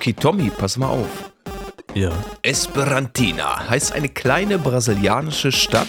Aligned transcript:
Okay, 0.00 0.14
Tommy, 0.14 0.48
pass 0.48 0.78
mal 0.78 0.88
auf. 0.88 1.30
Ja. 1.92 2.10
Esperantina 2.40 3.68
heißt 3.68 3.92
eine 3.92 4.08
kleine 4.08 4.58
brasilianische 4.58 5.52
Stadt, 5.52 5.88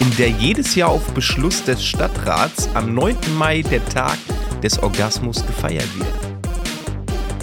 in 0.00 0.16
der 0.16 0.30
jedes 0.30 0.74
Jahr 0.74 0.88
auf 0.88 1.06
Beschluss 1.14 1.62
des 1.62 1.84
Stadtrats 1.84 2.68
am 2.74 2.92
9. 2.92 3.16
Mai 3.38 3.62
der 3.62 3.84
Tag 3.88 4.18
des 4.64 4.82
Orgasmus 4.82 5.46
gefeiert 5.46 5.86
wird. 5.96 6.08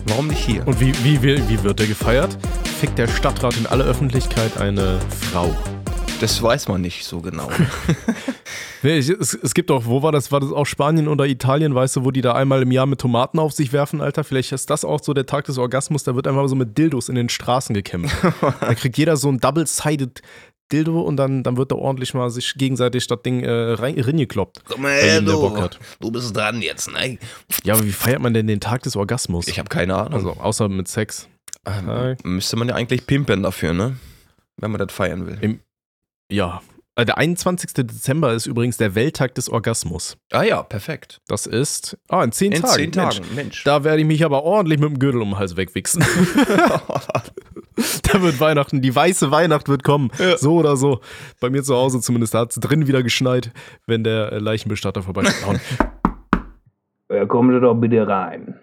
Warum 0.08 0.28
nicht 0.28 0.46
hier? 0.46 0.68
Und 0.68 0.82
wie, 0.82 0.94
wie, 1.06 1.24
wie, 1.24 1.48
wie 1.48 1.64
wird 1.64 1.80
der 1.80 1.88
gefeiert? 1.88 2.38
Fickt 2.82 2.98
der 2.98 3.08
Stadtrat 3.08 3.56
in 3.56 3.66
aller 3.66 3.86
Öffentlichkeit 3.86 4.58
eine 4.58 5.00
Frau? 5.32 5.56
Das 6.20 6.42
weiß 6.42 6.68
man 6.68 6.82
nicht 6.82 7.06
so 7.06 7.22
genau. 7.22 7.50
Nee, 8.82 8.98
ich, 8.98 9.10
es, 9.10 9.34
es 9.34 9.54
gibt 9.54 9.72
auch, 9.72 9.86
wo 9.86 10.02
war 10.04 10.12
das? 10.12 10.32
War 10.32 10.40
das 10.40 10.52
auch 10.52 10.66
Spanien 10.66 11.08
oder 11.08 11.26
Italien, 11.28 11.76
weißt 11.76 11.98
du, 11.98 12.06
wo 12.06 12.12
die 12.12 12.22
da 12.22 12.34
einmal 12.34 12.62
im 12.62 12.72
Jahr 12.72 12.86
mit 12.86 13.02
Tomaten 13.02 13.40
auf 13.40 13.52
sich 13.52 13.74
werfen, 13.74 14.00
Alter? 14.00 14.24
Vielleicht 14.24 14.52
ist 14.52 14.70
das 14.70 14.86
auch 14.86 15.04
so 15.04 15.14
der 15.14 15.26
Tag 15.26 15.46
des 15.46 15.58
Orgasmus, 15.58 16.04
da 16.04 16.16
wird 16.16 16.28
einfach 16.28 16.48
so 16.48 16.56
mit 16.56 16.78
Dildos 16.78 17.10
in 17.10 17.16
den 17.16 17.30
Straßen 17.30 17.74
gekämpft. 17.74 18.16
da 18.42 18.74
kriegt 18.76 18.98
jeder 18.98 19.18
so 19.18 19.30
ein 19.30 19.40
Double-Sided 19.40 20.22
Dildo 20.72 21.02
und 21.02 21.18
dann, 21.18 21.44
dann 21.44 21.58
wird 21.58 21.72
da 21.72 21.76
ordentlich 21.76 22.14
mal 22.14 22.30
sich 22.30 22.54
gegenseitig 22.56 23.08
das 23.08 23.22
Ding 23.24 23.44
äh, 23.44 23.50
rein, 23.50 24.00
reingekloppt. 24.00 24.62
Komm 24.66 24.86
her, 24.86 25.20
du, 25.20 25.58
hat. 25.58 25.80
du 26.00 26.12
bist 26.12 26.36
dran 26.36 26.62
jetzt, 26.62 26.92
ne? 26.92 27.18
Ja, 27.64 27.74
aber 27.74 27.84
wie 27.84 27.92
feiert 27.92 28.22
man 28.22 28.36
denn 28.36 28.46
den 28.46 28.60
Tag 28.60 28.84
des 28.84 28.96
Orgasmus? 28.96 29.48
Ich 29.48 29.58
habe 29.58 29.68
keine 29.68 29.96
Ahnung. 29.96 30.14
also, 30.14 30.34
außer 30.34 30.70
mit 30.70 30.88
Sex. 30.88 31.28
ähm, 31.66 32.16
müsste 32.24 32.56
man 32.56 32.70
ja 32.70 32.76
eigentlich 32.76 33.08
pimpen 33.08 33.42
dafür, 33.42 33.74
ne? 33.74 33.98
Wenn 34.58 34.70
man 34.72 34.80
das 34.80 34.94
feiern 34.94 35.26
will. 35.26 35.60
Ja. 36.32 36.62
Äh, 36.96 37.06
Der 37.06 37.18
21. 37.18 37.74
Dezember 37.74 38.34
ist 38.34 38.46
übrigens 38.46 38.78
der 38.78 38.94
Welttag 38.96 39.36
des 39.36 39.50
Orgasmus. 39.50 40.18
Ah 40.32 40.44
ja, 40.44 40.62
perfekt. 40.64 41.22
Das 41.28 41.46
ist. 41.48 41.98
Ah, 42.08 42.24
in 42.24 42.32
zehn 42.32 42.52
In 42.52 42.62
Tagen. 42.62 42.74
zehn 42.74 42.92
Mensch. 42.96 43.16
Tagen, 43.18 43.36
Mensch. 43.36 43.64
Da 43.64 43.84
werde 43.84 44.02
ich 44.02 44.08
mich 44.08 44.24
aber 44.24 44.44
ordentlich 44.44 44.80
mit 44.80 44.90
dem 44.90 45.00
Gürtel 45.00 45.22
um 45.22 45.30
den 45.32 45.40
Hals 45.40 45.58
wegwichsen. 45.58 46.04
da 48.04 48.22
wird 48.22 48.40
Weihnachten, 48.40 48.82
die 48.82 48.94
weiße 48.96 49.32
Weihnacht 49.32 49.70
wird 49.70 49.84
kommen. 49.84 50.12
Ja. 50.20 50.38
So 50.38 50.56
oder 50.58 50.76
so. 50.78 51.00
Bei 51.40 51.50
mir 51.50 51.64
zu 51.64 51.76
Hause 51.76 52.02
zumindest, 52.02 52.34
da 52.34 52.40
hat 52.40 52.52
es 52.52 52.58
drin 52.60 52.88
wieder 52.88 53.02
geschneit, 53.04 53.52
wenn 53.88 54.04
der 54.04 54.32
äh, 54.34 54.38
Leichenbestatter 54.40 55.04
vorbeischaut. 55.04 55.60
Ja, 57.12 57.26
kommen 57.26 57.52
Sie 57.56 57.60
doch 57.60 57.74
bitte 57.74 58.06
rein. 58.08 58.60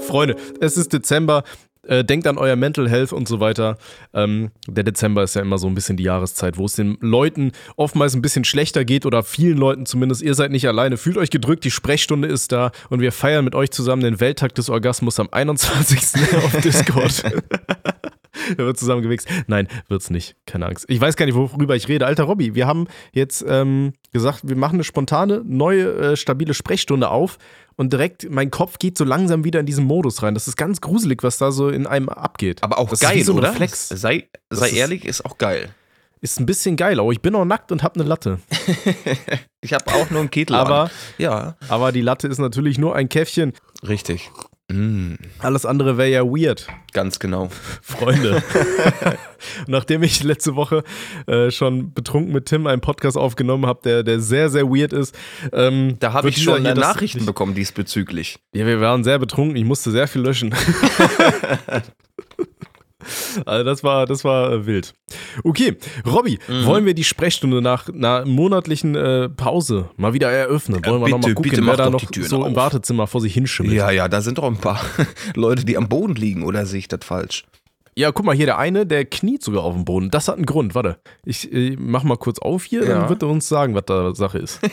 Freunde, 0.00 0.34
es 0.60 0.76
ist 0.76 0.92
Dezember. 0.92 1.44
Äh, 1.86 2.04
denkt 2.04 2.26
an 2.26 2.38
euer 2.38 2.56
Mental 2.56 2.88
Health 2.88 3.12
und 3.12 3.28
so 3.28 3.40
weiter. 3.40 3.78
Ähm, 4.12 4.50
der 4.66 4.84
Dezember 4.84 5.22
ist 5.22 5.34
ja 5.34 5.42
immer 5.42 5.58
so 5.58 5.66
ein 5.66 5.74
bisschen 5.74 5.96
die 5.96 6.04
Jahreszeit, 6.04 6.58
wo 6.58 6.66
es 6.66 6.74
den 6.74 6.98
Leuten 7.00 7.52
oftmals 7.76 8.14
ein 8.14 8.22
bisschen 8.22 8.44
schlechter 8.44 8.84
geht 8.84 9.06
oder 9.06 9.22
vielen 9.22 9.58
Leuten 9.58 9.86
zumindest. 9.86 10.22
Ihr 10.22 10.34
seid 10.34 10.50
nicht 10.50 10.66
alleine. 10.66 10.96
Fühlt 10.96 11.16
euch 11.16 11.30
gedrückt, 11.30 11.64
die 11.64 11.70
Sprechstunde 11.70 12.28
ist 12.28 12.52
da 12.52 12.72
und 12.90 13.00
wir 13.00 13.12
feiern 13.12 13.44
mit 13.44 13.54
euch 13.54 13.70
zusammen 13.70 14.02
den 14.02 14.20
Welttag 14.20 14.54
des 14.54 14.70
Orgasmus 14.70 15.20
am 15.20 15.28
21. 15.30 16.00
auf 16.44 16.60
Discord. 16.60 17.22
Da 18.56 18.64
wird 18.64 18.78
zusammen 18.78 19.02
gewichst. 19.02 19.28
Nein, 19.46 19.68
wird's 19.88 20.10
nicht. 20.10 20.36
Keine 20.46 20.66
Angst. 20.66 20.84
Ich 20.88 21.00
weiß 21.00 21.16
gar 21.16 21.26
nicht, 21.26 21.34
worüber 21.34 21.76
ich 21.76 21.88
rede. 21.88 22.06
Alter 22.06 22.24
Robby, 22.24 22.54
wir 22.54 22.66
haben 22.66 22.86
jetzt 23.12 23.44
ähm, 23.46 23.92
gesagt, 24.12 24.40
wir 24.48 24.56
machen 24.56 24.74
eine 24.74 24.84
spontane, 24.84 25.42
neue, 25.44 25.92
äh, 26.12 26.16
stabile 26.16 26.54
Sprechstunde 26.54 27.08
auf 27.10 27.38
und 27.76 27.92
direkt 27.92 28.28
mein 28.30 28.50
Kopf 28.50 28.78
geht 28.78 28.96
so 28.98 29.04
langsam 29.04 29.44
wieder 29.44 29.60
in 29.60 29.66
diesen 29.66 29.84
Modus 29.84 30.22
rein. 30.22 30.34
Das 30.34 30.48
ist 30.48 30.56
ganz 30.56 30.80
gruselig, 30.80 31.22
was 31.22 31.38
da 31.38 31.52
so 31.52 31.68
in 31.68 31.86
einem 31.86 32.08
abgeht. 32.08 32.62
Aber 32.62 32.78
auch 32.78 32.88
das 32.90 33.02
ist 33.02 33.08
geil, 33.08 33.22
so 33.24 33.32
ein 33.32 33.38
oder? 33.38 33.50
Reflex. 33.50 33.88
Sei, 33.88 34.28
sei 34.50 34.68
ist- 34.68 34.76
ehrlich, 34.76 35.04
ist 35.04 35.24
auch 35.24 35.38
geil. 35.38 35.70
Ist 36.20 36.40
ein 36.40 36.46
bisschen 36.46 36.74
geil, 36.76 36.98
aber 36.98 37.12
ich 37.12 37.20
bin 37.20 37.32
auch 37.36 37.44
nackt 37.44 37.70
und 37.70 37.84
hab 37.84 37.94
eine 37.96 38.04
Latte. 38.04 38.40
Ich 39.60 39.72
habe 39.72 39.86
auch 39.92 40.08
nur 40.10 40.20
einen 40.20 40.30
Kittel 40.30 40.54
Aber, 40.54 40.82
an. 40.84 40.90
Ja, 41.18 41.56
aber 41.68 41.90
die 41.90 42.00
Latte 42.00 42.28
ist 42.28 42.38
natürlich 42.38 42.78
nur 42.78 42.94
ein 42.94 43.08
Käffchen. 43.08 43.52
richtig. 43.86 44.30
Mm, 44.70 45.14
Alles 45.38 45.64
andere 45.64 45.96
wäre 45.96 46.10
ja 46.10 46.22
weird. 46.24 46.66
ganz 46.92 47.18
genau. 47.18 47.48
Freunde. 47.82 48.34
Und 48.34 49.68
Nachdem 49.68 50.02
ich 50.02 50.22
letzte 50.22 50.56
Woche 50.56 50.84
äh, 51.26 51.50
schon 51.50 51.94
betrunken 51.94 52.32
mit 52.34 52.46
Tim 52.46 52.66
einen 52.66 52.82
Podcast 52.82 53.16
aufgenommen 53.16 53.64
habe, 53.66 53.80
der, 53.82 54.02
der 54.02 54.20
sehr, 54.20 54.50
sehr 54.50 54.66
weird 54.68 54.92
ist. 54.92 55.16
Ähm, 55.52 55.96
Da 56.00 56.12
habe 56.12 56.28
ich 56.28 56.42
schon 56.42 56.62
Nachrichten 56.62 57.24
bekommen 57.24 57.54
diesbezüglich. 57.54 58.38
Ja, 58.52 58.66
wir 58.66 58.80
waren 58.80 59.04
sehr 59.04 59.18
betrunken. 59.18 59.56
Ich 59.56 59.64
musste 59.64 59.90
sehr 59.90 60.06
viel 60.06 60.20
löschen. 60.22 60.54
also 63.46 63.64
das 63.64 63.82
war, 63.84 64.06
das 64.06 64.24
war 64.24 64.52
äh, 64.52 64.66
wild. 64.66 64.94
Okay, 65.44 65.76
Robby, 66.06 66.38
Mhm. 66.48 66.66
wollen 66.66 66.86
wir 66.86 66.94
die 66.94 67.04
Sprechstunde 67.04 67.60
nach 67.62 67.88
einer 67.88 68.24
monatlichen 68.26 68.94
äh, 68.94 69.28
Pause 69.28 69.88
mal 69.96 70.12
wieder 70.12 70.30
eröffnen? 70.30 70.84
Wollen 70.84 71.00
wir 71.02 71.08
noch 71.08 71.16
bitte, 71.18 71.28
mal 71.28 71.34
gucken, 71.34 71.50
bitte 71.50 71.66
wer 71.66 71.76
da 71.76 71.90
noch 71.90 72.02
so 72.22 72.44
im 72.44 72.52
auf. 72.52 72.56
Wartezimmer 72.56 73.06
vor 73.06 73.20
sich 73.20 73.34
hinschimmelt? 73.34 73.74
Ja, 73.74 73.90
ja, 73.90 74.08
da 74.08 74.20
sind 74.20 74.38
doch 74.38 74.44
ein 74.44 74.56
paar 74.58 74.80
Leute, 75.34 75.64
die 75.64 75.76
am 75.76 75.88
Boden 75.88 76.14
liegen, 76.14 76.42
oder 76.42 76.66
sehe 76.66 76.78
ich 76.80 76.88
das 76.88 77.00
falsch? 77.04 77.44
Ja, 77.94 78.12
guck 78.12 78.24
mal, 78.26 78.36
hier 78.36 78.46
der 78.46 78.58
eine, 78.58 78.86
der 78.86 79.04
kniet 79.06 79.42
sogar 79.42 79.64
auf 79.64 79.74
dem 79.74 79.84
Boden. 79.84 80.08
Das 80.10 80.28
hat 80.28 80.36
einen 80.36 80.46
Grund. 80.46 80.76
Warte, 80.76 80.98
ich 81.24 81.52
äh, 81.52 81.74
mach 81.76 82.04
mal 82.04 82.16
kurz 82.16 82.38
auf 82.38 82.62
hier, 82.62 82.84
Ja. 82.84 83.00
dann 83.00 83.08
wird 83.08 83.22
er 83.22 83.28
uns 83.28 83.48
sagen, 83.48 83.74
was 83.74 83.86
da 83.86 84.14
Sache 84.14 84.38
ist. 84.38 84.60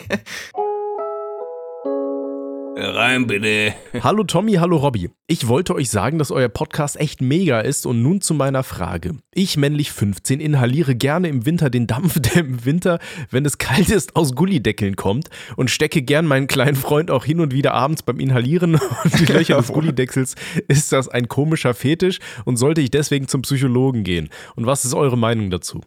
Rein 2.78 3.26
bitte. 3.26 3.72
hallo 4.02 4.22
Tommy, 4.24 4.52
hallo 4.54 4.76
Robby. 4.76 5.08
Ich 5.26 5.48
wollte 5.48 5.74
euch 5.74 5.88
sagen, 5.88 6.18
dass 6.18 6.30
euer 6.30 6.50
Podcast 6.50 7.00
echt 7.00 7.22
mega 7.22 7.60
ist 7.60 7.86
und 7.86 8.02
nun 8.02 8.20
zu 8.20 8.34
meiner 8.34 8.62
Frage. 8.62 9.16
Ich, 9.32 9.56
männlich 9.56 9.90
15, 9.92 10.40
inhaliere 10.40 10.94
gerne 10.94 11.28
im 11.28 11.46
Winter 11.46 11.70
den 11.70 11.86
Dampf, 11.86 12.20
der 12.20 12.42
im 12.42 12.66
Winter, 12.66 12.98
wenn 13.30 13.46
es 13.46 13.56
kalt 13.56 13.88
ist, 13.88 14.14
aus 14.14 14.34
Gullideckeln 14.34 14.94
kommt 14.94 15.30
und 15.56 15.70
stecke 15.70 16.02
gern 16.02 16.26
meinen 16.26 16.48
kleinen 16.48 16.76
Freund 16.76 17.10
auch 17.10 17.24
hin 17.24 17.40
und 17.40 17.54
wieder 17.54 17.72
abends 17.72 18.02
beim 18.02 18.20
Inhalieren 18.20 18.74
und 19.04 19.20
die 19.20 19.24
Löcher 19.24 19.56
des 19.56 19.68
Gullideckels. 19.68 20.34
Ist 20.68 20.92
das 20.92 21.08
ein 21.08 21.28
komischer 21.28 21.72
Fetisch 21.72 22.18
und 22.44 22.58
sollte 22.58 22.82
ich 22.82 22.90
deswegen 22.90 23.26
zum 23.26 23.40
Psychologen 23.40 24.04
gehen? 24.04 24.28
Und 24.54 24.66
was 24.66 24.84
ist 24.84 24.92
eure 24.92 25.16
Meinung 25.16 25.48
dazu? 25.48 25.80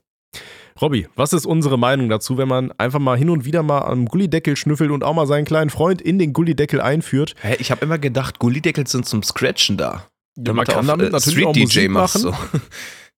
Robby, 0.81 1.07
was 1.15 1.33
ist 1.33 1.45
unsere 1.45 1.77
Meinung 1.77 2.09
dazu, 2.09 2.37
wenn 2.37 2.47
man 2.47 2.71
einfach 2.77 2.99
mal 2.99 3.17
hin 3.17 3.29
und 3.29 3.45
wieder 3.45 3.63
mal 3.63 3.81
am 3.81 4.05
Gullideckel 4.05 4.55
schnüffelt 4.55 4.91
und 4.91 5.03
auch 5.03 5.13
mal 5.13 5.27
seinen 5.27 5.45
kleinen 5.45 5.69
Freund 5.69 6.01
in 6.01 6.19
den 6.19 6.33
Gullideckel 6.33 6.79
einführt? 6.79 7.35
Hä, 7.41 7.55
ich 7.59 7.71
habe 7.71 7.83
immer 7.83 7.97
gedacht, 7.97 8.39
Gullideckel 8.39 8.87
sind 8.87 9.05
zum 9.05 9.23
Scratchen 9.23 9.77
da. 9.77 10.05
Ja, 10.37 10.53
man 10.53 10.65
kann 10.65 10.87
damit 10.87 11.07
äh, 11.07 11.11
natürlich 11.11 11.45
auch 11.45 11.51
Street-DJ 11.51 11.87
Musik 11.87 11.91
machst, 11.91 12.25
machen. 12.25 12.51
So. 12.51 12.59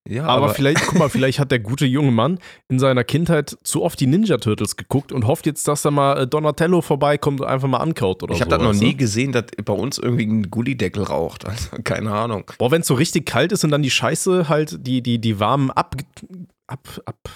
Ja, 0.09 0.23
Aber, 0.23 0.45
aber, 0.45 0.53
vielleicht, 0.55 0.83
guck 0.87 0.97
mal, 0.97 1.09
vielleicht 1.09 1.37
hat 1.37 1.51
der 1.51 1.59
gute 1.59 1.85
junge 1.85 2.11
Mann 2.11 2.39
in 2.69 2.79
seiner 2.79 3.03
Kindheit 3.03 3.55
zu 3.63 3.83
oft 3.83 3.99
die 3.99 4.07
Ninja 4.07 4.37
Turtles 4.37 4.75
geguckt 4.75 5.11
und 5.11 5.27
hofft 5.27 5.45
jetzt, 5.45 5.67
dass 5.67 5.83
da 5.83 5.91
mal 5.91 6.23
äh, 6.23 6.27
Donatello 6.27 6.81
vorbeikommt 6.81 7.39
und 7.39 7.47
einfach 7.47 7.67
mal 7.67 7.77
ankaut 7.77 8.23
oder 8.23 8.33
ich 8.33 8.39
so. 8.39 8.45
habe 8.45 8.57
das 8.57 8.61
noch 8.63 8.73
nie 8.73 8.97
gesehen, 8.97 9.31
dass 9.31 9.45
bei 9.63 9.73
uns 9.73 9.99
irgendwie 9.99 10.25
ein 10.25 10.49
Gullideckel 10.49 11.03
raucht. 11.03 11.45
Also 11.51 11.69
keine 11.83 12.11
Ahnung. 12.11 12.49
Boah, 12.57 12.71
wenn 12.71 12.81
es 12.81 12.87
so 12.87 12.93
richtig 12.93 13.25
kalt 13.27 13.51
ist 13.51 13.63
und 13.63 13.71
dann 13.71 13.83
die 13.83 13.91
Scheiße 13.91 14.49
halt, 14.49 14.87
die, 14.87 15.03
die, 15.03 15.19
die 15.19 15.39
warmen 15.39 15.69
ab, 15.69 15.95
ab, 16.65 17.01
ab, 17.05 17.29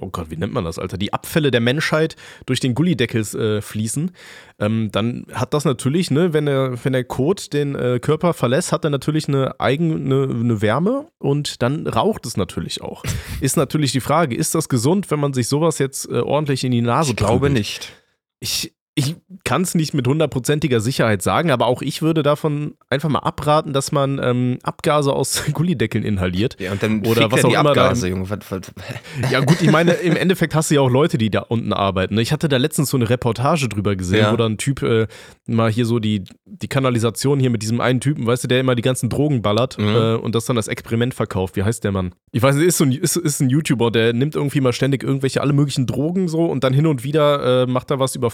oh 0.00 0.08
Gott, 0.10 0.30
wie 0.30 0.36
nennt 0.36 0.52
man 0.52 0.64
das, 0.64 0.78
Alter? 0.78 0.98
Die 0.98 1.12
Abfälle 1.12 1.50
der 1.50 1.60
Menschheit 1.60 2.16
durch 2.44 2.60
den 2.60 2.74
Gullideckel 2.74 3.22
äh, 3.22 3.62
fließen, 3.62 4.10
ähm, 4.58 4.90
dann 4.92 5.26
hat 5.32 5.54
das 5.54 5.64
natürlich, 5.64 6.10
ne, 6.10 6.32
wenn 6.32 6.46
der, 6.46 6.84
wenn 6.84 6.92
der 6.92 7.04
Kot 7.04 7.52
den 7.52 7.74
äh, 7.74 7.98
Körper 8.00 8.34
verlässt, 8.34 8.72
hat 8.72 8.84
er 8.84 8.90
natürlich 8.90 9.28
eine 9.28 9.58
eigene 9.60 10.24
eine 10.24 10.62
Wärme 10.62 11.08
und 11.18 11.62
dann 11.62 11.86
raucht 11.86 12.26
es 12.26 12.36
natürlich 12.36 12.82
auch. 12.82 13.04
ist 13.40 13.56
natürlich 13.56 13.92
die 13.92 14.00
Frage, 14.00 14.34
ist 14.36 14.54
das 14.54 14.68
gesund, 14.68 15.10
wenn 15.10 15.20
man 15.20 15.32
sich 15.32 15.48
sowas 15.48 15.78
jetzt 15.78 16.08
äh, 16.08 16.20
ordentlich 16.20 16.64
in 16.64 16.72
die 16.72 16.82
Nase 16.82 17.10
Ich 17.10 17.16
glaube 17.16 17.46
prügelt? 17.46 17.58
nicht. 17.58 17.92
Ich, 18.38 18.75
ich 18.98 19.14
kann 19.44 19.60
es 19.60 19.74
nicht 19.74 19.92
mit 19.92 20.08
hundertprozentiger 20.08 20.80
Sicherheit 20.80 21.20
sagen, 21.20 21.50
aber 21.50 21.66
auch 21.66 21.82
ich 21.82 22.00
würde 22.00 22.22
davon 22.22 22.74
einfach 22.88 23.10
mal 23.10 23.18
abraten, 23.18 23.74
dass 23.74 23.92
man 23.92 24.18
ähm, 24.22 24.58
Abgase 24.62 25.12
aus 25.12 25.44
Gullideckeln 25.52 26.02
inhaliert. 26.02 26.56
Ja, 26.58 26.72
und 26.72 26.82
dann 26.82 27.04
Oder 27.04 27.30
was 27.30 27.42
ja 27.42 27.48
die 27.50 27.56
auch 27.58 27.60
immer 27.60 27.70
Abgase, 27.70 28.08
Junge. 28.08 28.26
Ja 29.30 29.40
gut, 29.40 29.60
ich 29.60 29.70
meine, 29.70 29.92
im 29.92 30.16
Endeffekt 30.16 30.54
hast 30.54 30.70
du 30.70 30.76
ja 30.76 30.80
auch 30.80 30.88
Leute, 30.90 31.18
die 31.18 31.28
da 31.28 31.40
unten 31.40 31.74
arbeiten. 31.74 32.16
Ich 32.18 32.32
hatte 32.32 32.48
da 32.48 32.56
letztens 32.56 32.88
so 32.88 32.96
eine 32.96 33.08
Reportage 33.10 33.68
drüber 33.68 33.96
gesehen, 33.96 34.20
Ja. 34.20 34.32
wo 34.32 34.36
da 34.36 34.46
ein 34.46 34.56
Typ 34.56 34.82
äh, 34.82 35.06
mal 35.46 35.70
hier 35.70 35.84
so 35.84 35.98
die, 35.98 36.24
die 36.46 36.68
Kanalisation 36.68 37.38
hier 37.38 37.50
mit 37.50 37.62
diesem 37.62 37.82
einen 37.82 38.00
Typen, 38.00 38.26
weißt 38.26 38.44
du, 38.44 38.48
der 38.48 38.60
immer 38.60 38.74
die 38.74 38.82
ganzen 38.82 39.10
Drogen 39.10 39.42
ballert 39.42 39.76
Mhm. 39.78 39.88
äh, 39.88 40.14
und 40.14 40.34
das 40.34 40.46
dann 40.46 40.56
als 40.56 40.68
Experiment 40.68 41.12
verkauft. 41.12 41.56
Wie 41.56 41.62
heißt 41.64 41.84
der 41.84 41.92
Mann? 41.92 42.14
Ich 42.32 42.40
weiß 42.42 42.56
nicht, 42.56 42.66
ist, 42.66 42.78
so 42.78 42.84
ein, 42.84 42.92
ist, 42.92 43.16
ist 43.16 43.40
ein 43.40 43.50
YouTuber, 43.50 43.90
der 43.90 44.14
nimmt 44.14 44.34
irgendwie 44.36 44.62
mal 44.62 44.72
ständig 44.72 45.02
irgendwelche 45.02 45.42
alle 45.42 45.52
möglichen 45.52 45.86
Drogen 45.86 46.28
so 46.28 46.46
und 46.46 46.64
dann 46.64 46.72
hin 46.72 46.86
und 46.86 47.04
wieder 47.04 47.64
äh, 47.64 47.66
macht 47.66 47.90
er 47.90 47.98
was 48.00 48.14
über 48.16 48.30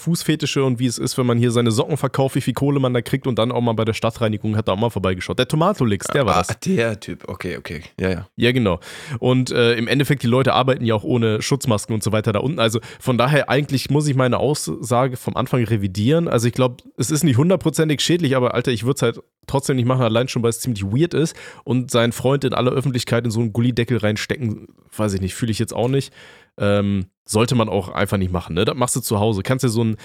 Fußfetische 0.52 0.64
und 0.64 0.78
wie 0.78 0.86
es 0.86 0.98
ist, 0.98 1.18
wenn 1.18 1.26
man 1.26 1.38
hier 1.38 1.50
seine 1.50 1.70
Socken 1.70 1.96
verkauft, 1.96 2.34
wie 2.34 2.40
viel 2.40 2.54
Kohle 2.54 2.80
man 2.80 2.94
da 2.94 3.00
kriegt 3.00 3.26
und 3.26 3.38
dann 3.38 3.52
auch 3.52 3.60
mal 3.60 3.72
bei 3.72 3.84
der 3.84 3.92
Stadtreinigung 3.94 4.56
hat 4.56 4.68
er 4.68 4.74
auch 4.74 4.78
mal 4.78 4.90
vorbeigeschaut. 4.90 5.38
Der 5.38 5.48
Tomatolix, 5.48 6.06
der 6.08 6.26
war 6.26 6.36
ah, 6.36 6.44
das. 6.46 6.58
der 6.60 7.00
Typ. 7.00 7.28
Okay, 7.28 7.56
okay. 7.56 7.82
Ja, 7.98 8.10
ja. 8.10 8.28
Ja, 8.36 8.52
genau. 8.52 8.80
Und 9.18 9.50
äh, 9.50 9.74
im 9.74 9.88
Endeffekt, 9.88 10.22
die 10.22 10.26
Leute 10.26 10.52
arbeiten 10.52 10.84
ja 10.84 10.94
auch 10.94 11.04
ohne 11.04 11.42
Schutzmasken 11.42 11.94
und 11.94 12.02
so 12.02 12.12
weiter 12.12 12.32
da 12.32 12.40
unten. 12.40 12.58
Also 12.58 12.80
von 13.00 13.18
daher, 13.18 13.48
eigentlich 13.48 13.90
muss 13.90 14.06
ich 14.06 14.14
meine 14.14 14.38
Aussage 14.38 15.16
vom 15.16 15.36
Anfang 15.36 15.64
revidieren. 15.64 16.28
Also 16.28 16.48
ich 16.48 16.54
glaube, 16.54 16.76
es 16.96 17.10
ist 17.10 17.24
nicht 17.24 17.36
hundertprozentig 17.36 18.00
schädlich, 18.00 18.36
aber 18.36 18.54
Alter, 18.54 18.72
ich 18.72 18.84
würde 18.84 18.96
es 18.96 19.02
halt 19.02 19.20
trotzdem 19.46 19.76
nicht 19.76 19.86
machen, 19.86 20.02
allein 20.02 20.28
schon, 20.28 20.42
weil 20.42 20.50
es 20.50 20.60
ziemlich 20.60 20.84
weird 20.84 21.14
ist. 21.14 21.36
Und 21.64 21.90
seinen 21.90 22.12
Freund 22.12 22.44
in 22.44 22.54
aller 22.54 22.72
Öffentlichkeit 22.72 23.24
in 23.24 23.30
so 23.30 23.40
einen 23.40 23.52
Gullideckel 23.52 23.98
reinstecken, 23.98 24.68
weiß 24.96 25.14
ich 25.14 25.20
nicht, 25.20 25.34
fühle 25.34 25.52
ich 25.52 25.58
jetzt 25.58 25.74
auch 25.74 25.88
nicht. 25.88 26.12
Ähm, 26.58 27.06
sollte 27.24 27.54
man 27.54 27.68
auch 27.68 27.88
einfach 27.88 28.18
nicht 28.18 28.32
machen. 28.32 28.54
Ne? 28.54 28.64
Das 28.64 28.76
machst 28.76 28.96
du 28.96 29.00
zu 29.00 29.20
Hause. 29.20 29.42
Kannst 29.42 29.64
dir 29.64 29.68
so 29.68 29.84
ein 29.84 29.96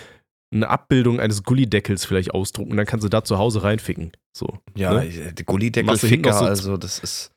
eine 0.52 0.70
Abbildung 0.70 1.20
eines 1.20 1.44
Gullideckels 1.44 2.06
vielleicht 2.06 2.32
ausdrucken 2.34 2.72
und 2.72 2.78
dann 2.78 2.86
kannst 2.86 3.04
du 3.04 3.10
da 3.10 3.24
zu 3.24 3.38
Hause 3.38 3.64
reinficken. 3.64 4.12
So. 4.36 4.60
Ja, 4.76 4.94
ne? 4.94 5.34
die 5.34 5.44
Gullideckel 5.46 5.86
Machst 5.88 6.04
du 6.04 6.08
hinten 6.08 6.26
Ficker, 6.26 6.36
noch 6.36 6.44
so- 6.44 6.50
also 6.50 6.78
das 6.78 7.00
ist. 7.00 7.32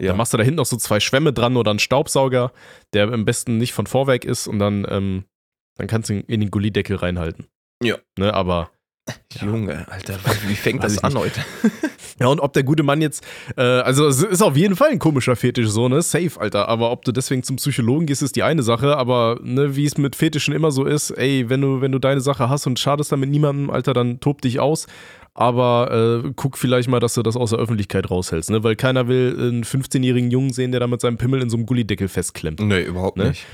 Ja. 0.00 0.06
Ja. 0.06 0.08
Dann 0.12 0.18
machst 0.18 0.32
du 0.32 0.36
da 0.36 0.42
hinten 0.42 0.56
noch 0.56 0.66
so 0.66 0.76
zwei 0.76 0.98
Schwämme 1.00 1.32
dran 1.32 1.56
oder 1.56 1.70
einen 1.70 1.78
Staubsauger, 1.78 2.52
der 2.92 3.12
am 3.12 3.24
besten 3.24 3.58
nicht 3.58 3.72
von 3.72 3.86
Vorwerk 3.86 4.24
ist 4.24 4.46
und 4.48 4.58
dann, 4.58 4.84
ähm, 4.88 5.24
dann 5.76 5.86
kannst 5.86 6.10
du 6.10 6.14
ihn 6.14 6.20
in 6.26 6.40
den 6.40 6.50
Gullideckel 6.50 6.96
reinhalten. 6.96 7.46
Ja. 7.82 7.98
Ne, 8.18 8.32
aber 8.34 8.70
Junge, 9.40 9.86
Alter, 9.90 10.18
wie 10.46 10.54
fängt 10.54 10.82
Weiß 10.82 10.94
das 10.94 11.04
an 11.04 11.18
heute? 11.18 11.40
Ja, 12.20 12.28
und 12.28 12.38
ob 12.38 12.52
der 12.52 12.62
gute 12.62 12.84
Mann 12.84 13.02
jetzt, 13.02 13.24
äh, 13.56 13.60
also 13.62 14.06
es 14.06 14.22
ist 14.22 14.40
auf 14.40 14.56
jeden 14.56 14.76
Fall 14.76 14.90
ein 14.90 15.00
komischer 15.00 15.34
Fetisch, 15.34 15.66
so, 15.68 15.88
ne? 15.88 16.00
Safe, 16.00 16.30
Alter. 16.40 16.68
Aber 16.68 16.92
ob 16.92 17.04
du 17.04 17.10
deswegen 17.10 17.42
zum 17.42 17.56
Psychologen 17.56 18.06
gehst, 18.06 18.22
ist 18.22 18.36
die 18.36 18.44
eine 18.44 18.62
Sache. 18.62 18.96
Aber, 18.96 19.40
ne, 19.42 19.74
wie 19.74 19.84
es 19.84 19.98
mit 19.98 20.14
Fetischen 20.14 20.54
immer 20.54 20.70
so 20.70 20.84
ist, 20.84 21.10
ey, 21.10 21.50
wenn 21.50 21.60
du, 21.60 21.80
wenn 21.80 21.90
du 21.90 21.98
deine 21.98 22.20
Sache 22.20 22.48
hast 22.48 22.68
und 22.68 22.78
schadest 22.78 23.10
damit 23.10 23.30
niemandem, 23.30 23.68
Alter, 23.68 23.94
dann 23.94 24.20
tob 24.20 24.42
dich 24.42 24.60
aus. 24.60 24.86
Aber 25.34 26.22
äh, 26.24 26.30
guck 26.36 26.56
vielleicht 26.56 26.88
mal, 26.88 27.00
dass 27.00 27.14
du 27.14 27.22
das 27.22 27.36
aus 27.36 27.50
der 27.50 27.58
Öffentlichkeit 27.58 28.08
raushältst, 28.08 28.50
ne? 28.50 28.62
Weil 28.62 28.76
keiner 28.76 29.08
will 29.08 29.34
einen 29.36 29.64
15-jährigen 29.64 30.30
Jungen 30.30 30.52
sehen, 30.52 30.70
der 30.70 30.78
da 30.78 30.86
mit 30.86 31.00
seinem 31.00 31.18
Pimmel 31.18 31.42
in 31.42 31.50
so 31.50 31.56
einem 31.56 31.66
Gullideckel 31.66 32.06
festklemmt. 32.06 32.60
Nee, 32.60 32.82
überhaupt 32.84 33.16
Ne? 33.18 33.30
nicht. 33.30 33.44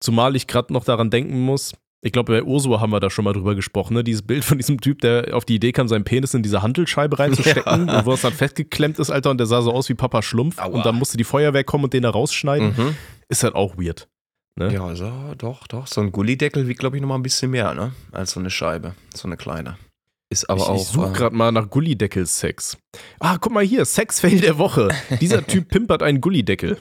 Zumal 0.00 0.34
ich 0.34 0.46
gerade 0.46 0.72
noch 0.72 0.84
daran 0.84 1.10
denken 1.10 1.38
muss, 1.40 1.74
ich 2.00 2.12
glaube, 2.12 2.32
bei 2.32 2.42
Ursula 2.44 2.80
haben 2.80 2.90
wir 2.90 3.00
da 3.00 3.10
schon 3.10 3.24
mal 3.24 3.32
drüber 3.32 3.54
gesprochen, 3.54 3.94
ne? 3.94 4.04
Dieses 4.04 4.22
Bild 4.22 4.44
von 4.44 4.56
diesem 4.58 4.80
Typ, 4.80 5.00
der 5.00 5.34
auf 5.36 5.44
die 5.44 5.56
Idee 5.56 5.72
kam, 5.72 5.88
seinen 5.88 6.04
Penis 6.04 6.32
in 6.34 6.42
diese 6.42 6.62
Hantelscheibe 6.62 7.18
reinzustecken, 7.18 7.64
Ja. 7.88 7.98
und 7.98 8.06
wo 8.06 8.12
es 8.12 8.22
dann 8.22 8.32
festgeklemmt 8.32 8.98
ist, 8.98 9.10
Alter, 9.10 9.30
und 9.30 9.38
der 9.38 9.46
sah 9.46 9.62
so 9.62 9.72
aus 9.72 9.88
wie 9.88 9.94
Papa 9.94 10.22
Schlumpf. 10.22 10.58
Aua. 10.58 10.66
Und 10.66 10.86
dann 10.86 10.94
musste 10.94 11.16
die 11.16 11.24
Feuerwehr 11.24 11.64
kommen 11.64 11.84
und 11.84 11.92
den 11.92 12.04
da 12.04 12.10
rausschneiden. 12.10 12.74
Mhm. 12.76 12.94
Ist 13.28 13.42
halt 13.42 13.54
auch 13.54 13.76
weird. 13.76 14.08
Ne? 14.56 14.72
Ja, 14.72 14.94
so, 14.96 15.10
doch, 15.36 15.66
doch. 15.66 15.86
So 15.86 16.00
ein 16.00 16.10
Gullideckel 16.12 16.66
wiegt, 16.68 16.80
glaube 16.80 16.96
ich, 16.96 17.02
nochmal 17.02 17.18
ein 17.18 17.22
bisschen 17.22 17.50
mehr, 17.50 17.74
ne? 17.74 17.92
Als 18.12 18.32
so 18.32 18.40
eine 18.40 18.50
Scheibe. 18.50 18.94
So 19.14 19.28
eine 19.28 19.36
kleine. 19.36 19.76
Ist 20.30 20.50
aber 20.50 20.60
ich, 20.60 20.66
auch. 20.66 20.76
ich 20.76 20.88
suche 20.88 21.08
äh, 21.08 21.12
gerade 21.12 21.34
mal 21.36 21.52
nach 21.52 21.70
Gullideckel-Sex. 21.70 22.76
Ah, 23.18 23.38
guck 23.40 23.52
mal 23.52 23.64
hier, 23.64 23.84
Sexfail 23.86 24.40
der 24.40 24.58
Woche. 24.58 24.88
Dieser 25.20 25.46
Typ 25.46 25.68
pimpert 25.70 26.02
einen 26.02 26.20
Gullideckel. 26.20 26.78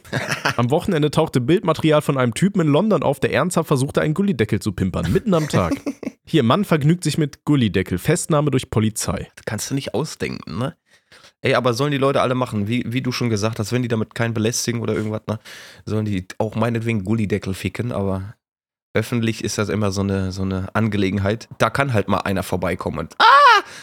Am 0.58 0.70
Wochenende 0.70 1.12
tauchte 1.12 1.40
Bildmaterial 1.40 2.02
von 2.02 2.18
einem 2.18 2.34
Typen 2.34 2.62
in 2.62 2.68
London 2.68 3.04
auf, 3.04 3.22
der 3.22 3.32
ernsthaft 3.32 3.68
versuchte, 3.68 4.02
einen 4.02 4.14
Gullideckel 4.14 4.60
zu 4.60 4.74
pimpern, 4.74 5.12
mitten 5.14 5.34
am 5.34 5.48
Tag. 5.48 5.76
Hier, 6.26 6.44
Mann 6.44 6.66
vergnügt 6.66 7.06
sich 7.06 7.18
mit 7.18 7.46
Gullideckel, 7.46 7.98
Festnahme 7.98 8.52
durch 8.52 8.70
Polizei. 8.70 9.30
kannst 9.46 9.72
du 9.72 9.76
nicht 9.76 9.94
ausdenken, 9.94 10.58
ne? 10.58 10.76
Ey, 11.40 11.54
aber 11.54 11.74
sollen 11.74 11.92
die 11.92 11.98
Leute 11.98 12.20
alle 12.20 12.36
machen, 12.36 12.68
wie, 12.68 12.84
wie 12.86 13.02
du 13.02 13.14
schon 13.14 13.30
gesagt 13.30 13.60
hast, 13.60 13.72
wenn 13.72 13.82
die 13.82 13.88
damit 13.88 14.14
keinen 14.14 14.34
belästigen 14.34 14.82
oder 14.82 14.94
irgendwas, 14.94 15.22
ne? 15.28 15.40
Sollen 15.86 16.04
die 16.04 16.28
auch 16.38 16.56
meinetwegen 16.56 17.06
Gullideckel 17.06 17.54
ficken, 17.54 17.94
aber 17.94 18.34
öffentlich 18.94 19.44
ist 19.44 19.58
das 19.58 19.70
immer 19.70 19.92
so 19.92 20.02
eine, 20.02 20.34
so 20.34 20.42
eine 20.42 20.68
Angelegenheit. 20.74 21.48
Da 21.60 21.70
kann 21.70 21.94
halt 21.94 22.10
mal 22.10 22.18
einer 22.22 22.44
vorbeikommen 22.44 23.00
und, 23.00 23.16
ah, 23.20 23.37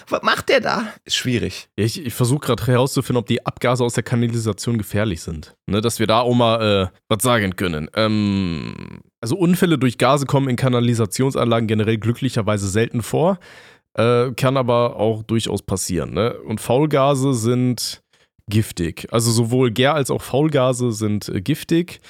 was 0.08 0.22
macht 0.22 0.48
der 0.48 0.60
da? 0.60 0.86
Ist 1.04 1.16
schwierig. 1.16 1.68
Ja, 1.78 1.84
ich 1.84 2.04
ich 2.04 2.14
versuche 2.14 2.40
gerade 2.46 2.66
herauszufinden, 2.66 3.20
ob 3.20 3.26
die 3.26 3.44
Abgase 3.44 3.84
aus 3.84 3.94
der 3.94 4.02
Kanalisation 4.02 4.78
gefährlich 4.78 5.22
sind. 5.22 5.54
Ne, 5.66 5.80
dass 5.80 5.98
wir 5.98 6.06
da 6.06 6.20
auch 6.20 6.34
mal 6.34 6.90
äh, 6.92 6.98
was 7.08 7.22
sagen 7.22 7.56
können. 7.56 7.88
Ähm, 7.94 9.00
also 9.20 9.36
Unfälle 9.36 9.78
durch 9.78 9.98
Gase 9.98 10.26
kommen 10.26 10.48
in 10.48 10.56
Kanalisationsanlagen 10.56 11.66
generell 11.66 11.98
glücklicherweise 11.98 12.68
selten 12.68 13.02
vor, 13.02 13.38
äh, 13.94 14.30
kann 14.32 14.56
aber 14.56 14.96
auch 14.96 15.22
durchaus 15.22 15.62
passieren. 15.62 16.12
Ne? 16.14 16.34
Und 16.42 16.60
Faulgase 16.60 17.32
sind 17.32 18.02
giftig. 18.50 19.06
Also 19.10 19.30
sowohl 19.30 19.70
Gär- 19.70 19.94
als 19.94 20.10
auch 20.10 20.20
Faulgase 20.20 20.92
sind 20.92 21.28
äh, 21.30 21.40
giftig 21.40 22.00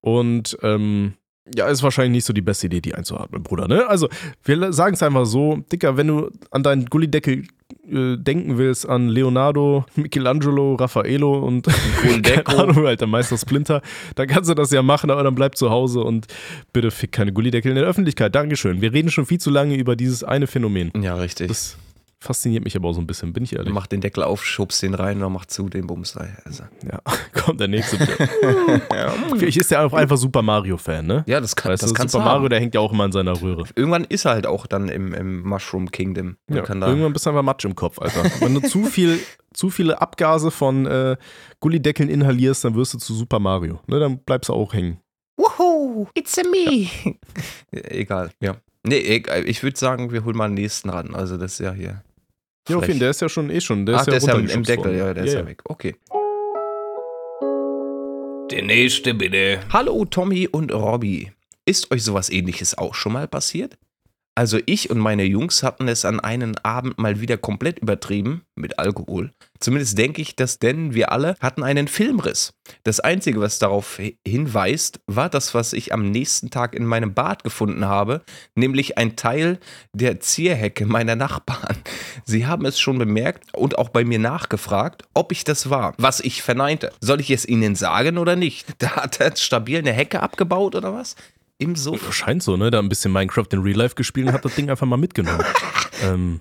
und 0.00 0.56
ähm, 0.62 1.14
ja, 1.54 1.66
ist 1.66 1.82
wahrscheinlich 1.82 2.12
nicht 2.12 2.24
so 2.24 2.32
die 2.32 2.40
beste 2.40 2.66
Idee, 2.66 2.80
die 2.80 2.94
einzuatmen, 2.94 3.42
Bruder. 3.42 3.66
Ne? 3.66 3.86
Also, 3.86 4.08
wir 4.44 4.72
sagen 4.72 4.94
es 4.94 5.02
einfach 5.02 5.26
so, 5.26 5.56
Dicker, 5.72 5.96
wenn 5.96 6.06
du 6.06 6.30
an 6.50 6.62
deinen 6.62 6.86
Gullideckel 6.86 7.44
äh, 7.90 8.16
denken 8.16 8.58
willst, 8.58 8.88
an 8.88 9.08
Leonardo, 9.08 9.84
Michelangelo, 9.96 10.74
Raffaello 10.76 11.40
und 11.40 11.66
keine 12.22 12.46
Ahnung, 12.46 12.86
alter 12.86 13.06
Meister 13.06 13.36
Splinter, 13.36 13.82
dann 14.14 14.28
kannst 14.28 14.50
du 14.50 14.54
das 14.54 14.70
ja 14.70 14.82
machen, 14.82 15.10
aber 15.10 15.24
dann 15.24 15.34
bleib 15.34 15.56
zu 15.56 15.70
Hause 15.70 16.00
und 16.00 16.26
bitte 16.72 16.90
fick 16.90 17.12
keine 17.12 17.32
Gullideckel 17.32 17.70
in 17.70 17.76
der 17.76 17.86
Öffentlichkeit. 17.86 18.34
Dankeschön. 18.34 18.80
Wir 18.80 18.92
reden 18.92 19.10
schon 19.10 19.26
viel 19.26 19.40
zu 19.40 19.50
lange 19.50 19.76
über 19.76 19.96
dieses 19.96 20.22
eine 20.22 20.46
Phänomen. 20.46 20.92
Ja, 21.00 21.16
richtig. 21.16 21.48
Das 21.48 21.76
fasziniert 22.22 22.64
mich 22.64 22.76
aber 22.76 22.88
auch 22.88 22.92
so 22.92 23.00
ein 23.00 23.06
bisschen, 23.06 23.32
bin 23.32 23.44
ich 23.44 23.54
ehrlich. 23.54 23.72
Mach 23.72 23.86
den 23.86 24.00
Deckel 24.00 24.22
auf, 24.22 24.44
schubst 24.44 24.82
den 24.82 24.94
rein 24.94 25.22
und 25.22 25.32
mach 25.32 25.46
zu, 25.46 25.68
den 25.68 25.86
Bums. 25.86 26.16
Also. 26.16 26.64
Ja, 26.90 27.00
kommt 27.44 27.60
der 27.60 27.68
nächste 27.68 27.98
bitte. 27.98 28.28
Vielleicht 29.36 29.56
ist 29.58 29.72
er 29.72 29.84
auch 29.84 29.92
einfach 29.92 30.16
Super 30.16 30.42
Mario-Fan, 30.42 31.06
ne? 31.06 31.24
Ja, 31.26 31.40
das, 31.40 31.56
kann, 31.56 31.72
Weißt 31.72 31.82
das 31.82 31.90
du, 31.90 31.96
kannst 31.96 32.12
Super 32.12 32.24
Mario, 32.24 32.42
haben. 32.42 32.50
der 32.50 32.60
hängt 32.60 32.74
ja 32.74 32.80
auch 32.80 32.92
immer 32.92 33.04
in 33.04 33.12
seiner 33.12 33.40
Röhre. 33.40 33.64
Irgendwann 33.74 34.04
ist 34.04 34.24
er 34.24 34.32
halt 34.32 34.46
auch 34.46 34.66
dann 34.66 34.88
im, 34.88 35.12
im 35.12 35.42
Mushroom 35.42 35.90
Kingdom. 35.90 36.36
Ja, 36.48 36.62
kann 36.62 36.80
da, 36.80 36.88
irgendwann 36.88 37.12
bist 37.12 37.26
du 37.26 37.30
einfach 37.30 37.42
Matsch 37.42 37.64
im 37.64 37.74
Kopf, 37.74 37.98
Alter. 37.98 38.24
Wenn 38.40 38.54
du 38.54 38.60
zu 38.60 38.84
viel, 38.84 39.18
zu 39.52 39.70
viele 39.70 40.00
Abgase 40.00 40.50
von 40.50 40.86
äh, 40.86 41.16
Gullideckeln 41.60 42.08
inhalierst, 42.08 42.64
dann 42.64 42.74
wirst 42.74 42.94
du 42.94 42.98
zu 42.98 43.14
Super 43.14 43.40
Mario. 43.40 43.80
Ne, 43.86 43.98
dann 43.98 44.18
bleibst 44.18 44.48
du 44.48 44.54
auch 44.54 44.72
hängen. 44.72 44.98
Woohoo, 45.36 46.08
it's 46.14 46.38
a 46.38 46.42
me. 46.42 46.88
Egal, 47.72 48.30
ja. 48.40 48.56
Nee, 48.84 48.98
egal. 48.98 49.48
ich 49.48 49.62
würde 49.62 49.78
sagen, 49.78 50.10
wir 50.12 50.24
holen 50.24 50.36
mal 50.36 50.48
den 50.48 50.54
nächsten 50.54 50.90
ran. 50.90 51.14
Also 51.14 51.36
das 51.36 51.52
ist 51.52 51.58
ja 51.60 51.72
hier. 51.72 52.02
Ja, 52.68 52.76
auf 52.76 52.86
jeden 52.86 53.00
der 53.00 53.10
ist 53.10 53.20
ja 53.20 53.28
schon 53.28 53.50
eh 53.50 53.60
schon. 53.60 53.86
Der 53.86 53.96
Ach, 53.96 54.00
ist 54.02 54.06
ja 54.06 54.10
der 54.12 54.18
ist 54.18 54.26
ja 54.28 54.54
im, 54.54 54.62
Deckel, 54.62 54.84
worden. 54.84 54.98
ja, 54.98 55.14
der 55.14 55.24
ist 55.24 55.34
ja, 55.34 55.44
weg. 55.44 55.62
Okay. 55.64 55.96
Der 58.52 58.62
nächste 58.62 59.14
bitte. 59.14 59.60
Hallo 59.72 60.04
Tommy 60.04 60.46
und 60.46 60.72
Robby. 60.72 61.32
Ist 61.64 61.90
euch 61.90 62.04
sowas 62.04 62.30
ähnliches 62.30 62.78
auch 62.78 62.94
schon 62.94 63.14
mal 63.14 63.26
passiert? 63.26 63.76
Also 64.34 64.58
ich 64.64 64.88
und 64.88 64.98
meine 64.98 65.24
Jungs 65.24 65.62
hatten 65.62 65.88
es 65.88 66.06
an 66.06 66.18
einem 66.18 66.54
Abend 66.62 66.96
mal 66.98 67.20
wieder 67.20 67.36
komplett 67.36 67.78
übertrieben 67.80 68.42
mit 68.54 68.78
Alkohol. 68.78 69.30
Zumindest 69.60 69.98
denke 69.98 70.22
ich 70.22 70.36
das, 70.36 70.58
denn 70.58 70.94
wir 70.94 71.12
alle 71.12 71.36
hatten 71.38 71.62
einen 71.62 71.86
Filmriss. 71.86 72.54
Das 72.82 72.98
Einzige, 72.98 73.40
was 73.40 73.58
darauf 73.58 73.98
hi- 73.98 74.16
hinweist, 74.26 75.00
war 75.06 75.28
das, 75.28 75.52
was 75.52 75.74
ich 75.74 75.92
am 75.92 76.10
nächsten 76.10 76.48
Tag 76.48 76.74
in 76.74 76.86
meinem 76.86 77.12
Bad 77.12 77.44
gefunden 77.44 77.84
habe, 77.84 78.22
nämlich 78.54 78.96
ein 78.96 79.16
Teil 79.16 79.58
der 79.92 80.20
Zierhecke 80.20 80.86
meiner 80.86 81.14
Nachbarn. 81.14 81.76
Sie 82.24 82.46
haben 82.46 82.64
es 82.64 82.80
schon 82.80 82.98
bemerkt 82.98 83.54
und 83.54 83.76
auch 83.76 83.90
bei 83.90 84.02
mir 84.02 84.18
nachgefragt, 84.18 85.02
ob 85.12 85.30
ich 85.32 85.44
das 85.44 85.68
war, 85.68 85.92
was 85.98 86.20
ich 86.20 86.42
verneinte. 86.42 86.90
Soll 87.02 87.20
ich 87.20 87.30
es 87.30 87.46
ihnen 87.46 87.74
sagen 87.74 88.16
oder 88.16 88.34
nicht? 88.34 88.66
Da 88.78 88.96
hat 88.96 89.20
er 89.20 89.36
stabil 89.36 89.78
eine 89.78 89.92
Hecke 89.92 90.20
abgebaut 90.22 90.74
oder 90.74 90.94
was? 90.94 91.16
Im 91.62 91.76
Sofa. 91.76 92.12
Scheint 92.12 92.42
so, 92.42 92.56
ne? 92.56 92.70
Da 92.70 92.78
ein 92.78 92.88
bisschen 92.88 93.12
Minecraft 93.12 93.46
in 93.52 93.60
Real 93.60 93.76
Life 93.76 93.94
gespielt 93.94 94.26
und 94.26 94.32
hat 94.32 94.44
das 94.44 94.54
Ding 94.54 94.68
einfach 94.70 94.86
mal 94.86 94.96
mitgenommen. 94.96 95.44
ähm, 96.02 96.40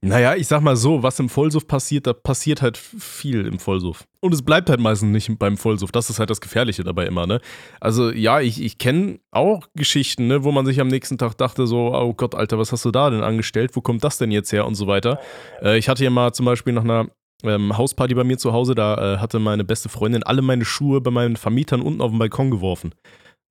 naja, 0.00 0.34
ich 0.34 0.46
sag 0.46 0.60
mal 0.60 0.76
so, 0.76 1.02
was 1.02 1.18
im 1.18 1.28
Vollsuff 1.28 1.66
passiert, 1.66 2.06
da 2.06 2.12
passiert 2.12 2.62
halt 2.62 2.76
viel 2.76 3.46
im 3.46 3.58
Vollsuff. 3.58 4.04
Und 4.20 4.32
es 4.32 4.42
bleibt 4.42 4.70
halt 4.70 4.80
meistens 4.80 5.10
nicht 5.10 5.38
beim 5.38 5.56
Vollsuff. 5.56 5.90
Das 5.90 6.10
ist 6.10 6.18
halt 6.18 6.30
das 6.30 6.40
Gefährliche 6.40 6.84
dabei 6.84 7.06
immer, 7.06 7.26
ne? 7.26 7.40
Also, 7.80 8.10
ja, 8.10 8.40
ich, 8.40 8.62
ich 8.62 8.78
kenne 8.78 9.18
auch 9.30 9.66
Geschichten, 9.74 10.26
ne, 10.26 10.44
wo 10.44 10.52
man 10.52 10.66
sich 10.66 10.80
am 10.80 10.88
nächsten 10.88 11.18
Tag 11.18 11.34
dachte, 11.36 11.66
so, 11.66 11.94
oh 11.94 12.14
Gott, 12.14 12.34
Alter, 12.34 12.58
was 12.58 12.70
hast 12.72 12.84
du 12.84 12.90
da 12.90 13.10
denn 13.10 13.22
angestellt? 13.22 13.72
Wo 13.74 13.80
kommt 13.80 14.04
das 14.04 14.18
denn 14.18 14.30
jetzt 14.30 14.52
her? 14.52 14.66
Und 14.66 14.74
so 14.74 14.86
weiter. 14.86 15.18
Äh, 15.62 15.78
ich 15.78 15.88
hatte 15.88 16.04
ja 16.04 16.10
mal 16.10 16.32
zum 16.32 16.46
Beispiel 16.46 16.72
nach 16.72 16.84
einer 16.84 17.08
ähm, 17.42 17.76
Hausparty 17.76 18.14
bei 18.14 18.24
mir 18.24 18.38
zu 18.38 18.52
Hause, 18.52 18.74
da 18.74 19.14
äh, 19.14 19.18
hatte 19.18 19.38
meine 19.38 19.64
beste 19.64 19.88
Freundin 19.88 20.22
alle 20.22 20.42
meine 20.42 20.64
Schuhe 20.64 21.00
bei 21.00 21.10
meinen 21.10 21.36
Vermietern 21.36 21.82
unten 21.82 22.00
auf 22.00 22.10
den 22.10 22.18
Balkon 22.18 22.50
geworfen. 22.50 22.94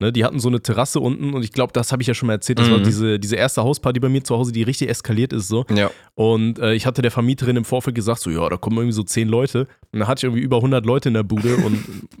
Ne, 0.00 0.10
die 0.12 0.24
hatten 0.24 0.40
so 0.40 0.48
eine 0.48 0.60
Terrasse 0.60 0.98
unten 0.98 1.34
und 1.34 1.44
ich 1.44 1.52
glaube, 1.52 1.72
das 1.72 1.92
habe 1.92 2.02
ich 2.02 2.08
ja 2.08 2.14
schon 2.14 2.26
mal 2.26 2.32
erzählt. 2.32 2.58
Das 2.58 2.68
war 2.68 2.78
Mhm. 2.78 2.82
diese, 2.82 3.18
diese 3.20 3.36
erste 3.36 3.62
Hausparty 3.62 4.00
bei 4.00 4.08
mir 4.08 4.24
zu 4.24 4.34
Hause, 4.36 4.50
die 4.50 4.64
richtig 4.64 4.88
eskaliert 4.88 5.32
ist 5.32 5.46
so. 5.46 5.64
Ja. 5.72 5.88
Und 6.16 6.58
äh, 6.58 6.74
ich 6.74 6.84
hatte 6.84 7.00
der 7.00 7.12
Vermieterin 7.12 7.54
im 7.56 7.64
Vorfeld 7.64 7.94
gesagt, 7.94 8.18
so, 8.20 8.28
ja, 8.28 8.48
da 8.48 8.56
kommen 8.56 8.76
irgendwie 8.76 8.92
so 8.92 9.04
zehn 9.04 9.28
Leute. 9.28 9.68
Und 9.92 10.00
da 10.00 10.08
hatte 10.08 10.18
ich 10.18 10.24
irgendwie 10.24 10.42
über 10.42 10.56
100 10.56 10.84
Leute 10.84 11.10
in 11.10 11.14
der 11.14 11.22
Bude 11.22 11.56
und 11.64 11.78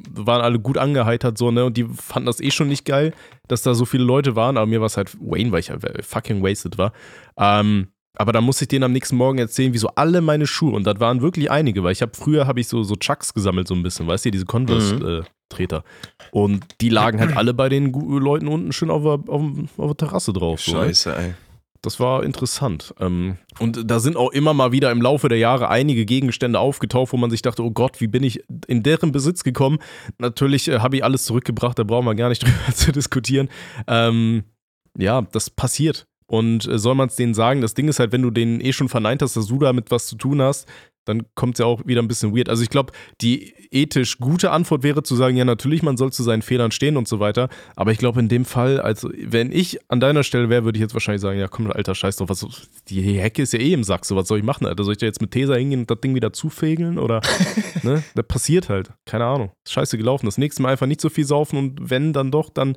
waren 0.08 0.40
alle 0.40 0.60
gut 0.60 0.78
angeheitert, 0.78 1.36
so, 1.36 1.50
ne? 1.50 1.64
Und 1.64 1.76
die 1.76 1.84
fanden 1.84 2.26
das 2.26 2.38
eh 2.40 2.52
schon 2.52 2.68
nicht 2.68 2.84
geil, 2.84 3.12
dass 3.48 3.62
da 3.62 3.74
so 3.74 3.84
viele 3.86 4.04
Leute 4.04 4.36
waren. 4.36 4.56
Aber 4.56 4.66
mir 4.66 4.78
war 4.78 4.86
es 4.86 4.96
halt 4.96 5.16
Wayne, 5.20 5.50
weil 5.50 5.58
ich 5.58 5.66
ja 5.68 5.76
fucking 6.00 6.44
wasted 6.44 6.78
war. 6.78 6.92
Ähm, 7.36 7.88
aber 8.16 8.32
da 8.32 8.40
musste 8.40 8.64
ich 8.64 8.68
denen 8.68 8.84
am 8.84 8.92
nächsten 8.92 9.16
Morgen 9.16 9.38
erzählen, 9.38 9.72
wieso 9.72 9.88
alle 9.96 10.20
meine 10.20 10.46
Schuhe, 10.46 10.72
und 10.72 10.86
das 10.86 11.00
waren 11.00 11.20
wirklich 11.20 11.50
einige, 11.50 11.82
weil 11.82 11.92
ich 11.92 12.02
habe 12.02 12.12
früher 12.14 12.46
habe 12.46 12.60
ich 12.60 12.68
so, 12.68 12.82
so 12.82 12.96
Chucks 12.96 13.34
gesammelt, 13.34 13.68
so 13.68 13.74
ein 13.74 13.82
bisschen, 13.82 14.06
weißt 14.06 14.26
du, 14.26 14.30
diese 14.30 14.44
Converse-Treter. 14.44 15.84
und 16.30 16.64
die 16.80 16.88
lagen 16.88 17.20
halt 17.20 17.36
alle 17.36 17.54
bei 17.54 17.68
den 17.68 17.92
Leuten 17.92 18.48
unten 18.48 18.72
schön 18.72 18.90
auf 18.90 19.02
der, 19.02 19.32
auf, 19.32 19.42
auf 19.76 19.96
der 19.96 20.08
Terrasse 20.08 20.32
drauf. 20.32 20.60
So, 20.60 20.72
ne? 20.72 20.86
Scheiße, 20.86 21.16
ey. 21.16 21.34
Das 21.84 22.00
war 22.00 22.24
interessant. 22.24 22.94
Ähm, 22.98 23.36
und 23.58 23.90
da 23.90 24.00
sind 24.00 24.16
auch 24.16 24.32
immer 24.32 24.54
mal 24.54 24.72
wieder 24.72 24.90
im 24.90 25.02
Laufe 25.02 25.28
der 25.28 25.36
Jahre 25.36 25.68
einige 25.68 26.06
Gegenstände 26.06 26.58
aufgetaucht, 26.58 27.12
wo 27.12 27.18
man 27.18 27.28
sich 27.28 27.42
dachte, 27.42 27.62
oh 27.62 27.70
Gott, 27.70 28.00
wie 28.00 28.06
bin 28.06 28.22
ich 28.22 28.42
in 28.66 28.82
deren 28.82 29.12
Besitz 29.12 29.44
gekommen? 29.44 29.78
Natürlich 30.16 30.68
äh, 30.68 30.78
habe 30.78 30.96
ich 30.96 31.04
alles 31.04 31.26
zurückgebracht, 31.26 31.78
da 31.78 31.84
brauchen 31.84 32.06
wir 32.06 32.14
gar 32.14 32.30
nicht 32.30 32.42
drüber 32.42 32.74
zu 32.74 32.90
diskutieren. 32.90 33.50
Ähm, 33.86 34.44
ja, 34.96 35.22
das 35.32 35.50
passiert. 35.50 36.06
Und 36.26 36.66
äh, 36.66 36.78
soll 36.78 36.94
man 36.94 37.08
es 37.08 37.16
denen 37.16 37.34
sagen, 37.34 37.60
das 37.60 37.74
Ding 37.74 37.88
ist 37.88 37.98
halt, 37.98 38.12
wenn 38.12 38.22
du 38.22 38.30
denen 38.30 38.60
eh 38.60 38.72
schon 38.72 38.88
verneint 38.88 39.22
hast, 39.22 39.36
dass 39.36 39.46
du 39.46 39.58
damit 39.58 39.90
was 39.90 40.06
zu 40.06 40.16
tun 40.16 40.40
hast, 40.40 40.66
dann 41.04 41.24
kommt 41.34 41.56
es 41.56 41.58
ja 41.58 41.66
auch 41.66 41.82
wieder 41.84 42.00
ein 42.02 42.08
bisschen 42.08 42.34
weird. 42.34 42.48
Also 42.48 42.62
ich 42.62 42.70
glaube, 42.70 42.92
die 43.20 43.52
ethisch 43.70 44.18
gute 44.18 44.50
Antwort 44.50 44.82
wäre 44.82 45.02
zu 45.02 45.16
sagen, 45.16 45.36
ja 45.36 45.44
natürlich, 45.44 45.82
man 45.82 45.96
soll 45.96 46.12
zu 46.12 46.22
seinen 46.22 46.42
Fehlern 46.42 46.70
stehen 46.70 46.96
und 46.96 47.08
so 47.08 47.20
weiter. 47.20 47.48
Aber 47.76 47.92
ich 47.92 47.98
glaube 47.98 48.20
in 48.20 48.28
dem 48.28 48.44
Fall, 48.44 48.80
also 48.80 49.10
wenn 49.14 49.52
ich 49.52 49.78
an 49.90 50.00
deiner 50.00 50.22
Stelle 50.22 50.48
wäre, 50.48 50.64
würde 50.64 50.78
ich 50.78 50.82
jetzt 50.82 50.94
wahrscheinlich 50.94 51.20
sagen, 51.20 51.38
ja 51.38 51.48
komm, 51.48 51.70
alter 51.70 51.94
Scheiß 51.94 52.16
drauf, 52.16 52.30
was, 52.30 52.46
die 52.88 53.02
Hecke 53.02 53.42
ist 53.42 53.52
ja 53.52 53.58
eh 53.58 53.72
im 53.72 53.84
Sack, 53.84 54.04
so 54.04 54.16
was 54.16 54.28
soll 54.28 54.38
ich 54.38 54.44
machen, 54.44 54.66
Alter? 54.66 54.84
Soll 54.84 54.92
ich 54.92 54.98
da 54.98 55.06
jetzt 55.06 55.20
mit 55.20 55.30
Tesa 55.30 55.54
hingehen 55.54 55.80
und 55.80 55.90
das 55.90 56.00
Ding 56.00 56.14
wieder 56.14 56.32
zufegeln 56.32 56.98
oder, 56.98 57.20
ne? 57.82 58.02
Das 58.14 58.26
passiert 58.26 58.68
halt, 58.68 58.90
keine 59.04 59.26
Ahnung. 59.26 59.50
Scheiße 59.68 59.98
gelaufen. 59.98 60.26
Das 60.26 60.38
nächste 60.38 60.62
Mal 60.62 60.70
einfach 60.70 60.86
nicht 60.86 61.00
so 61.00 61.10
viel 61.10 61.24
saufen 61.24 61.58
und 61.58 61.90
wenn, 61.90 62.12
dann 62.12 62.30
doch, 62.30 62.48
dann 62.48 62.76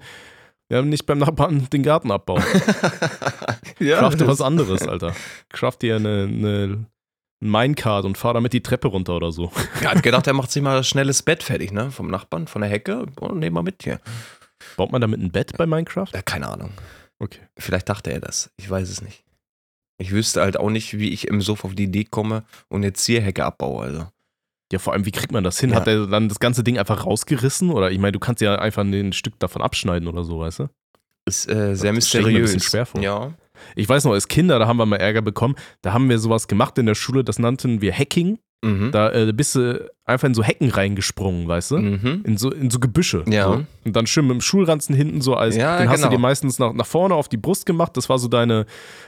ja, 0.69 0.81
nicht 0.81 1.05
beim 1.05 1.19
Nachbarn 1.19 1.69
den 1.74 1.83
Garten 1.83 2.12
abbauen. 2.12 2.43
ja, 3.79 4.00
Crafte 4.00 4.27
was 4.27 4.41
anderes, 4.41 4.88
Alter. 4.88 5.15
Craft 5.50 5.77
dir 5.81 5.95
eine, 5.95 6.24
eine 6.24 6.86
Minecart 7.39 8.05
und 8.05 8.17
fahr 8.17 8.33
damit 8.33 8.53
die 8.53 8.62
Treppe 8.62 8.89
runter 8.89 9.15
oder 9.15 9.31
so. 9.31 9.51
Er 9.81 9.91
hat 9.91 10.03
gedacht, 10.03 10.27
er 10.27 10.33
macht 10.33 10.51
sich 10.51 10.62
mal 10.62 10.77
ein 10.77 10.83
schnelles 10.83 11.24
Bett 11.24 11.43
fertig, 11.43 11.71
ne? 11.71 11.91
Vom 11.91 12.09
Nachbarn, 12.09 12.47
von 12.47 12.62
der 12.62 12.69
Hecke. 12.69 13.05
Oh, 13.21 13.29
nehmen 13.29 13.55
wir 13.55 13.63
mit 13.63 13.83
hier. 13.83 14.00
Baut 14.75 14.91
man 14.91 15.01
damit 15.01 15.21
ein 15.21 15.31
Bett 15.31 15.55
bei 15.57 15.65
Minecraft? 15.65 16.07
Ja, 16.13 16.21
keine 16.21 16.50
Ahnung. 16.50 16.71
Okay. 17.19 17.41
Vielleicht 17.57 17.89
dachte 17.89 18.12
er 18.12 18.19
das. 18.19 18.51
Ich 18.57 18.69
weiß 18.69 18.89
es 18.89 19.01
nicht. 19.01 19.24
Ich 20.00 20.12
wüsste 20.12 20.41
halt 20.41 20.57
auch 20.57 20.69
nicht, 20.69 20.97
wie 20.97 21.09
ich 21.09 21.27
im 21.27 21.41
Sofa 21.41 21.67
auf 21.69 21.75
die 21.75 21.86
Idee 21.86 22.03
komme 22.03 22.43
und 22.67 22.83
jetzt 22.83 23.03
Zierhecke 23.03 23.45
abbaue. 23.45 23.83
Also. 23.83 24.07
Ja, 24.71 24.79
vor 24.79 24.93
allem, 24.93 25.05
wie 25.05 25.12
kriegt 25.12 25.31
man 25.31 25.43
das 25.43 25.59
hin? 25.59 25.69
Ja. 25.69 25.77
Hat 25.77 25.88
er 25.88 26.07
dann 26.07 26.27
das 26.27 26.39
ganze 26.39 26.63
Ding 26.63 26.77
einfach 26.77 27.05
rausgerissen? 27.05 27.69
Oder 27.71 27.91
ich 27.91 28.00
meine, 28.00 28.12
du 28.12 28.19
kannst 28.19 28.41
ja 28.41 28.55
einfach 28.55 28.83
ein 28.83 29.13
Stück 29.13 29.39
davon 29.39 29.62
abschneiden 29.62 30.07
oder 30.07 30.24
so, 30.24 30.39
weißt 30.39 30.59
du? 30.59 30.69
Ist 31.25 31.50
äh, 31.50 31.53
sehr 31.53 31.67
Das 31.74 31.81
mir 31.83 31.89
ein 31.89 31.95
mysteriös. 31.95 32.41
bisschen 32.53 32.59
schwer 32.62 32.86
vor. 32.86 33.01
Ja. 33.01 33.33
Ich 33.75 33.88
weiß 33.88 34.03
noch, 34.05 34.12
als 34.13 34.27
Kinder, 34.27 34.59
da 34.59 34.67
haben 34.67 34.77
wir 34.77 34.86
mal 34.86 34.97
Ärger 34.97 35.21
bekommen. 35.21 35.55
Da 35.81 35.93
haben 35.93 36.09
wir 36.09 36.19
sowas 36.19 36.47
gemacht 36.47 36.77
in 36.77 36.86
der 36.86 36.95
Schule, 36.95 37.24
das 37.24 37.39
nannten 37.39 37.81
wir 37.81 37.93
Hacking. 37.93 38.39
Mhm. 38.63 38.91
Da 38.91 39.12
äh, 39.12 39.31
bist 39.33 39.55
du 39.55 39.89
einfach 40.07 40.27
in 40.27 40.33
so 40.33 40.41
Hecken 40.43 40.69
reingesprungen, 40.69 41.47
weißt 41.47 41.71
du? 41.71 41.77
Mhm. 41.77 42.23
In 42.25 42.37
so, 42.37 42.51
in 42.51 42.69
so 42.69 42.79
Gebüsche. 42.79 43.23
Ja. 43.27 43.43
So. 43.43 43.63
Und 43.83 43.95
dann 43.95 44.07
schön 44.07 44.25
mit 44.25 44.35
dem 44.35 44.41
Schulranzen 44.41 44.95
hinten 44.95 45.21
so 45.21 45.35
als, 45.35 45.55
Ja, 45.55 45.77
den 45.77 45.89
hast 45.89 45.99
du 45.99 46.07
genau. 46.07 46.17
dir 46.17 46.21
meistens 46.21 46.59
nach, 46.59 46.73
nach 46.73 46.85
vorne 46.85 47.13
auf 47.13 47.27
die 47.29 47.37
Brust 47.37 47.65
gemacht. 47.65 47.95
Das 47.95 48.09
war 48.09 48.17
so 48.17 48.27
deine, 48.27 48.65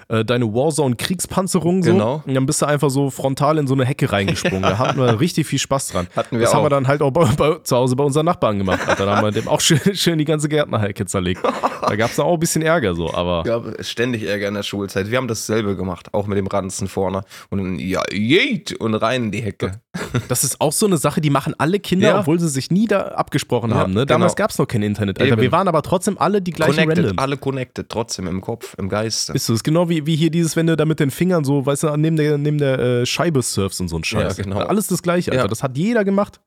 äh, 0.09 0.23
deine 0.25 0.53
Warzone-Kriegspanzerung 0.53 1.83
so. 1.83 1.91
Genau. 1.93 2.23
Und 2.25 2.33
dann 2.33 2.45
bist 2.45 2.61
du 2.61 2.65
einfach 2.65 2.89
so 2.89 3.09
frontal 3.09 3.57
in 3.57 3.67
so 3.67 3.73
eine 3.73 3.85
Hecke 3.85 4.11
reingesprungen. 4.11 4.61
Da 4.61 4.77
hatten 4.77 4.99
wir 4.99 5.19
richtig 5.19 5.47
viel 5.47 5.59
Spaß 5.59 5.87
dran. 5.89 6.07
Hatten 6.15 6.37
wir 6.37 6.41
das 6.41 6.53
haben 6.53 6.61
auch. 6.61 6.65
wir 6.65 6.69
dann 6.69 6.87
halt 6.87 7.01
auch 7.01 7.11
bei, 7.11 7.25
bei, 7.25 7.55
zu 7.63 7.75
Hause 7.77 7.95
bei 7.95 8.03
unseren 8.03 8.25
Nachbarn 8.25 8.57
gemacht. 8.57 8.81
Alter. 8.87 9.05
Da 9.05 9.15
haben 9.15 9.25
wir 9.25 9.31
dem 9.31 9.47
auch 9.47 9.61
schön, 9.61 9.79
schön 9.95 10.17
die 10.17 10.25
ganze 10.25 10.49
Gärtnerhecke 10.49 11.05
zerlegt. 11.05 11.41
Da 11.81 11.95
gab 11.95 12.09
es 12.09 12.17
dann 12.17 12.25
auch 12.25 12.33
ein 12.33 12.39
bisschen 12.39 12.61
Ärger 12.61 12.93
so, 12.93 13.13
aber 13.13 13.43
gab 13.43 13.83
ständig 13.83 14.23
Ärger 14.23 14.49
in 14.49 14.53
der 14.53 14.63
Schulzeit. 14.63 15.09
Wir 15.09 15.17
haben 15.17 15.27
dasselbe 15.27 15.75
gemacht, 15.75 16.13
auch 16.13 16.27
mit 16.27 16.37
dem 16.37 16.47
Ranzen 16.47 16.87
vorne. 16.87 17.23
Und 17.49 17.79
ja, 17.79 18.03
jeet, 18.11 18.73
und 18.73 18.95
rein 18.95 19.25
in 19.25 19.31
die 19.31 19.41
Hecke. 19.41 19.81
Das 20.27 20.43
ist 20.43 20.59
auch 20.61 20.71
so 20.71 20.85
eine 20.85 20.97
Sache, 20.97 21.21
die 21.21 21.29
machen 21.29 21.53
alle 21.57 21.79
Kinder, 21.79 22.09
Ja. 22.09 22.19
obwohl 22.19 22.39
sie 22.39 22.49
sich 22.49 22.71
nie 22.71 22.87
da 22.87 23.09
abgesprochen 23.09 23.71
Ja, 23.71 23.77
haben. 23.77 23.93
Ne? 23.93 24.05
Damals 24.05 24.33
genau. 24.35 24.43
gab 24.43 24.51
es 24.51 24.57
noch 24.57 24.67
kein 24.67 24.81
Internet. 24.83 25.19
Alter. 25.19 25.33
Eben. 25.33 25.41
Wir 25.41 25.51
waren 25.51 25.67
aber 25.67 25.81
trotzdem 25.81 26.17
alle 26.17 26.41
die 26.41 26.51
gleichen 26.51 26.75
Connected, 26.75 26.97
Randoms. 27.05 27.17
alle 27.23 27.37
connected, 27.37 27.89
trotzdem 27.89 28.27
im 28.27 28.41
Kopf, 28.41 28.75
im 28.77 28.89
Geiste. 28.89 29.33
Das 29.33 29.49
ist 29.49 29.63
genau 29.63 29.89
wie, 29.89 30.05
wie 30.05 30.15
hier 30.15 30.31
dieses, 30.31 30.55
wenn 30.55 30.67
du 30.67 30.75
da 30.75 30.85
mit 30.85 30.99
den 30.99 31.11
Fingern 31.11 31.43
so, 31.43 31.65
weißt 31.65 31.83
du, 31.83 31.97
neben 31.97 32.15
der, 32.15 32.37
neben 32.37 32.57
der 32.57 32.79
äh, 32.79 33.05
Scheibe 33.05 33.41
surfst 33.41 33.81
und 33.81 33.87
so 33.87 33.97
ein 33.97 34.03
Scheiß. 34.03 34.37
Ja, 34.37 34.43
genau. 34.43 34.59
Alles 34.59 34.87
das 34.87 35.01
Gleiche, 35.01 35.31
Alter. 35.31 35.47
Das 35.47 35.63
hat 35.63 35.77
jeder 35.77 36.03
gemacht. 36.03 36.39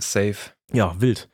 Safe. 0.00 0.36
Ja, 0.72 0.94
wild. 0.98 1.28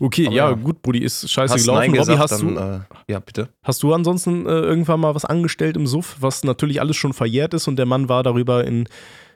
Okay, 0.00 0.24
ja, 0.24 0.50
ja. 0.50 0.52
gut, 0.52 0.82
Brudi, 0.82 0.98
ist 0.98 1.30
scheiße 1.30 1.54
Hast 1.54 1.62
gelaufen. 1.62 1.78
Nein 1.80 1.90
Robby, 1.90 1.98
gesagt, 1.98 2.18
hast, 2.18 2.42
dann, 2.42 2.54
du, 2.54 2.60
äh, 2.60 2.80
ja, 3.12 3.20
bitte. 3.20 3.48
hast 3.62 3.82
du 3.82 3.94
ansonsten 3.94 4.46
äh, 4.46 4.50
irgendwann 4.50 4.98
mal 4.98 5.14
was 5.14 5.24
angestellt 5.24 5.76
im 5.76 5.86
Suff, 5.86 6.16
was 6.18 6.42
natürlich 6.42 6.80
alles 6.80 6.96
schon 6.96 7.12
verjährt 7.12 7.54
ist 7.54 7.68
und 7.68 7.76
der 7.76 7.86
Mann 7.86 8.08
war 8.08 8.24
darüber 8.24 8.64
in, 8.64 8.88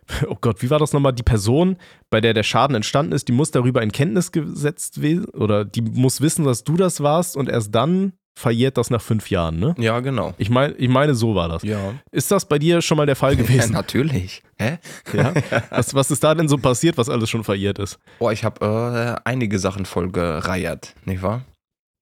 oh 0.28 0.36
Gott, 0.40 0.62
wie 0.62 0.70
war 0.70 0.78
das 0.78 0.92
nochmal? 0.92 1.12
Die 1.12 1.22
Person, 1.22 1.76
bei 2.10 2.20
der 2.20 2.34
der 2.34 2.42
Schaden 2.42 2.76
entstanden 2.76 3.12
ist, 3.12 3.28
die 3.28 3.32
muss 3.32 3.50
darüber 3.50 3.82
in 3.82 3.92
Kenntnis 3.92 4.32
gesetzt 4.32 5.02
werden 5.02 5.26
oder 5.26 5.64
die 5.64 5.82
muss 5.82 6.20
wissen, 6.20 6.44
dass 6.44 6.64
du 6.64 6.76
das 6.76 7.02
warst 7.02 7.36
und 7.36 7.48
erst 7.48 7.74
dann 7.74 8.12
verjährt 8.36 8.76
das 8.76 8.90
nach 8.90 9.00
fünf 9.00 9.30
Jahren, 9.30 9.60
ne? 9.60 9.74
Ja, 9.78 10.00
genau. 10.00 10.34
Ich, 10.38 10.50
mein, 10.50 10.74
ich 10.76 10.88
meine, 10.88 11.14
so 11.14 11.34
war 11.34 11.48
das. 11.48 11.62
Ja. 11.62 11.94
Ist 12.10 12.30
das 12.30 12.46
bei 12.46 12.58
dir 12.58 12.82
schon 12.82 12.96
mal 12.96 13.06
der 13.06 13.16
Fall 13.16 13.32
ja. 13.36 13.42
gewesen? 13.42 13.72
Natürlich. 13.72 14.42
Hä? 14.58 14.78
Ja. 15.12 15.32
Was, 15.70 15.94
was 15.94 16.10
ist 16.10 16.24
da 16.24 16.34
denn 16.34 16.48
so 16.48 16.58
passiert, 16.58 16.98
was 16.98 17.08
alles 17.08 17.30
schon 17.30 17.44
verjährt 17.44 17.78
ist? 17.78 17.98
Boah, 18.18 18.32
ich 18.32 18.42
habe 18.42 19.20
äh, 19.24 19.28
einige 19.28 19.58
Sachen 19.58 19.86
voll 19.86 20.10
gereiert, 20.10 20.94
nicht 21.04 21.22
wahr? 21.22 21.44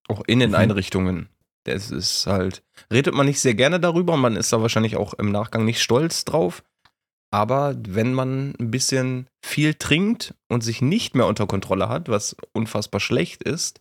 Auch 0.09 0.23
in 0.27 0.41
den. 0.41 0.55
Einrichtungen. 0.55 1.29
Das 1.65 1.91
ist 1.91 2.27
halt, 2.27 2.63
redet 2.93 3.15
man 3.15 3.27
nicht 3.27 3.41
sehr 3.41 3.55
gerne 3.55 3.79
darüber, 3.79 4.17
man 4.17 4.37
ist 4.37 4.53
da 4.53 4.61
wahrscheinlich 4.61 4.97
auch 4.97 5.15
im 5.15 5.31
Nachgang 5.31 5.65
nicht 5.65 5.81
stolz 5.81 6.25
drauf. 6.25 6.65
Aber 7.33 7.75
wenn 7.89 8.13
man 8.13 8.55
ein 8.61 8.71
bisschen 8.71 9.27
viel 9.45 9.75
trinkt 9.75 10.35
und 10.49 10.63
sich 10.63 10.83
nicht 10.83 11.15
mehr 11.15 11.27
unter 11.27 11.47
Kontrolle 11.47 11.89
hat, 11.89 12.09
was 12.09 12.37
unfassbar 12.53 13.01
schlecht 13.01 13.43
ist, 13.43 13.81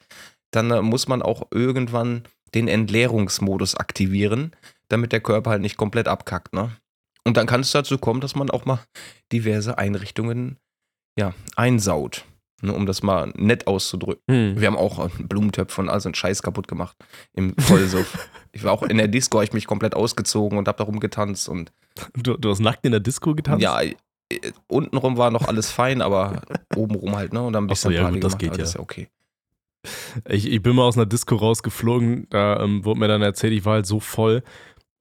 dann 0.51 0.71
äh, 0.71 0.81
muss 0.81 1.07
man 1.07 1.21
auch 1.21 1.47
irgendwann 1.51 2.23
den 2.55 2.67
Entleerungsmodus 2.67 3.75
aktivieren, 3.75 4.51
damit 4.87 5.11
der 5.11 5.21
Körper 5.21 5.51
halt 5.51 5.61
nicht 5.61 5.77
komplett 5.77 6.07
abkackt, 6.07 6.53
ne? 6.53 6.71
Und 7.23 7.37
dann 7.37 7.45
kann 7.45 7.61
es 7.61 7.71
dazu 7.71 7.97
kommen, 7.99 8.19
dass 8.19 8.35
man 8.35 8.49
auch 8.49 8.65
mal 8.65 8.79
diverse 9.31 9.77
Einrichtungen 9.77 10.57
ja, 11.19 11.35
einsaut. 11.55 12.25
Ne, 12.61 12.73
um 12.73 12.85
das 12.85 13.01
mal 13.01 13.33
nett 13.35 13.65
auszudrücken. 13.67 14.59
Wir 14.59 14.67
haben 14.67 14.77
auch 14.77 15.09
Blumentöpfe 15.17 15.81
und 15.81 15.89
all 15.89 15.99
so 15.99 16.09
einen 16.09 16.15
Scheiß 16.15 16.43
kaputt 16.43 16.67
gemacht 16.67 16.95
im 17.33 17.55
Vollsuff. 17.57 18.29
ich 18.51 18.63
war 18.63 18.71
auch 18.71 18.83
in 18.83 18.97
der 18.97 19.07
Disco, 19.07 19.37
habe 19.37 19.45
ich 19.45 19.53
mich 19.53 19.65
komplett 19.65 19.95
ausgezogen 19.95 20.57
und 20.57 20.67
habe 20.67 20.77
da 20.77 20.83
rumgetanzt 20.83 21.49
und 21.49 21.71
Du, 22.15 22.37
du 22.37 22.49
hast 22.49 22.59
nackt 22.59 22.85
in 22.85 22.91
der 22.91 23.01
Disco 23.01 23.35
getanzt? 23.35 23.61
ja, 23.63 23.81
äh, 23.81 23.93
untenrum 24.67 25.17
war 25.17 25.29
noch 25.31 25.47
alles 25.47 25.71
fein, 25.71 26.01
aber 26.01 26.41
obenrum 26.75 27.15
halt, 27.15 27.33
ne? 27.33 27.41
Und 27.41 27.53
dann 27.53 27.65
ein 27.65 27.69
Ach 27.71 27.75
so, 27.75 27.89
bisschen 27.89 27.97
ja, 27.97 28.01
Party 28.03 28.15
gut, 28.19 28.23
das 28.23 28.37
gemacht, 28.37 28.39
geht 28.39 28.51
ja. 28.51 28.57
Das 28.63 28.69
ist 28.69 28.75
ja 28.75 28.79
okay. 28.81 29.07
Ich, 30.29 30.49
ich 30.51 30.61
bin 30.61 30.75
mal 30.75 30.83
aus 30.83 30.95
einer 30.95 31.07
Disco 31.07 31.35
rausgeflogen, 31.35 32.27
da 32.29 32.61
ähm, 32.63 32.85
wurde 32.85 32.99
mir 32.99 33.07
dann 33.07 33.21
erzählt, 33.23 33.53
ich 33.53 33.65
war 33.65 33.73
halt 33.73 33.87
so 33.87 33.99
voll 33.99 34.43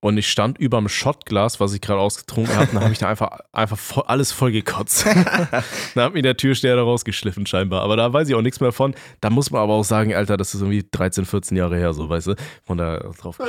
und 0.00 0.16
ich 0.16 0.30
stand 0.30 0.59
über 0.59 0.78
dem 0.78 0.88
Shotglas, 0.88 1.61
was 1.61 1.75
ich 1.75 1.80
gerade 1.80 2.00
ausgetrunken 2.00 2.54
habe, 2.54 2.69
und 2.69 2.75
dann 2.75 2.83
habe 2.83 2.92
ich 2.92 2.99
da 2.99 3.09
einfach, 3.09 3.38
einfach 3.52 3.78
voll, 3.78 4.04
alles 4.07 4.33
voll 4.33 4.50
gekotzt. 4.50 5.04
dann 5.95 6.04
hat 6.04 6.14
mir 6.14 6.23
der 6.23 6.37
Türsteher 6.37 6.76
da 6.76 6.83
rausgeschliffen 6.83 7.47
scheinbar, 7.47 7.83
aber 7.83 7.97
da 7.97 8.12
weiß 8.12 8.28
ich 8.28 8.35
auch 8.35 8.42
nichts 8.42 8.61
mehr 8.61 8.73
von. 8.73 8.95
Da 9.21 9.30
muss 9.30 9.50
man 9.50 9.62
aber 9.62 9.75
auch 9.75 9.85
sagen, 9.85 10.14
Alter, 10.14 10.37
das 10.37 10.54
ist 10.54 10.62
irgendwie 10.62 10.87
13, 10.90 11.26
14 11.26 11.57
Jahre 11.57 11.76
her, 11.76 11.92
so, 11.92 12.09
weißt 12.09 12.28
du, 12.28 12.35
von 12.64 12.78
da 12.78 12.99
drauf. 13.21 13.38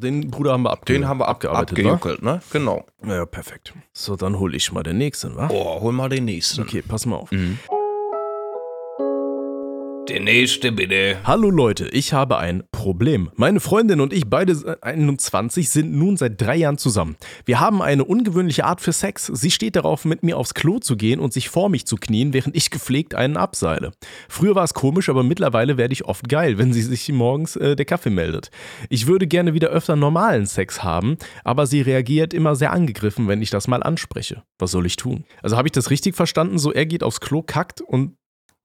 Den 0.00 0.30
Bruder 0.30 0.52
haben 0.52 0.62
wir 0.62 0.70
abge 0.70 0.92
Den 0.94 1.06
haben 1.06 1.20
wir 1.20 1.28
ab, 1.28 1.36
abgearbeitet, 1.36 1.78
abgejuckelt, 1.78 2.22
ne? 2.22 2.40
Genau. 2.52 2.86
Ja, 3.06 3.26
perfekt. 3.26 3.74
So, 3.92 4.16
dann 4.16 4.38
hole 4.38 4.56
ich 4.56 4.72
mal 4.72 4.82
den 4.82 4.96
nächsten, 4.96 5.36
wa? 5.36 5.48
Oh, 5.52 5.80
hol 5.82 5.92
mal 5.92 6.08
den 6.08 6.24
nächsten. 6.24 6.62
Okay, 6.62 6.82
pass 6.82 7.04
mal 7.04 7.16
auf. 7.16 7.30
Mhm. 7.30 7.58
Der 10.08 10.20
nächste 10.20 10.70
bitte. 10.70 11.16
Hallo 11.24 11.50
Leute, 11.50 11.88
ich 11.88 12.12
habe 12.12 12.38
ein 12.38 12.62
Problem. 12.70 13.28
Meine 13.34 13.58
Freundin 13.58 14.00
und 14.00 14.12
ich, 14.12 14.30
beide 14.30 14.78
21, 14.80 15.68
sind 15.68 15.92
nun 15.92 16.16
seit 16.16 16.40
drei 16.40 16.54
Jahren 16.54 16.78
zusammen. 16.78 17.16
Wir 17.44 17.58
haben 17.58 17.82
eine 17.82 18.04
ungewöhnliche 18.04 18.64
Art 18.64 18.80
für 18.80 18.92
Sex. 18.92 19.26
Sie 19.26 19.50
steht 19.50 19.74
darauf, 19.74 20.04
mit 20.04 20.22
mir 20.22 20.36
aufs 20.36 20.54
Klo 20.54 20.78
zu 20.78 20.96
gehen 20.96 21.18
und 21.18 21.32
sich 21.32 21.48
vor 21.48 21.68
mich 21.70 21.86
zu 21.86 21.96
knien, 21.96 22.32
während 22.32 22.54
ich 22.54 22.70
gepflegt 22.70 23.16
einen 23.16 23.36
abseile. 23.36 23.90
Früher 24.28 24.54
war 24.54 24.62
es 24.62 24.74
komisch, 24.74 25.08
aber 25.08 25.24
mittlerweile 25.24 25.76
werde 25.76 25.92
ich 25.92 26.04
oft 26.04 26.28
geil, 26.28 26.56
wenn 26.56 26.72
sie 26.72 26.82
sich 26.82 27.10
morgens 27.10 27.56
äh, 27.56 27.74
der 27.74 27.84
Kaffee 27.84 28.10
meldet. 28.10 28.50
Ich 28.88 29.08
würde 29.08 29.26
gerne 29.26 29.54
wieder 29.54 29.68
öfter 29.70 29.96
normalen 29.96 30.46
Sex 30.46 30.84
haben, 30.84 31.16
aber 31.42 31.66
sie 31.66 31.80
reagiert 31.80 32.32
immer 32.32 32.54
sehr 32.54 32.70
angegriffen, 32.70 33.26
wenn 33.26 33.42
ich 33.42 33.50
das 33.50 33.66
mal 33.66 33.82
anspreche. 33.82 34.44
Was 34.60 34.70
soll 34.70 34.86
ich 34.86 34.94
tun? 34.94 35.24
Also 35.42 35.56
habe 35.56 35.66
ich 35.66 35.72
das 35.72 35.90
richtig 35.90 36.14
verstanden? 36.14 36.58
So, 36.58 36.72
er 36.72 36.86
geht 36.86 37.02
aufs 37.02 37.20
Klo, 37.20 37.42
kackt 37.42 37.80
und 37.80 38.12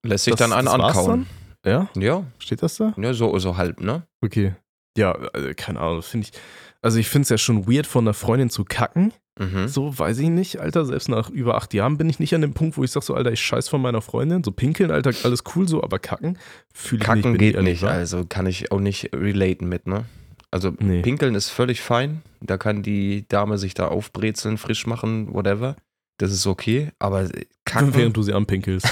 Lässt 0.03 0.25
sich 0.25 0.36
das, 0.36 0.50
dann 0.50 0.58
einen 0.58 0.67
ankauen. 0.67 1.27
Dann? 1.63 1.89
Ja, 1.96 2.01
Ja, 2.01 2.24
steht 2.39 2.63
das 2.63 2.77
da? 2.77 2.93
ja, 2.98 3.13
so, 3.13 3.38
so 3.39 3.58
halb, 3.58 3.81
ne? 3.81 4.03
Okay. 4.22 4.55
Ja, 4.98 5.15
äh, 5.34 5.53
keine 5.53 5.79
Ahnung, 5.79 6.01
finde 6.01 6.27
ich. 6.31 6.39
Also 6.81 6.98
ich 6.98 7.08
finde 7.08 7.24
es 7.24 7.29
ja 7.29 7.38
schon 7.38 7.67
weird, 7.67 7.86
von 7.86 8.03
einer 8.05 8.13
Freundin 8.15 8.50
zu 8.50 8.65
kacken. 8.65 9.13
Mhm. 9.39 9.67
So, 9.67 9.98
weiß 9.98 10.17
ich 10.20 10.29
nicht, 10.29 10.60
Alter. 10.60 10.86
Selbst 10.86 11.08
nach 11.08 11.29
über 11.29 11.55
acht 11.55 11.74
Jahren 11.74 11.98
bin 11.98 12.10
ich 12.10 12.20
nicht 12.20 12.34
an 12.36 12.41
dem 12.41 12.53
Punkt, 12.53 12.77
wo 12.77 12.84
ich 12.84 12.91
sage 12.91 13.05
so, 13.05 13.13
Alter, 13.13 13.31
ich 13.31 13.39
scheiß 13.41 13.70
von 13.70 13.81
meiner 13.81 14.01
Freundin. 14.01 14.43
So 14.43 14.51
pinkeln, 14.51 14.89
Alter, 14.91 15.12
alles 15.24 15.43
cool 15.55 15.67
so, 15.67 15.84
aber 15.84 16.00
kacken 16.00 16.38
fühle 16.74 17.03
ich 17.03 17.08
nicht. 17.08 17.24
Kacken 17.24 17.38
geht 17.38 17.62
nicht, 17.62 17.84
wa? 17.84 17.89
also 17.89 18.25
kann 18.27 18.48
ich 18.48 18.72
auch 18.72 18.79
nicht 18.79 19.12
relaten 19.13 19.70
mit, 19.70 19.88
ne? 19.88 20.05
Also 20.50 20.74
Nee. 20.79 21.01
pinkeln 21.01 21.36
ist 21.36 21.50
völlig 21.50 21.79
fein. 21.81 22.24
Da 22.41 22.58
kann 22.58 22.81
die 22.84 23.25
Dame 23.29 23.58
sich 23.58 23.74
da 23.75 23.88
aufbrezeln, 23.88 24.58
frisch 24.58 24.86
machen, 24.88 25.34
whatever. 25.34 25.75
Das 26.22 26.32
ist 26.32 26.46
okay, 26.46 26.92
aber 27.00 27.30
kacken, 27.66 27.94
Während 27.96 28.16
du 28.16 28.22
sie 28.22 28.34
anpinkelst. 28.34 28.88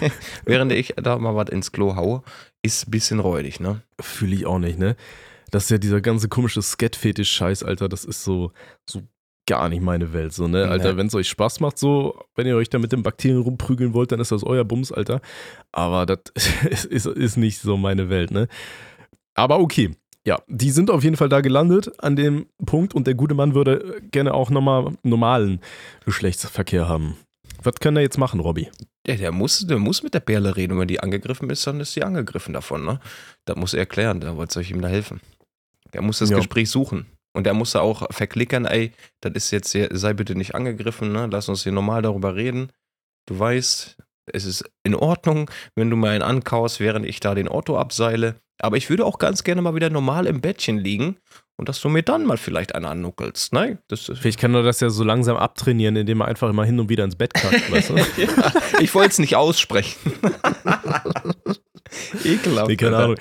während 0.46 0.72
ich 0.72 0.94
da 0.96 1.18
mal 1.18 1.36
was 1.36 1.50
ins 1.50 1.72
Klo 1.72 1.94
haue, 1.94 2.22
ist 2.62 2.88
ein 2.88 2.90
bisschen 2.90 3.20
räudig, 3.20 3.60
ne? 3.60 3.82
Fühle 4.00 4.34
ich 4.34 4.46
auch 4.46 4.58
nicht, 4.58 4.78
ne? 4.78 4.96
Das 5.50 5.64
ist 5.64 5.70
ja 5.70 5.76
dieser 5.78 6.00
ganze 6.00 6.28
komische 6.28 6.62
Skat-Fetisch-Scheiß, 6.62 7.64
Alter. 7.64 7.90
Das 7.90 8.06
ist 8.06 8.24
so, 8.24 8.52
so 8.88 9.02
gar 9.46 9.68
nicht 9.68 9.82
meine 9.82 10.14
Welt, 10.14 10.32
so, 10.32 10.48
ne? 10.48 10.68
Alter, 10.68 10.92
Nee. 10.92 10.98
wenn 10.98 11.08
es 11.08 11.14
euch 11.14 11.28
Spaß 11.28 11.60
macht, 11.60 11.78
so, 11.78 12.18
wenn 12.34 12.46
ihr 12.46 12.56
euch 12.56 12.70
da 12.70 12.78
mit 12.78 12.92
den 12.92 13.02
Bakterien 13.02 13.42
rumprügeln 13.42 13.92
wollt, 13.92 14.12
dann 14.12 14.20
ist 14.20 14.32
das 14.32 14.42
euer 14.42 14.64
Bums, 14.64 14.90
Alter. 14.90 15.20
Aber 15.72 16.06
das 16.06 16.20
ist, 16.34 16.84
ist, 16.86 17.06
ist 17.06 17.36
nicht 17.36 17.58
so 17.60 17.76
meine 17.76 18.08
Welt, 18.08 18.30
ne? 18.30 18.48
Aber 19.34 19.58
okay. 19.60 19.90
Ja, 20.26 20.38
die 20.48 20.70
sind 20.70 20.90
auf 20.90 21.02
jeden 21.02 21.16
Fall 21.16 21.28
da 21.30 21.40
gelandet 21.40 21.90
an 22.02 22.14
dem 22.14 22.46
Punkt 22.66 22.94
und 22.94 23.06
der 23.06 23.14
gute 23.14 23.34
Mann 23.34 23.54
würde 23.54 24.02
gerne 24.10 24.34
auch 24.34 24.50
nochmal 24.50 24.92
normalen 25.02 25.60
Geschlechtsverkehr 26.04 26.88
haben. 26.88 27.16
Was 27.62 27.74
können 27.76 27.96
wir 27.96 28.02
jetzt 28.02 28.18
machen, 28.18 28.40
Robby? 28.40 28.68
Ja, 29.06 29.16
der 29.16 29.32
muss, 29.32 29.60
der 29.66 29.78
muss 29.78 30.02
mit 30.02 30.12
der 30.14 30.20
Perle 30.20 30.56
reden. 30.56 30.74
Und 30.74 30.80
wenn 30.80 30.88
die 30.88 31.00
angegriffen 31.00 31.48
ist, 31.50 31.66
dann 31.66 31.80
ist 31.80 31.92
sie 31.92 32.02
angegriffen 32.02 32.52
davon, 32.52 32.84
ne? 32.84 33.00
Das 33.46 33.56
muss 33.56 33.72
er 33.74 33.80
erklären, 33.80 34.20
da 34.20 34.36
wollte 34.36 34.60
ich 34.60 34.70
ihm 34.70 34.80
da 34.82 34.88
helfen. 34.88 35.20
Der 35.94 36.02
muss 36.02 36.18
das 36.18 36.30
Ja. 36.30 36.36
Gespräch 36.36 36.70
suchen. 36.70 37.06
Und 37.32 37.44
der 37.44 37.54
muss 37.54 37.72
da 37.72 37.80
auch 37.80 38.06
verklickern, 38.12 38.64
ey, 38.66 38.92
das 39.20 39.32
ist 39.34 39.50
jetzt, 39.52 39.72
hier- 39.72 39.88
sei 39.92 40.12
bitte 40.14 40.34
nicht 40.34 40.54
angegriffen, 40.54 41.12
ne? 41.12 41.28
Lass 41.30 41.48
uns 41.48 41.62
hier 41.62 41.72
normal 41.72 42.02
darüber 42.02 42.34
reden. 42.34 42.70
Du 43.26 43.38
weißt, 43.38 43.96
es 44.32 44.44
ist 44.44 44.64
in 44.84 44.94
Ordnung, 44.94 45.50
wenn 45.76 45.90
du 45.90 45.96
mal 45.96 46.10
einen 46.10 46.22
ankaust, 46.22 46.80
während 46.80 47.06
ich 47.06 47.20
da 47.20 47.34
den 47.34 47.48
Otto 47.48 47.78
abseile. 47.78 48.36
Aber 48.62 48.76
ich 48.76 48.90
würde 48.90 49.04
auch 49.06 49.18
ganz 49.18 49.44
gerne 49.44 49.62
mal 49.62 49.74
wieder 49.74 49.90
normal 49.90 50.26
im 50.26 50.40
Bettchen 50.40 50.78
liegen 50.78 51.16
und 51.56 51.68
dass 51.68 51.80
du 51.80 51.88
mir 51.88 52.02
dann 52.02 52.26
mal 52.26 52.36
vielleicht 52.36 52.74
einen 52.74 52.84
annuckelst, 52.86 53.52
ne? 53.52 53.78
Vielleicht 53.94 54.38
kann 54.38 54.54
er 54.54 54.62
das 54.62 54.80
ja 54.80 54.90
so 54.90 55.02
langsam 55.04 55.36
abtrainieren, 55.36 55.96
indem 55.96 56.20
er 56.20 56.28
einfach 56.28 56.48
immer 56.50 56.64
hin 56.64 56.78
und 56.78 56.88
wieder 56.88 57.04
ins 57.04 57.16
Bett 57.16 57.34
kackt, 57.34 57.70
weißt 57.72 57.90
du? 57.90 57.96
ja, 57.96 58.52
ich 58.80 58.94
wollte 58.94 59.10
es 59.10 59.18
nicht 59.18 59.36
aussprechen. 59.36 60.12
Ekelhaft. 62.24 62.68
Nee, 62.68 62.76
keine. 62.76 62.96
Ahnung. 62.96 63.16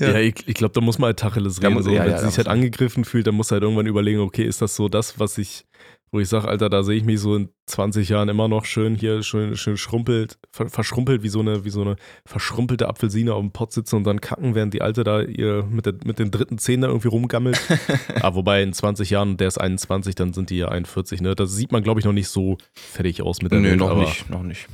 Ja, 0.00 0.10
Ja. 0.10 0.18
ich, 0.20 0.34
ich 0.46 0.54
glaube, 0.54 0.72
da 0.74 0.80
muss 0.80 0.98
man 0.98 1.08
halt 1.08 1.18
Tacheles 1.18 1.60
reden. 1.62 1.74
muss- 1.74 1.84
so. 1.84 1.90
ja, 1.90 2.04
Wenn 2.04 2.12
ja, 2.12 2.20
da 2.20 2.26
sich 2.28 2.36
halt 2.36 2.46
man- 2.46 2.58
angegriffen 2.58 3.04
fühlt, 3.04 3.26
dann 3.26 3.34
muss 3.34 3.50
er 3.50 3.56
halt 3.56 3.64
irgendwann 3.64 3.86
überlegen, 3.86 4.20
okay, 4.20 4.44
ist 4.44 4.62
das 4.62 4.76
so 4.76 4.88
das, 4.88 5.18
was 5.18 5.38
ich, 5.38 5.64
wo 6.10 6.20
ich 6.20 6.28
sage, 6.28 6.48
Alter, 6.48 6.68
da 6.68 6.82
sehe 6.82 6.96
ich 6.96 7.04
mich 7.04 7.20
so 7.20 7.36
in 7.36 7.50
20 7.66 8.08
Jahren 8.08 8.28
immer 8.28 8.48
noch 8.48 8.64
schön 8.64 8.94
hier, 8.94 9.22
schön, 9.22 9.56
schön 9.56 9.76
schrumpelt, 9.76 10.38
ver, 10.50 10.68
verschrumpelt 10.68 11.22
wie 11.22 11.28
so, 11.28 11.40
eine, 11.40 11.64
wie 11.64 11.70
so 11.70 11.82
eine 11.82 11.96
verschrumpelte 12.24 12.88
Apfelsine 12.88 13.34
auf 13.34 13.40
dem 13.40 13.52
Pott 13.52 13.72
sitzen 13.72 13.96
und 13.96 14.04
dann 14.04 14.20
kacken, 14.20 14.54
während 14.54 14.74
die 14.74 14.82
Alte 14.82 15.04
da 15.04 15.20
ihr 15.20 15.64
mit, 15.64 15.86
der, 15.86 15.94
mit 16.04 16.18
den 16.18 16.30
dritten 16.30 16.58
Zähnen 16.58 16.82
da 16.82 16.88
irgendwie 16.88 17.08
rumgammelt. 17.08 17.60
ah, 18.20 18.34
wobei 18.34 18.62
in 18.62 18.72
20 18.72 19.10
Jahren, 19.10 19.36
der 19.36 19.48
ist 19.48 19.58
21, 19.58 20.14
dann 20.14 20.32
sind 20.32 20.50
die 20.50 20.58
ja 20.58 20.68
41, 20.68 21.20
ne? 21.20 21.34
Das 21.34 21.52
sieht 21.52 21.72
man, 21.72 21.82
glaube 21.82 22.00
ich, 22.00 22.06
noch 22.06 22.12
nicht 22.12 22.28
so 22.28 22.58
fertig 22.74 23.22
aus 23.22 23.42
mit 23.42 23.52
der 23.52 23.60
Nö, 23.60 23.70
Welt, 23.70 23.80
noch 23.80 23.96
nicht, 23.96 24.30
noch 24.30 24.42
nicht. 24.42 24.68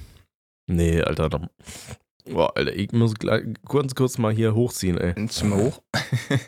Nee, 0.66 1.02
Alter, 1.02 1.28
da, 1.28 1.48
boah, 2.30 2.56
Alter, 2.56 2.74
ich 2.74 2.92
muss 2.92 3.14
gleich, 3.14 3.44
kurz, 3.66 3.94
kurz 3.94 4.18
mal 4.18 4.32
hier 4.32 4.54
hochziehen, 4.54 4.98
ey. 4.98 5.12
Ins 5.16 5.34
Zimmer 5.34 5.56
hoch. 5.56 5.82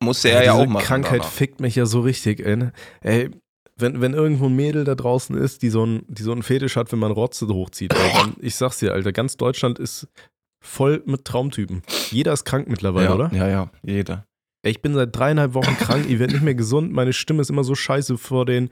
Muss 0.00 0.24
er 0.24 0.32
ja, 0.32 0.40
diese 0.40 0.54
auch 0.54 0.66
machen. 0.66 0.84
Krankheit 0.84 1.20
danach. 1.20 1.32
fickt 1.32 1.60
mich 1.60 1.76
ja 1.76 1.86
so 1.86 2.00
richtig, 2.00 2.40
ey. 2.40 2.56
ne? 2.56 2.72
Ey, 3.00 3.30
wenn, 3.76 4.00
wenn 4.00 4.14
irgendwo 4.14 4.46
ein 4.46 4.56
Mädel 4.56 4.84
da 4.84 4.94
draußen 4.94 5.36
ist, 5.36 5.62
die 5.62 5.70
so, 5.70 5.84
ein, 5.84 6.04
die 6.08 6.22
so 6.22 6.32
einen 6.32 6.42
Fetisch 6.42 6.76
hat, 6.76 6.92
wenn 6.92 6.98
man 6.98 7.10
Rotze 7.10 7.46
hochzieht, 7.48 7.92
dann, 7.92 8.34
ich 8.40 8.54
sag's 8.54 8.78
dir, 8.78 8.92
Alter, 8.92 9.12
ganz 9.12 9.36
Deutschland 9.36 9.78
ist 9.78 10.08
voll 10.62 11.02
mit 11.06 11.24
Traumtypen. 11.24 11.82
Jeder 12.10 12.32
ist 12.32 12.44
krank 12.44 12.68
mittlerweile, 12.68 13.06
ja, 13.06 13.14
oder? 13.14 13.30
Ja, 13.34 13.48
ja, 13.48 13.70
jeder. 13.82 14.26
Ich 14.62 14.80
bin 14.80 14.94
seit 14.94 15.14
dreieinhalb 15.14 15.54
Wochen 15.54 15.76
krank, 15.76 16.06
ich 16.08 16.18
werde 16.18 16.34
nicht 16.34 16.44
mehr 16.44 16.54
gesund, 16.54 16.92
meine 16.92 17.12
Stimme 17.12 17.42
ist 17.42 17.50
immer 17.50 17.64
so 17.64 17.74
scheiße 17.74 18.16
vor 18.16 18.46
den, 18.46 18.70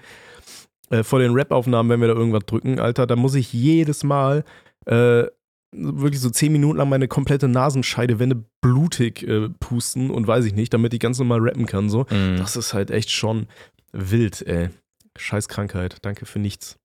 äh, 0.90 1.02
vor 1.02 1.18
den 1.18 1.32
Rap-Aufnahmen, 1.32 1.90
wenn 1.90 2.00
wir 2.00 2.08
da 2.08 2.14
irgendwas 2.14 2.46
drücken, 2.46 2.78
Alter. 2.78 3.06
Da 3.06 3.16
muss 3.16 3.34
ich 3.34 3.52
jedes 3.52 4.04
Mal 4.04 4.44
äh, 4.86 5.24
wirklich 5.72 6.20
so 6.20 6.30
zehn 6.30 6.52
Minuten 6.52 6.78
lang 6.78 6.88
meine 6.88 7.08
komplette 7.08 7.48
Nasenscheidewände 7.48 8.44
blutig 8.60 9.26
äh, 9.26 9.48
pusten 9.60 10.10
und 10.10 10.26
weiß 10.26 10.44
ich 10.44 10.54
nicht, 10.54 10.72
damit 10.72 10.94
ich 10.94 11.00
ganz 11.00 11.18
normal 11.18 11.40
rappen 11.40 11.66
kann. 11.66 11.88
So. 11.88 12.06
Mhm. 12.10 12.36
Das 12.38 12.56
ist 12.56 12.72
halt 12.72 12.90
echt 12.90 13.10
schon 13.10 13.46
wild, 13.92 14.42
ey. 14.46 14.70
Scheiß 15.18 15.48
Krankheit. 15.48 15.98
Danke 16.02 16.26
für 16.26 16.38
nichts. 16.38 16.76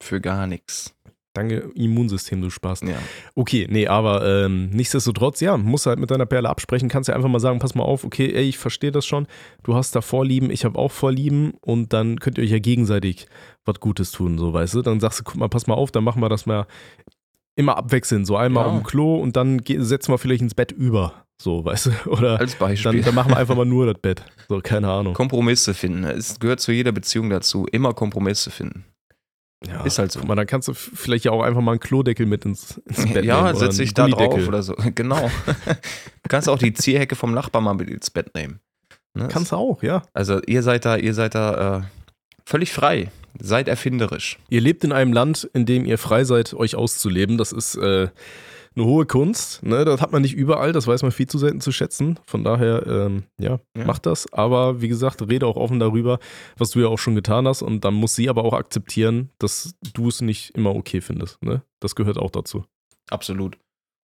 Für 0.00 0.20
gar 0.20 0.46
nichts. 0.46 0.94
Danke, 1.34 1.70
Immunsystem, 1.74 2.40
du 2.40 2.48
Spaß. 2.48 2.80
Ja. 2.82 2.96
Okay, 3.34 3.66
nee, 3.68 3.86
aber 3.86 4.26
ähm, 4.26 4.70
nichtsdestotrotz, 4.70 5.40
ja, 5.40 5.58
musst 5.58 5.84
halt 5.84 5.98
mit 5.98 6.10
deiner 6.10 6.24
Perle 6.24 6.48
absprechen, 6.48 6.88
kannst 6.88 7.10
ja 7.10 7.14
einfach 7.14 7.28
mal 7.28 7.40
sagen, 7.40 7.58
pass 7.58 7.74
mal 7.74 7.82
auf, 7.84 8.04
okay, 8.04 8.32
ey, 8.32 8.48
ich 8.48 8.56
verstehe 8.56 8.90
das 8.90 9.04
schon, 9.04 9.26
du 9.62 9.74
hast 9.74 9.94
da 9.94 10.00
Vorlieben, 10.00 10.50
ich 10.50 10.64
habe 10.64 10.78
auch 10.78 10.90
Vorlieben 10.90 11.52
und 11.60 11.92
dann 11.92 12.20
könnt 12.20 12.38
ihr 12.38 12.44
euch 12.44 12.50
ja 12.52 12.58
gegenseitig 12.58 13.26
was 13.66 13.80
Gutes 13.80 14.12
tun, 14.12 14.38
so, 14.38 14.54
weißt 14.54 14.74
du? 14.76 14.82
Dann 14.82 14.98
sagst 14.98 15.20
du, 15.20 15.24
guck 15.24 15.36
mal, 15.36 15.48
pass 15.48 15.66
mal 15.66 15.74
auf, 15.74 15.90
dann 15.90 16.04
machen 16.04 16.22
wir 16.22 16.30
das 16.30 16.46
mal 16.46 16.66
immer 17.54 17.76
abwechselnd, 17.76 18.26
so 18.26 18.38
einmal 18.38 18.64
Ja. 18.64 18.70
auf 18.70 18.80
dem 18.80 18.84
Klo 18.86 19.16
und 19.16 19.36
dann 19.36 19.60
setzen 19.66 20.12
wir 20.12 20.18
vielleicht 20.18 20.40
ins 20.42 20.54
Bett 20.54 20.72
über, 20.72 21.25
so, 21.40 21.64
weißt 21.64 21.86
du? 21.86 21.90
Oder 22.10 22.38
Als 22.40 22.52
dann, 22.58 22.68
Beispiel. 22.68 23.02
dann 23.02 23.14
machen 23.14 23.30
wir 23.32 23.36
einfach 23.36 23.54
mal 23.56 23.66
nur 23.66 23.86
das 23.86 24.00
Bett, 24.00 24.22
so, 24.48 24.60
keine 24.60 24.90
Ahnung. 24.90 25.14
Kompromisse 25.14 25.74
finden. 25.74 26.04
Es 26.04 26.40
gehört 26.40 26.60
zu 26.60 26.72
jeder 26.72 26.92
Beziehung 26.92 27.30
dazu. 27.30 27.66
Immer 27.70 27.92
Kompromisse 27.92 28.50
finden. 28.50 28.84
Ja, 29.66 29.84
Ist 29.84 29.98
halt 29.98 30.12
so. 30.12 30.20
Guck 30.20 30.28
mal, 30.28 30.34
dann 30.34 30.46
kannst 30.46 30.68
du 30.68 30.74
vielleicht 30.74 31.24
ja 31.24 31.32
auch 31.32 31.42
einfach 31.42 31.62
mal 31.62 31.72
einen 31.72 31.80
Klodeckel 31.80 32.26
mit 32.26 32.44
ins, 32.44 32.78
ins 32.86 32.98
Bett 33.04 33.14
nehmen. 33.14 33.24
ja, 33.24 33.54
setz 33.54 33.78
dich 33.78 33.94
da 33.94 34.06
drauf 34.06 34.46
oder 34.46 34.62
so. 34.62 34.74
Genau. 34.94 35.30
du 35.56 36.28
kannst 36.28 36.48
auch 36.48 36.58
die 36.58 36.74
Zierhecke 36.74 37.16
vom 37.16 37.32
Nachbarn 37.32 37.64
mal 37.64 37.74
mit 37.74 37.88
ins 37.88 38.10
Bett 38.10 38.34
nehmen. 38.34 38.60
Ne? 39.14 39.28
Kannst 39.28 39.52
du 39.52 39.56
auch, 39.56 39.82
ja. 39.82 40.02
Also 40.12 40.40
ihr 40.46 40.62
seid 40.62 40.84
da, 40.84 40.96
ihr 40.96 41.14
seid 41.14 41.34
da 41.34 41.78
äh, 41.78 41.82
völlig 42.44 42.72
frei. 42.72 43.10
Seid 43.38 43.68
erfinderisch. 43.68 44.38
Ihr 44.48 44.60
lebt 44.60 44.84
in 44.84 44.92
einem 44.92 45.12
Land, 45.12 45.48
in 45.52 45.66
dem 45.66 45.84
ihr 45.84 45.98
frei 45.98 46.24
seid, 46.24 46.54
euch 46.54 46.74
auszuleben. 46.74 47.38
Das 47.38 47.52
ist 47.52 47.76
äh, 47.76 48.08
eine 48.76 48.84
hohe 48.84 49.06
Kunst. 49.06 49.62
Ne? 49.62 49.84
Das 49.84 50.00
hat 50.00 50.12
man 50.12 50.22
nicht 50.22 50.34
überall, 50.34 50.72
das 50.72 50.86
weiß 50.86 51.02
man 51.02 51.10
viel 51.12 51.26
zu 51.26 51.38
selten 51.38 51.60
zu 51.60 51.72
schätzen. 51.72 52.18
Von 52.26 52.44
daher, 52.44 52.86
ähm, 52.86 53.24
ja, 53.40 53.58
Ja. 53.76 53.84
macht 53.86 54.06
das. 54.06 54.32
Aber 54.32 54.80
wie 54.82 54.88
gesagt, 54.88 55.22
rede 55.28 55.46
auch 55.46 55.56
offen 55.56 55.80
darüber, 55.80 56.18
was 56.58 56.70
du 56.70 56.80
ja 56.80 56.88
auch 56.88 56.98
schon 56.98 57.14
getan 57.14 57.48
hast. 57.48 57.62
Und 57.62 57.84
dann 57.84 57.94
muss 57.94 58.14
sie 58.14 58.28
aber 58.28 58.44
auch 58.44 58.52
akzeptieren, 58.52 59.30
dass 59.38 59.74
du 59.94 60.08
es 60.08 60.20
nicht 60.20 60.50
immer 60.54 60.74
okay 60.74 61.00
findest. 61.00 61.42
Ne? 61.42 61.62
Das 61.80 61.94
gehört 61.94 62.18
auch 62.18 62.30
dazu. 62.30 62.64
Absolut. 63.10 63.58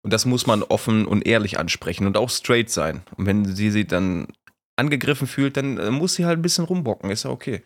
Und 0.05 0.13
das 0.13 0.27
muss 0.27 0.47
man 0.47 0.63
offen 0.63 1.07
und 1.07 1.27
ehrlich 1.27 1.59
ansprechen 1.59 2.07
und 2.07 2.17
auch 2.17 2.31
straight 2.31 2.71
sein. 2.71 3.03
Und 3.17 3.27
wenn 3.27 3.45
sie 3.45 3.71
sich 3.71 3.87
dann 3.87 4.27
angegriffen 4.77 5.27
fühlt, 5.29 5.57
dann 5.57 5.77
äh, 5.79 5.91
muss 5.91 6.15
sie 6.15 6.25
halt 6.25 6.39
ein 6.39 6.43
bisschen 6.43 6.65
rumbocken, 6.65 7.11
ist 7.11 7.25
ja 7.25 7.31
okay. 7.31 7.63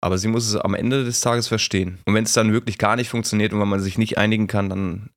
Aber 0.00 0.18
sie 0.18 0.28
muss 0.28 0.46
es 0.46 0.56
am 0.56 0.74
Ende 0.74 1.04
des 1.04 1.20
Tages 1.20 1.48
verstehen. 1.48 1.98
Und 2.04 2.14
wenn 2.14 2.24
es 2.24 2.32
dann 2.34 2.52
wirklich 2.52 2.76
gar 2.78 2.96
nicht 2.96 3.08
funktioniert 3.08 3.52
und 3.52 3.60
wenn 3.60 3.68
man 3.68 3.80
sich 3.80 3.98
nicht 3.98 4.18
einigen 4.18 4.48
kann, 4.48 4.68
dann, 4.68 5.10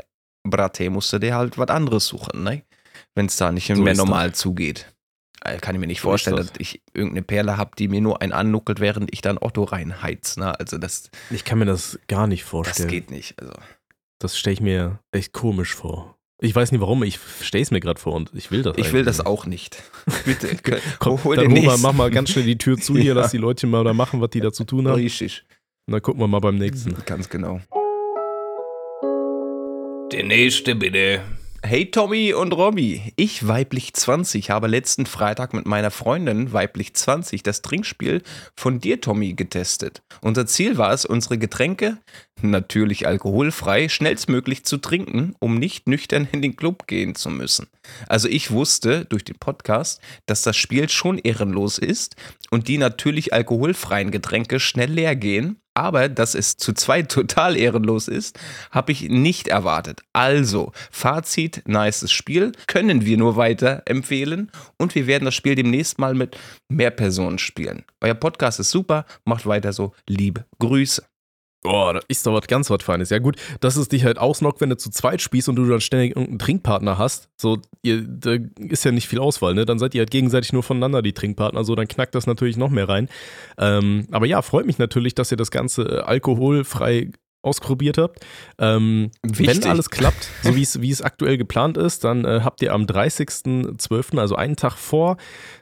Brate, 0.49 0.89
musst 0.89 1.11
du 1.13 1.19
dir 1.19 1.35
halt 1.35 1.57
was 1.57 1.67
anderes 1.69 2.07
suchen, 2.07 2.43
ne? 2.43 2.63
Wenn 3.13 3.25
es 3.27 3.37
da 3.37 3.51
nicht 3.51 3.67
So 3.67 3.75
mehr 3.81 3.95
normal 3.95 4.33
zugeht. 4.33 4.93
Äh, 5.43 5.57
Kann 5.59 5.75
ich 5.75 5.79
mir 5.81 5.87
nicht 5.87 6.01
So 6.01 6.09
vorstellen, 6.09 6.37
das. 6.37 6.47
dass 6.53 6.59
ich 6.59 6.81
irgendeine 6.93 7.21
Perle 7.23 7.57
habe, 7.57 7.71
die 7.77 7.87
mir 7.87 8.01
nur 8.01 8.21
einen 8.21 8.31
annuckelt, 8.33 8.79
während 8.79 9.13
ich 9.13 9.21
dann 9.21 9.37
Otto 9.39 9.63
reinheiz. 9.63 10.37
Ne? 10.37 10.57
Also 10.59 10.77
das, 10.77 11.09
Ich 11.29 11.43
kann 11.45 11.59
mir 11.59 11.65
das 11.65 11.99
gar 12.07 12.27
nicht 12.27 12.43
das 12.43 12.49
vorstellen. 12.49 12.89
geht 12.89 13.11
nicht. 13.11 13.39
Also. 13.41 13.53
Das 14.19 14.37
stelle 14.37 14.53
ich 14.53 14.61
mir 14.61 14.99
echt 15.11 15.33
komisch 15.33 15.75
vor. 15.75 16.17
Ich 16.41 16.53
weiß 16.53 16.71
nicht 16.73 16.81
warum, 16.81 17.01
ich 17.03 17.19
stelle 17.41 17.61
es 17.61 17.71
mir 17.71 17.79
gerade 17.79 17.99
vor 17.99 18.13
und 18.13 18.31
ich 18.33 18.51
will 18.51 18.61
das 18.61 18.77
Ich 18.77 18.91
will 18.91 19.05
das 19.05 19.19
nicht. 19.19 19.27
auch 19.27 19.45
nicht. 19.45 19.81
Bitte, 20.25 20.57
Komm, 20.99 21.23
hol 21.23 21.35
dann 21.37 21.45
den 21.45 21.53
nächsten. 21.63 21.81
mach 21.81 21.93
mal 21.93 22.11
ganz 22.11 22.29
schnell 22.31 22.43
die 22.45 22.57
Tür 22.57 22.77
zu 22.77 22.93
hier, 22.95 23.03
Ja. 23.13 23.13
dass 23.13 23.31
die 23.31 23.37
Leute 23.37 23.67
mal 23.67 23.83
da 23.83 23.93
machen, 23.93 24.19
was 24.21 24.31
die 24.31 24.41
da 24.41 24.51
zu 24.51 24.63
tun 24.65 24.87
haben. 24.87 24.95
Richtig. 24.95 25.45
Und 25.87 25.93
dann 25.93 26.01
gucken 26.01 26.19
wir 26.21 26.27
mal 26.27 26.39
beim 26.39 26.57
nächsten. 26.57 26.95
Ganz 27.05 27.29
genau. 27.29 27.61
Der 30.11 30.23
nächste 30.23 30.75
bitte. 30.75 31.21
Hey 31.63 31.89
Tommy 31.89 32.31
und 32.31 32.53
Robby, 32.53 33.11
ich 33.15 33.47
weiblich 33.47 33.95
20 33.95 34.51
habe 34.51 34.67
letzten 34.67 35.07
Freitag 35.07 35.51
mit 35.55 35.65
meiner 35.65 35.89
Freundin 35.89 36.53
weiblich 36.53 36.93
20 36.93 37.41
das 37.41 37.63
Trinkspiel 37.63 38.21
von 38.55 38.79
dir 38.79 39.01
Tommy 39.01 39.33
getestet. 39.33 40.03
Unser 40.21 40.45
Ziel 40.45 40.77
war 40.77 40.93
es, 40.93 41.05
unsere 41.05 41.39
Getränke, 41.39 41.97
natürlich 42.39 43.07
alkoholfrei, 43.07 43.89
schnellstmöglich 43.89 44.63
zu 44.63 44.77
trinken, 44.77 45.33
um 45.39 45.57
nicht 45.57 45.87
nüchtern 45.87 46.27
in 46.31 46.43
den 46.43 46.55
Club 46.55 46.85
gehen 46.85 47.15
zu 47.15 47.31
müssen. 47.31 47.65
Also 48.07 48.27
ich 48.27 48.51
wusste 48.51 49.05
durch 49.05 49.23
den 49.23 49.39
Podcast, 49.39 50.01
dass 50.27 50.43
das 50.43 50.55
Spiel 50.55 50.87
schon 50.87 51.17
ehrenlos 51.17 51.79
ist 51.79 52.15
und 52.51 52.67
die 52.67 52.77
natürlich 52.77 53.33
alkoholfreien 53.33 54.11
Getränke 54.11 54.59
schnell 54.59 54.91
leer 54.91 55.15
gehen. 55.15 55.59
Aber 55.75 56.09
dass 56.09 56.33
es 56.33 56.57
zu 56.57 56.73
zweit 56.73 57.11
total 57.11 57.55
ehrenlos 57.55 58.07
ist, 58.07 58.39
habe 58.71 58.91
ich 58.91 59.09
nicht 59.09 59.47
erwartet. 59.47 60.01
Also, 60.13 60.71
Fazit, 60.89 61.63
nices 61.67 62.11
Spiel, 62.11 62.53
können 62.67 63.05
wir 63.05 63.17
nur 63.17 63.35
weiter 63.35 63.83
empfehlen 63.85 64.51
und 64.77 64.95
wir 64.95 65.05
werden 65.05 65.25
das 65.25 65.35
Spiel 65.35 65.55
demnächst 65.55 65.99
mal 65.99 66.15
mit 66.15 66.37
mehr 66.69 66.91
Personen 66.91 67.37
spielen. 67.37 67.83
Euer 68.01 68.15
Podcast 68.15 68.59
ist 68.59 68.71
super, 68.71 69.05
macht 69.25 69.45
weiter 69.45 69.73
so. 69.73 69.93
Liebe 70.07 70.45
Grüße. 70.59 71.03
Boah, 71.65 71.93
das 71.95 72.03
ist 72.07 72.27
doch 72.27 72.33
was 72.33 72.45
ganz 72.45 72.69
was 72.69 72.83
Feines. 72.83 73.09
Ja, 73.09 73.17
gut, 73.17 73.37
dass 73.59 73.75
es 73.75 73.87
dich 73.87 74.05
halt 74.05 74.19
ausnockt, 74.19 74.61
wenn 74.61 74.69
du 74.69 74.77
zu 74.77 74.91
zweit 74.91 75.19
spielst 75.19 75.49
und 75.49 75.55
du 75.55 75.65
dann 75.65 75.81
ständig 75.81 76.11
irgendeinen 76.11 76.37
Trinkpartner 76.37 76.99
hast. 76.99 77.29
So, 77.37 77.57
ihr, 77.81 78.03
da 78.07 78.35
ist 78.59 78.85
ja 78.85 78.91
nicht 78.91 79.07
viel 79.07 79.17
Auswahl, 79.17 79.55
ne? 79.55 79.65
Dann 79.65 79.79
seid 79.79 79.95
ihr 79.95 80.01
halt 80.01 80.11
gegenseitig 80.11 80.53
nur 80.53 80.61
voneinander 80.61 81.01
die 81.01 81.13
Trinkpartner. 81.13 81.63
So, 81.63 81.73
dann 81.73 81.87
knackt 81.87 82.13
das 82.13 82.27
natürlich 82.27 82.55
noch 82.55 82.69
mehr 82.69 82.87
rein. 82.87 83.09
Ähm, 83.57 84.05
aber 84.11 84.27
ja, 84.27 84.43
freut 84.43 84.67
mich 84.67 84.77
natürlich, 84.77 85.15
dass 85.15 85.31
ihr 85.31 85.37
das 85.37 85.49
Ganze 85.49 85.81
äh, 85.81 85.99
alkoholfrei 86.01 87.09
ausprobiert 87.41 87.97
habt. 87.97 88.25
Ähm, 88.59 89.09
wenn 89.23 89.63
alles 89.63 89.89
klappt, 89.89 90.29
so 90.43 90.55
wie 90.55 90.61
es, 90.61 90.81
wie 90.81 90.91
es 90.91 91.01
aktuell 91.01 91.37
geplant 91.37 91.77
ist, 91.77 92.03
dann 92.03 92.25
äh, 92.25 92.41
habt 92.43 92.61
ihr 92.61 92.73
am 92.73 92.83
30.12., 92.83 94.19
also 94.19 94.35
einen 94.35 94.55
Tag 94.55 94.77
vor 94.77 95.17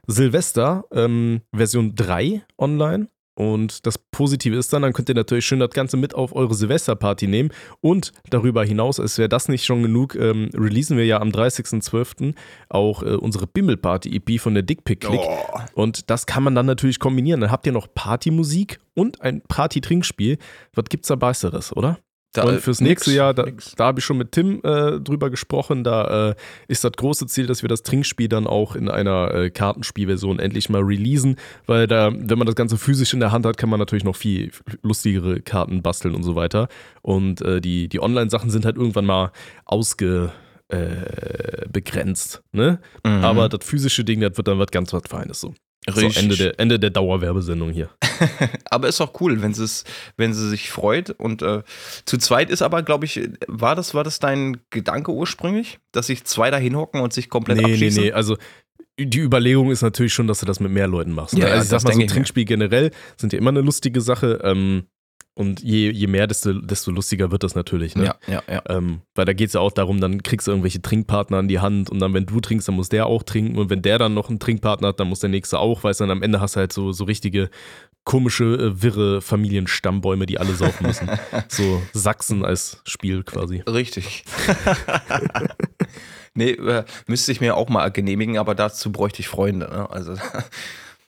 Silvester, 0.07 0.83
ähm, 0.91 1.41
Version 1.55 1.95
3 1.95 2.43
online. 2.57 3.07
Und 3.35 3.87
das 3.87 3.97
Positive 3.97 4.55
ist 4.55 4.71
dann, 4.73 4.83
dann 4.83 4.93
könnt 4.93 5.09
ihr 5.09 5.15
natürlich 5.15 5.45
schön 5.45 5.59
das 5.59 5.71
Ganze 5.71 5.97
mit 5.97 6.13
auf 6.13 6.35
eure 6.35 6.53
Silvesterparty 6.53 7.27
nehmen. 7.27 7.49
Und 7.81 8.11
darüber 8.29 8.63
hinaus, 8.63 8.99
als 8.99 9.17
wäre 9.17 9.29
das 9.29 9.47
nicht 9.47 9.65
schon 9.65 9.81
genug, 9.81 10.15
ähm, 10.15 10.49
releasen 10.53 10.97
wir 10.97 11.05
ja 11.05 11.19
am 11.19 11.29
30.12. 11.29 12.35
auch 12.69 13.01
äh, 13.01 13.15
unsere 13.15 13.47
Bimmelparty-EP 13.47 14.39
von 14.39 14.53
der 14.53 14.63
Dickpick 14.63 15.01
Click. 15.01 15.19
Oh. 15.19 15.59
Und 15.73 16.09
das 16.11 16.25
kann 16.25 16.43
man 16.43 16.53
dann 16.53 16.67
natürlich 16.67 16.99
kombinieren. 16.99 17.41
Dann 17.41 17.51
habt 17.51 17.65
ihr 17.65 17.71
noch 17.71 17.87
Partymusik 17.93 18.79
und 18.93 19.21
ein 19.21 19.41
Party-Trinkspiel. 19.41 20.37
Was 20.75 20.85
gibt's 20.85 21.07
da 21.07 21.15
Besseres, 21.15 21.75
oder? 21.75 21.97
Da, 22.33 22.43
und 22.45 22.59
fürs 22.61 22.81
nächste 22.81 23.11
nix, 23.11 23.15
Jahr, 23.17 23.33
da, 23.35 23.45
da 23.77 23.85
habe 23.85 23.99
ich 23.99 24.05
schon 24.05 24.17
mit 24.17 24.31
Tim 24.31 24.59
äh, 24.63 24.99
drüber 24.99 25.29
gesprochen, 25.29 25.83
da 25.83 26.31
äh, 26.31 26.35
ist 26.67 26.83
das 26.83 26.93
große 26.93 27.27
Ziel, 27.27 27.45
dass 27.45 27.61
wir 27.61 27.69
das 27.69 27.83
Trinkspiel 27.83 28.27
dann 28.27 28.47
auch 28.47 28.75
in 28.75 28.89
einer 28.89 29.33
äh, 29.33 29.49
Kartenspielversion 29.51 30.39
endlich 30.39 30.67
mal 30.67 30.81
releasen, 30.81 31.37
weil 31.67 31.85
da, 31.85 32.11
wenn 32.11 32.39
man 32.39 32.47
das 32.47 32.55
Ganze 32.55 32.79
physisch 32.79 33.13
in 33.13 33.19
der 33.19 33.31
Hand 33.31 33.45
hat, 33.45 33.57
kann 33.57 33.69
man 33.69 33.79
natürlich 33.79 34.03
noch 34.03 34.15
viel 34.15 34.51
lustigere 34.81 35.41
Karten 35.41 35.83
basteln 35.83 36.15
und 36.15 36.23
so 36.23 36.35
weiter. 36.35 36.69
Und 37.03 37.41
äh, 37.41 37.61
die, 37.61 37.87
die 37.87 38.01
Online-Sachen 38.01 38.49
sind 38.49 38.65
halt 38.65 38.77
irgendwann 38.77 39.05
mal 39.05 39.31
ausge 39.65 40.31
äh, 40.69 41.67
begrenzt, 41.71 42.41
ne? 42.51 42.79
Mhm. 43.05 43.23
Aber 43.23 43.47
das 43.47 43.63
physische 43.63 44.03
Ding, 44.03 44.21
das 44.21 44.37
wird 44.37 44.47
dann 44.47 44.57
was 44.57 44.71
ganz 44.71 44.91
was 44.91 45.03
Feines 45.07 45.39
so. 45.39 45.53
So, 45.89 45.99
Richtig. 45.99 46.23
Ende 46.23 46.35
der, 46.37 46.59
Ende 46.59 46.79
der 46.79 46.89
Dauerwerbesendung 46.91 47.71
hier. 47.71 47.89
Aber 48.69 48.87
ist 48.87 49.01
auch 49.01 49.19
cool, 49.19 49.41
wenn 49.41 49.53
wenn 50.17 50.33
sie 50.33 50.49
sich 50.49 50.69
freut. 50.69 51.09
Und 51.09 51.41
äh, 51.41 51.63
zu 52.05 52.17
zweit 52.17 52.49
ist 52.49 52.61
aber, 52.61 52.83
glaube 52.83 53.05
ich, 53.05 53.19
war 53.47 53.75
das, 53.75 53.93
war 53.93 54.03
das 54.03 54.19
dein 54.19 54.57
Gedanke 54.69 55.11
ursprünglich, 55.11 55.79
dass 55.91 56.07
sich 56.07 56.23
zwei 56.23 56.51
da 56.51 56.57
hinhocken 56.57 57.01
und 57.01 57.11
sich 57.11 57.29
komplett 57.29 57.57
Nee, 57.57 57.63
nee, 57.63 57.73
abschießen? 57.73 58.03
nee. 58.03 58.11
Also 58.13 58.37
die 58.99 59.19
Überlegung 59.19 59.71
ist 59.71 59.81
natürlich 59.81 60.13
schon, 60.13 60.27
dass 60.27 60.39
du 60.39 60.45
das 60.45 60.59
mit 60.59 60.71
mehr 60.71 60.87
Leuten 60.87 61.11
machst. 61.11 61.33
Ne? 61.33 61.41
Ja, 61.41 61.47
ja, 61.47 61.53
also 61.55 61.63
ich 61.63 61.69
sag 61.69 61.83
mal, 61.83 61.93
so 61.93 61.99
ein. 61.99 62.07
Trinkspiel 62.07 62.45
generell 62.45 62.91
sind 63.17 63.33
ja 63.33 63.39
immer 63.39 63.49
eine 63.49 63.61
lustige 63.61 64.01
Sache. 64.01 64.39
Ähm, 64.43 64.83
und 65.35 65.61
je, 65.63 65.89
je 65.91 66.07
mehr, 66.07 66.27
desto, 66.27 66.53
desto 66.53 66.91
lustiger 66.91 67.31
wird 67.31 67.43
das 67.43 67.55
natürlich. 67.55 67.95
Ne? 67.95 68.05
Ja, 68.05 68.15
ja, 68.27 68.43
ja. 68.47 68.61
Ähm, 68.69 69.01
weil 69.15 69.25
da 69.25 69.33
geht 69.33 69.47
es 69.47 69.53
ja 69.53 69.61
auch 69.61 69.71
darum, 69.71 69.99
dann 69.99 70.21
kriegst 70.21 70.45
du 70.47 70.51
irgendwelche 70.51 70.81
Trinkpartner 70.81 71.37
an 71.37 71.47
die 71.47 71.59
Hand 71.59 71.89
und 71.89 71.99
dann, 71.99 72.13
wenn 72.13 72.25
du 72.27 72.39
trinkst, 72.39 72.67
dann 72.67 72.75
muss 72.75 72.89
der 72.89 73.07
auch 73.07 73.23
trinken 73.23 73.57
und 73.57 73.69
wenn 73.69 73.81
der 73.81 73.97
dann 73.97 74.13
noch 74.13 74.29
einen 74.29 74.39
Trinkpartner 74.39 74.89
hat, 74.89 74.99
dann 74.99 75.07
muss 75.09 75.21
der 75.21 75.29
nächste 75.31 75.57
auch, 75.59 75.83
weißt 75.83 75.99
du, 76.01 76.03
dann 76.03 76.11
am 76.11 76.21
Ende 76.23 76.39
hast 76.39 76.55
du 76.55 76.59
halt 76.59 76.71
so, 76.71 76.91
so 76.91 77.03
richtige 77.05 77.49
komische, 78.03 78.43
äh, 78.55 78.81
wirre 78.83 79.21
Familienstammbäume, 79.21 80.25
die 80.25 80.37
alle 80.37 80.53
saufen 80.53 80.85
müssen. 80.85 81.09
so 81.47 81.81
Sachsen 81.93 82.43
als 82.45 82.81
Spiel 82.85 83.23
quasi. 83.23 83.63
Richtig. 83.65 84.25
nee, 86.35 86.51
äh, 86.51 86.83
müsste 87.07 87.31
ich 87.31 87.41
mir 87.41 87.55
auch 87.55 87.69
mal 87.69 87.89
genehmigen, 87.91 88.37
aber 88.37 88.55
dazu 88.55 88.91
bräuchte 88.91 89.21
ich 89.21 89.27
Freunde. 89.27 89.67
Ne? 89.69 89.89
Also, 89.89 90.13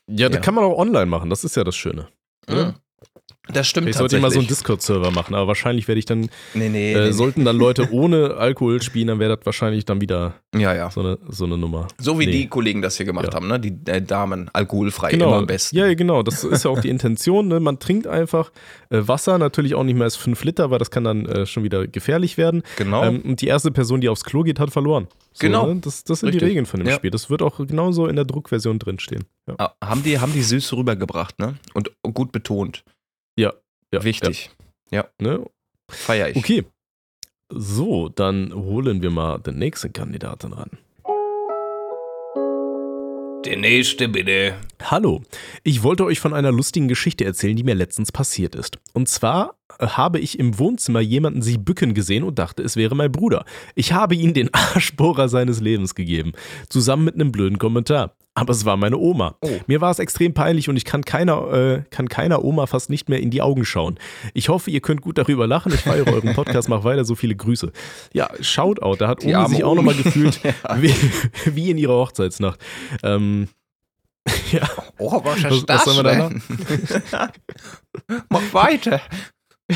Ja, 0.08 0.30
das 0.30 0.36
Ja. 0.38 0.42
kann 0.42 0.56
man 0.56 0.64
auch 0.64 0.78
online 0.78 1.08
machen, 1.08 1.30
das 1.30 1.44
ist 1.44 1.56
ja 1.56 1.64
das 1.64 1.76
Schöne. 1.76 2.08
Ne? 2.48 2.76
Das 3.52 3.68
stimmt 3.68 3.88
Ich 3.90 3.96
sollte 3.96 4.18
immer 4.18 4.32
so 4.32 4.40
einen. 4.40 4.48
Discord-Server 4.48 5.12
machen, 5.12 5.36
aber 5.36 5.48
wahrscheinlich 5.48 5.88
werde 5.88 6.00
ich 6.00 6.06
dann, 6.06 6.30
nee, 6.54 6.70
nee, 6.70 6.94
äh, 6.94 7.06
nee, 7.08 7.12
sollten 7.12 7.46
dann 7.46 7.58
Leute 7.58 7.90
ohne 7.92 8.36
Alkohol 8.38 8.82
spielen, 8.82 9.08
dann 9.08 9.20
wäre 9.20 9.36
das 9.38 9.46
wahrscheinlich 9.46 9.86
dann 9.86 10.02
wieder 10.02 10.36
nee. 10.54 10.64
Ja, 10.64 10.74
ja. 10.74 10.90
so 10.90 11.02
eine, 11.02 11.20
so 11.30 11.46
eine 11.46 11.58
Nummer. 11.58 11.88
So 12.00 12.20
wie 12.20 12.26
Nee. 12.26 12.32
die 12.32 12.48
Kollegen 12.48 12.82
das 12.82 12.98
hier 12.98 13.06
gemacht 13.06 13.28
Ja. 13.28 13.34
haben, 13.36 13.48
ne? 13.48 13.60
Die 13.60 13.78
äh, 13.86 14.02
Damen, 14.02 14.50
alkoholfrei, 14.54 15.12
Genau, 15.12 15.28
immer 15.28 15.38
am 15.38 15.48
besten. 15.48 15.76
ja, 15.78 15.94
genau, 15.94 16.24
das 16.24 16.44
ist 16.44 16.66
ja 16.66 16.72
auch 16.72 16.80
die 16.80 16.90
Intention. 16.90 17.48
Ne? 17.48 17.60
Man 17.60 17.80
trinkt 17.80 18.08
einfach 18.08 18.52
äh, 18.90 19.00
Wasser, 19.08 19.38
natürlich 19.38 19.76
auch 19.76 19.84
nicht 19.84 19.96
mehr 19.96 20.06
als 20.06 20.16
5 20.16 20.44
Liter, 20.44 20.72
weil 20.72 20.80
das 20.80 20.90
kann 20.92 21.04
dann 21.04 21.26
äh, 21.26 21.46
schon 21.46 21.64
wieder 21.64 21.86
gefährlich 21.88 22.38
werden. 22.38 22.64
Genau. 22.78 23.04
Ähm, 23.04 23.22
und 23.22 23.42
die 23.42 23.48
erste 23.48 23.72
Person, 23.72 24.02
die 24.02 24.10
aufs 24.10 24.24
Klo 24.24 24.44
geht, 24.44 24.60
hat 24.60 24.72
verloren. 24.72 25.08
So, 25.34 25.46
Genau. 25.48 25.68
Ne? 25.74 25.82
Das, 25.82 26.04
das 26.04 26.22
sind 26.22 26.30
die 26.32 26.38
Richtig. 26.38 26.50
Regeln 26.50 26.66
von 26.66 26.80
dem 26.80 26.88
Ja. 26.88 26.96
Spiel. 26.96 27.12
Das 27.12 27.30
wird 27.30 27.42
auch 27.42 27.58
genauso 27.58 28.08
in 28.08 28.16
der 28.16 28.26
Druckversion 28.26 28.80
drinstehen. 28.80 29.26
Ja. 29.48 29.56
Ah, 29.60 29.74
haben, 29.90 30.02
die, 30.04 30.18
haben 30.20 30.34
die 30.34 30.42
Süße 30.42 30.76
rübergebracht, 30.76 31.38
ne? 31.40 31.56
Und 31.74 31.92
gut 32.14 32.32
betont. 32.32 32.84
Ja, 33.38 33.54
Wichtig. 33.92 34.50
Ja, 34.92 35.08
ne? 35.20 35.46
Feier 35.90 36.30
ich. 36.30 36.38
Okay. 36.38 36.64
So, 37.50 38.10
dann 38.10 38.54
holen 38.54 39.02
wir 39.02 39.10
mal 39.10 39.40
den 39.40 39.58
nächsten 39.58 39.94
Kandidaten 39.94 40.54
ran. 40.54 40.72
Der 43.46 43.58
nächste 43.58 44.10
bitte. 44.10 44.56
Hallo, 44.82 45.22
ich 45.64 45.84
wollte 45.84 46.04
euch 46.06 46.20
von 46.20 46.34
einer 46.34 46.52
lustigen 46.52 46.88
Geschichte 46.88 47.26
erzählen, 47.26 47.56
die 47.56 47.64
mir 47.64 47.76
letztens 47.76 48.12
passiert 48.12 48.56
ist. 48.56 48.80
Und 48.94 49.08
zwar 49.08 49.56
habe 49.80 50.20
ich 50.20 50.40
im 50.40 50.58
Wohnzimmer 50.60 51.00
jemanden 51.02 51.42
sich 51.42 51.60
bücken 51.60 51.94
gesehen 51.94 52.24
und 52.24 52.40
dachte, 52.40 52.64
es 52.64 52.76
wäre 52.76 52.96
mein 52.96 53.12
Bruder. 53.12 53.46
Ich 53.76 53.94
habe 53.94 54.16
ihm 54.16 54.34
den 54.34 54.50
Arschbohrer 54.54 55.30
seines 55.30 55.60
Lebens 55.62 55.96
gegeben, 55.96 56.32
zusammen 56.70 57.06
mit 57.06 57.16
einem 57.16 57.32
blöden 57.32 57.58
Kommentar. 57.58 58.16
Aber 58.38 58.52
es 58.52 58.66
war 58.66 58.76
meine 58.76 58.98
Oma. 58.98 59.38
Oh. 59.40 59.50
Mir 59.68 59.80
war 59.80 59.92
es 59.92 60.00
extrem 60.00 60.34
peinlich 60.34 60.68
und 60.68 60.76
ich 60.76 60.84
kann 60.84 61.06
keiner, 61.06 61.54
äh, 61.54 61.84
kann 61.90 62.10
keiner 62.10 62.44
Oma 62.44 62.68
fast 62.68 62.90
nicht 62.90 63.08
mehr 63.08 63.22
in 63.22 63.30
die 63.32 63.42
Augen 63.42 63.64
schauen. 63.64 63.98
Ich 64.34 64.50
hoffe, 64.50 64.70
ihr 64.72 64.82
könnt 64.82 65.00
gut 65.02 65.18
darüber 65.18 65.48
lachen. 65.48 65.74
Ich 65.74 65.80
feiere 65.80 66.08
euren 66.08 66.34
Podcast, 66.34 66.68
mach 66.68 66.84
weiter, 66.84 67.06
so 67.06 67.16
viele 67.16 67.34
Grüße. 67.38 67.72
Ja, 68.14 68.30
Shoutout, 68.42 68.98
da 68.98 69.08
hat 69.08 69.24
Die 69.24 69.34
arme 69.34 69.56
sich 69.56 69.64
auch 69.64 69.74
nochmal 69.76 69.96
gefühlt 69.96 70.42
Ja. 70.44 70.54
wie, 70.82 70.94
wie 71.46 71.72
in 71.72 71.78
ihrer 71.78 71.94
Hochzeitsnacht. 71.94 72.60
Ähm, 73.04 73.48
ja, 74.52 74.68
Oh, 74.98 75.22
was 75.24 75.42
Was- 75.44 75.64
was 75.68 75.86
sollen 75.86 75.98
wir 75.98 76.04
da 76.04 76.30
denn? 76.30 76.42
Mach 78.30 78.54
weiter. 78.54 79.00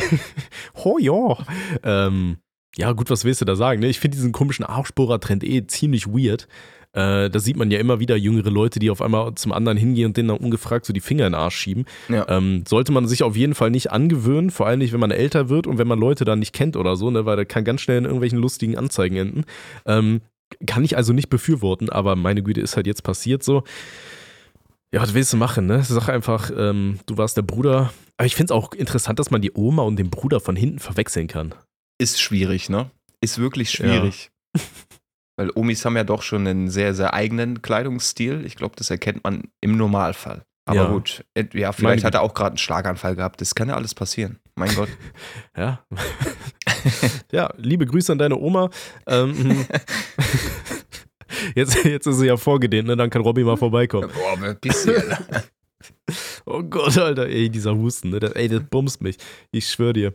Oh 0.86 0.98
ja. 1.00 1.38
Ähm, 1.84 2.38
ja, 2.76 2.94
gut, 2.94 3.10
was 3.10 3.26
willst 3.26 3.42
du 3.42 3.46
da 3.46 3.56
sagen? 3.56 3.82
Ne? 3.82 3.88
Ich 3.88 4.00
finde 4.00 4.16
diesen 4.16 4.32
komischen 4.32 4.66
Arschbohrer-Trend 4.66 5.44
eh 5.44 5.66
ziemlich 5.68 6.08
weird. 6.08 6.48
Äh, 6.94 7.30
da 7.30 7.40
sieht 7.40 7.56
man 7.56 7.70
ja 7.70 7.80
immer 7.80 8.00
wieder 8.00 8.16
jüngere 8.16 8.50
Leute, 8.50 8.80
die 8.80 8.90
auf 8.90 9.02
einmal 9.02 9.36
zum 9.36 9.52
anderen 9.52 9.78
hingehen 9.78 10.08
und 10.08 10.18
denen 10.18 10.30
dann 10.30 10.38
ungefragt 10.38 10.86
so 10.86 10.94
die 10.94 11.02
Finger 11.02 11.28
in 11.28 11.34
den 11.34 11.40
Arsch 11.40 11.56
schieben. 11.56 11.86
Ja. 12.08 12.28
Ähm, 12.30 12.64
sollte 12.68 12.92
man 12.92 13.08
sich 13.08 13.22
auf 13.22 13.36
jeden 13.36 13.54
Fall 13.54 13.70
nicht 13.70 13.92
angewöhnen, 13.92 14.50
vor 14.50 14.66
allem 14.66 14.80
nicht, 14.80 14.92
wenn 14.92 15.00
man 15.00 15.12
älter 15.12 15.50
wird 15.50 15.68
und 15.68 15.78
wenn 15.78 15.88
man 15.88 16.00
Leute 16.00 16.26
dann 16.26 16.40
nicht 16.40 16.54
kennt 16.54 16.76
oder 16.76 16.96
so, 16.96 17.12
ne? 17.12 17.26
weil 17.26 17.38
da 17.38 17.46
kann 17.46 17.64
ganz 17.64 17.82
schnell 17.82 18.00
in 18.00 18.06
irgendwelchen 18.06 18.40
lustigen 18.40 18.76
Anzeigen 18.76 19.18
enden. 19.18 19.46
Ähm, 19.86 20.22
kann 20.66 20.84
ich 20.84 20.98
also 20.98 21.14
nicht 21.14 21.30
befürworten, 21.30 21.90
aber 21.90 22.16
meine 22.16 22.42
Güte, 22.42 22.62
ist 22.62 22.76
halt 22.76 22.88
jetzt 22.88 23.04
passiert 23.04 23.44
so. 23.44 23.64
Ja, 24.94 25.02
was 25.02 25.14
willst 25.14 25.32
du 25.34 25.38
machen, 25.38 25.68
ne? 25.68 25.84
Sag 25.84 26.10
einfach, 26.10 26.52
ähm, 26.56 27.00
du 27.06 27.18
warst 27.18 27.38
der 27.38 27.44
Bruder. 27.44 27.94
Aber 28.18 28.26
ich 28.26 28.36
finde 28.36 28.54
es 28.54 28.58
auch 28.58 28.74
interessant, 28.74 29.20
dass 29.20 29.30
man 29.32 29.42
die 29.42 29.52
Oma 29.54 29.84
und 29.84 29.98
den 29.98 30.10
Bruder 30.10 30.40
von 30.40 30.56
hinten 30.56 30.80
verwechseln 30.80 31.28
kann. 31.28 31.54
Ist 32.00 32.20
schwierig, 32.20 32.70
ne? 32.70 32.90
Ist 33.22 33.38
wirklich 33.38 33.70
schwierig. 33.72 34.32
Weil 35.38 35.52
Omis 35.56 35.86
haben 35.86 35.96
ja 35.96 36.04
doch 36.04 36.22
schon 36.24 36.48
einen 36.48 36.70
sehr, 36.70 36.94
sehr 36.96 37.14
eigenen 37.14 37.62
Kleidungsstil. 37.62 38.44
Ich 38.46 38.56
glaube, 38.56 38.76
das 38.78 38.90
erkennt 38.90 39.24
man 39.24 39.44
im 39.62 39.78
Normalfall. 39.78 40.44
Aber 40.66 40.82
Ja. 40.84 40.92
gut, 40.92 41.24
äh, 41.34 41.46
ja, 41.54 41.68
Meine 41.68 41.74
vielleicht 41.74 42.04
hat 42.04 42.12
Güte. 42.14 42.18
er 42.18 42.22
auch 42.24 42.34
gerade 42.34 42.50
einen 42.52 42.58
Schlaganfall 42.58 43.16
gehabt. 43.16 43.40
Das 43.42 43.56
kann 43.56 43.70
ja 43.70 43.76
alles 43.76 43.94
passieren. 43.96 44.40
Mein 44.56 44.74
Gott. 44.76 44.90
Ja. 45.58 45.84
ja, 47.32 47.54
liebe 47.58 47.86
Grüße 47.86 48.12
an 48.12 48.18
deine 48.18 48.38
Oma. 48.38 48.70
Ähm, 49.08 49.66
jetzt, 51.56 51.84
jetzt 51.84 52.08
ist 52.08 52.20
sie 52.20 52.28
ja 52.28 52.38
vorgedehnt, 52.38 52.88
ne? 52.88 52.98
Dann 52.98 53.10
kann 53.10 53.22
Robby 53.22 53.44
mal 53.44 53.58
vorbeikommen. 53.58 54.10
Boah, 54.14 54.56
du, 54.56 54.70
Alter? 54.96 55.44
Oh 56.46 56.64
Gott, 56.64 56.98
Alter, 56.98 57.28
ey, 57.28 57.50
dieser 57.50 57.76
Husten, 57.76 58.10
ne? 58.10 58.20
Das, 58.20 58.32
ey, 58.34 58.48
das 58.48 58.64
bumst 58.70 59.02
mich. 59.02 59.18
Ich 59.52 59.68
schwöre 59.68 59.94
dir. 59.94 60.14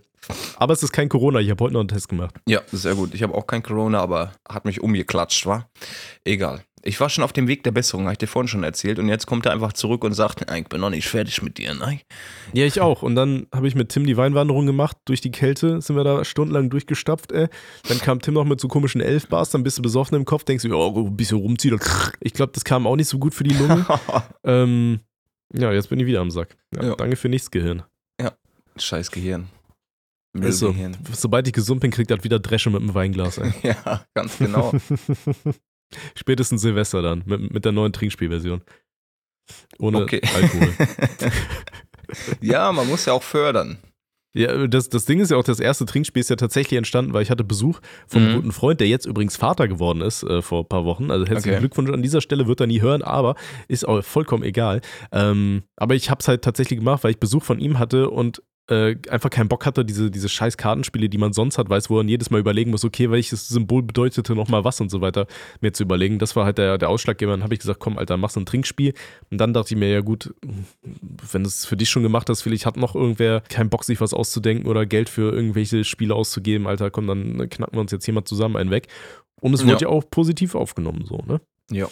Aber 0.57 0.73
es 0.73 0.83
ist 0.83 0.93
kein 0.93 1.09
Corona, 1.09 1.41
ich 1.41 1.51
habe 1.51 1.63
heute 1.65 1.75
noch 1.75 1.81
einen 1.81 1.89
Test 1.89 2.09
gemacht. 2.09 2.35
Ja, 2.49 2.63
sehr 2.73 2.95
gut. 2.95 3.15
Ich 3.15 3.23
habe 3.23 3.35
auch 3.35 3.47
kein 3.47 3.63
Corona, 3.63 4.01
aber 4.01 4.33
hat 4.49 4.65
mich 4.65 4.81
umgeklatscht, 4.81 5.47
war? 5.47 5.69
Egal. 6.25 6.65
Ich 6.87 7.01
war 7.01 7.09
schon 7.09 7.25
auf 7.25 7.33
dem 7.33 7.49
Weg 7.49 7.63
der 7.65 7.71
Besserung, 7.73 8.05
habe 8.05 8.13
ich 8.13 8.19
dir 8.19 8.27
vorhin 8.27 8.49
schon 8.49 8.63
erzählt. 8.63 8.99
Und 8.99 9.09
jetzt 9.09 9.27
kommt 9.27 9.47
er 9.47 9.53
einfach 9.53 9.73
zurück 9.73 10.05
und 10.05 10.13
sagt, 10.13 10.47
"Nein, 10.47 10.63
ich 10.63 10.69
bin 10.69 10.81
noch 10.81 10.91
nicht 10.91 11.09
fertig 11.09 11.41
mit 11.43 11.57
dir, 11.59 11.75
ne? 11.75 12.01
Ja, 12.53 12.67
ich 12.67 12.81
auch. 12.81 13.03
Und 13.03 13.15
dann 13.17 13.47
habe 13.55 13.67
ich 13.67 13.75
mit 13.75 13.89
Tim 13.89 14.07
die 14.07 14.17
Weinwanderung 14.17 14.67
gemacht. 14.67 14.97
Durch 15.07 15.21
die 15.21 15.31
Kälte 15.31 15.81
sind 15.81 15.97
wir 15.97 16.05
da 16.05 16.25
stundenlang 16.25 16.69
durchgestapft, 16.71 17.33
ey. 17.33 17.49
Dann 17.89 17.99
kam 17.99 18.21
Tim 18.21 18.35
noch 18.35 18.45
mit 18.45 18.61
so 18.61 18.69
komischen 18.69 19.01
Elfbars, 19.01 19.51
dann 19.51 19.63
bist 19.63 19.79
du 19.79 19.83
besoffen 19.83 20.17
im 20.17 20.25
Kopf, 20.27 20.45
denkst 20.45 20.63
du, 20.63 20.69
ja, 20.69 20.77
ein 20.77 21.17
bisschen 21.17 21.39
rumziehen. 21.39 21.79
Ich 22.21 22.35
glaube, 22.35 22.53
das 22.53 22.65
kam 22.65 22.87
auch 22.87 22.97
nicht 22.97 23.09
so 23.09 23.19
gut 23.19 23.35
für 23.35 23.45
die 23.45 23.55
Lunge. 23.55 23.87
ähm, 24.45 25.01
ja, 25.53 25.73
jetzt 25.73 25.89
bin 25.89 25.99
ich 26.01 26.07
wieder 26.07 26.21
am 26.21 26.31
Sack. 26.31 26.57
Ja, 26.75 26.85
Ja. 26.85 26.95
Danke 26.97 27.17
für 27.17 27.29
nichts, 27.29 27.51
Gehirn. 27.51 27.83
Scheiß 28.77 29.11
Gehirn. 29.13 29.47
Ist 30.41 30.59
so. 30.59 30.75
Sobald 31.13 31.47
ich 31.47 31.53
gesund 31.53 31.81
bin, 31.81 31.93
kriegt 31.93 32.11
das 32.11 32.25
wieder 32.25 32.41
Dresche 32.41 32.71
mit 32.71 32.81
dem 32.83 32.93
Weinglas. 32.93 33.39
Ey. 33.39 33.53
Ja, 33.63 34.05
ganz 34.15 34.37
genau. 34.39 34.73
Spätestens 36.15 36.63
Silvester 36.63 37.03
dann, 37.03 37.23
mit, 37.27 37.53
mit 37.53 37.65
der 37.65 37.73
neuen 37.73 37.93
Trinkspielversion. 37.93 38.63
Ohne 39.79 40.03
Okay. 40.03 40.21
Alkohol. 40.35 40.73
ja, 42.41 42.73
man 42.73 42.89
muss 42.89 43.05
ja 43.07 43.13
auch 43.13 43.23
fördern. 43.23 43.79
Ja, 44.37 44.67
das, 44.67 44.89
das 44.89 45.05
Ding 45.05 45.21
ist 45.21 45.31
ja 45.31 45.37
auch, 45.37 45.45
das 45.45 45.61
erste 45.61 45.87
Trinkspiel 45.87 46.19
ist 46.21 46.29
ja 46.29 46.35
tatsächlich 46.35 46.77
entstanden, 46.77 47.13
weil 47.13 47.23
ich 47.23 47.31
hatte 47.31 47.45
Besuch 47.45 47.79
von 48.09 48.21
einem 48.23 48.33
Mhm. 48.33 48.37
guten 48.37 48.53
Freund, 48.53 48.81
der 48.81 48.89
jetzt 48.89 49.07
übrigens 49.07 49.37
Vater 49.37 49.69
geworden 49.69 50.01
ist 50.01 50.25
äh, 50.25 50.43
vor 50.43 50.63
ein 50.65 50.69
paar 50.69 50.85
Wochen. 50.85 51.13
Also 51.13 51.25
herzlichen 51.25 51.51
Okay. 51.55 51.61
Glückwunsch 51.61 51.91
an 51.91 52.03
dieser 52.03 52.21
Stelle, 52.21 52.49
wird 52.49 52.61
er 52.61 52.67
nie 52.67 52.81
hören, 52.81 53.03
aber 53.03 53.37
ist 53.69 53.87
auch 53.87 54.03
vollkommen 54.03 54.43
egal. 54.43 54.81
Ähm, 55.13 55.63
aber 55.77 55.95
ich 55.95 56.11
habe 56.11 56.19
es 56.19 56.27
halt 56.27 56.43
tatsächlich 56.43 56.81
gemacht, 56.81 57.05
weil 57.05 57.13
ich 57.13 57.21
Besuch 57.21 57.45
von 57.45 57.61
ihm 57.61 57.79
hatte 57.79 58.11
und 58.11 58.43
äh, 58.69 58.97
einfach 59.11 59.31
keinen 59.31 59.49
Bock 59.49 59.67
hatte, 59.67 59.85
diese, 59.85 60.11
diese 60.11 60.29
scheiß 60.29 60.57
Kartenspiele, 60.57 61.09
die 61.09 61.19
man 61.19 61.33
sonst 61.33 61.59
hat, 61.59 61.69
weiß, 61.69 61.91
wo 61.91 61.97
man 61.97 62.09
jedes 62.09 62.31
Mal 62.31 62.41
überlegen 62.41 62.71
muss, 62.71 62.85
okay, 62.85 63.11
welches 63.11 63.49
Symbol 63.49 63.83
bedeutete 63.83 64.35
nochmal 64.35 64.65
was 64.65 64.81
und 64.81 64.91
so 64.91 65.01
weiter, 65.01 65.27
mir 65.61 65.73
zu 65.73 65.83
überlegen. 65.83 66.19
Das 66.19 66.35
war 66.37 66.45
halt 66.45 66.59
der, 66.59 66.79
der 66.79 66.89
Ausschlaggeber. 66.89 67.33
Dann 67.33 67.43
habe 67.43 67.55
ich 67.55 67.61
gesagt, 67.61 67.81
komm, 67.81 67.99
Alter, 67.99 68.17
machst 68.17 68.37
ein 68.37 68.47
Trinkspiel. 68.47 68.95
Und 69.31 69.39
dann 69.39 69.53
dachte 69.53 69.75
ich 69.75 69.79
mir, 69.79 69.91
ja 69.91 70.01
gut, 70.01 70.35
wenn 71.31 71.43
du 71.43 71.49
es 71.49 71.67
für 71.67 71.77
dich 71.77 71.91
schon 71.91 72.03
gemacht 72.03 72.29
hast, 72.31 72.43
vielleicht 72.43 72.65
hat 72.67 72.77
noch 72.77 72.95
irgendwer 72.95 73.43
keinen 73.43 73.69
Bock, 73.71 73.85
sich 73.85 74.01
was 74.01 74.15
auszudenken 74.15 74.67
oder 74.67 74.87
Geld 74.87 75.09
für 75.09 75.33
irgendwelche 75.33 75.85
Spiele 75.85 76.15
auszugeben, 76.15 76.67
Alter, 76.67 76.91
komm, 76.91 77.07
dann 77.07 77.49
knacken 77.51 77.77
wir 77.77 77.81
uns 77.81 77.93
jetzt 77.93 78.05
hier 78.05 78.15
mal 78.15 78.25
zusammen 78.25 78.57
einen 78.57 78.71
weg. 78.71 78.89
Und 79.41 79.53
es 79.53 79.67
wurde 79.67 79.83
ja, 79.83 79.89
auch 79.89 80.09
positiv 80.09 80.55
aufgenommen, 80.55 81.05
so, 81.07 81.19
ne? 81.27 81.41
Ja. 81.71 81.89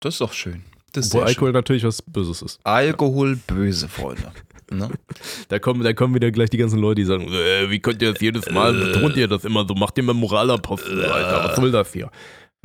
Das 0.00 0.14
ist 0.14 0.20
doch 0.20 0.32
schön. 0.32 0.62
Das 0.92 1.06
ist 1.06 1.12
Obwohl 1.12 1.20
sehr 1.22 1.28
Alkohol 1.28 1.52
natürlich 1.52 1.84
was 1.84 2.00
Böses 2.00 2.42
ist. 2.42 2.54
schön. 2.54 2.60
Alkohol 2.64 3.36
böse, 3.36 3.88
Freunde. 3.88 4.32
Ne? 4.70 4.90
Da 5.48 5.58
kommen, 5.58 5.82
da 5.84 5.92
kommen 5.92 6.14
wieder 6.14 6.30
gleich 6.30 6.50
die 6.50 6.56
ganzen 6.56 6.80
Leute, 6.80 6.96
die 7.02 7.04
sagen, 7.06 7.28
äh, 7.32 7.70
wie 7.70 7.78
könnt 7.80 8.02
ihr 8.02 8.12
das 8.12 8.20
jedes 8.20 8.50
Mal, 8.50 8.72
betont 8.72 9.16
ihr 9.16 9.28
das 9.28 9.44
immer 9.44 9.66
so, 9.66 9.74
macht 9.74 9.96
ihr 9.96 10.02
mit 10.04 10.16
Moralapostel, 10.16 11.04
Alter, 11.04 11.48
was 11.48 11.56
soll 11.56 11.70
das 11.70 11.92
hier? 11.92 12.10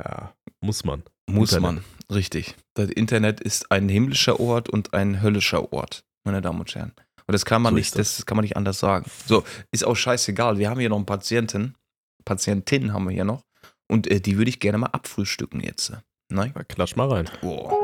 Ja, 0.02 0.32
muss 0.60 0.84
man. 0.84 1.02
Muss 1.30 1.52
Internet. 1.52 1.82
man, 2.08 2.16
richtig. 2.16 2.56
Das 2.74 2.90
Internet 2.90 3.40
ist 3.40 3.70
ein 3.70 3.88
himmlischer 3.88 4.40
Ort 4.40 4.68
und 4.68 4.92
ein 4.94 5.22
höllischer 5.22 5.72
Ort, 5.72 6.04
meine 6.24 6.40
Damen 6.42 6.58
und 6.60 6.74
Herren. 6.74 6.92
Und 7.26 7.32
das 7.34 7.44
kann 7.44 7.62
man 7.62 7.72
So 7.72 7.76
nicht, 7.78 7.96
das. 7.96 8.16
das 8.16 8.26
kann 8.26 8.36
man 8.36 8.42
nicht 8.42 8.56
anders 8.56 8.80
sagen. 8.80 9.08
So, 9.26 9.44
ist 9.70 9.86
auch 9.86 9.94
scheißegal. 9.94 10.58
Wir 10.58 10.70
haben 10.70 10.80
hier 10.80 10.88
noch 10.88 10.96
einen 10.96 11.06
Patienten, 11.06 11.76
Patientin 12.24 12.92
haben 12.92 13.04
wir 13.04 13.12
hier 13.12 13.24
noch. 13.24 13.42
Und 13.88 14.10
äh, 14.10 14.20
die 14.20 14.38
würde 14.38 14.48
ich 14.48 14.58
gerne 14.58 14.78
mal 14.78 14.86
abfrühstücken 14.88 15.60
jetzt. 15.60 15.92
Nein? 16.30 16.52
Na, 16.54 16.64
klatsch 16.64 16.96
mal 16.96 17.08
rein. 17.08 17.30
Boah. 17.42 17.78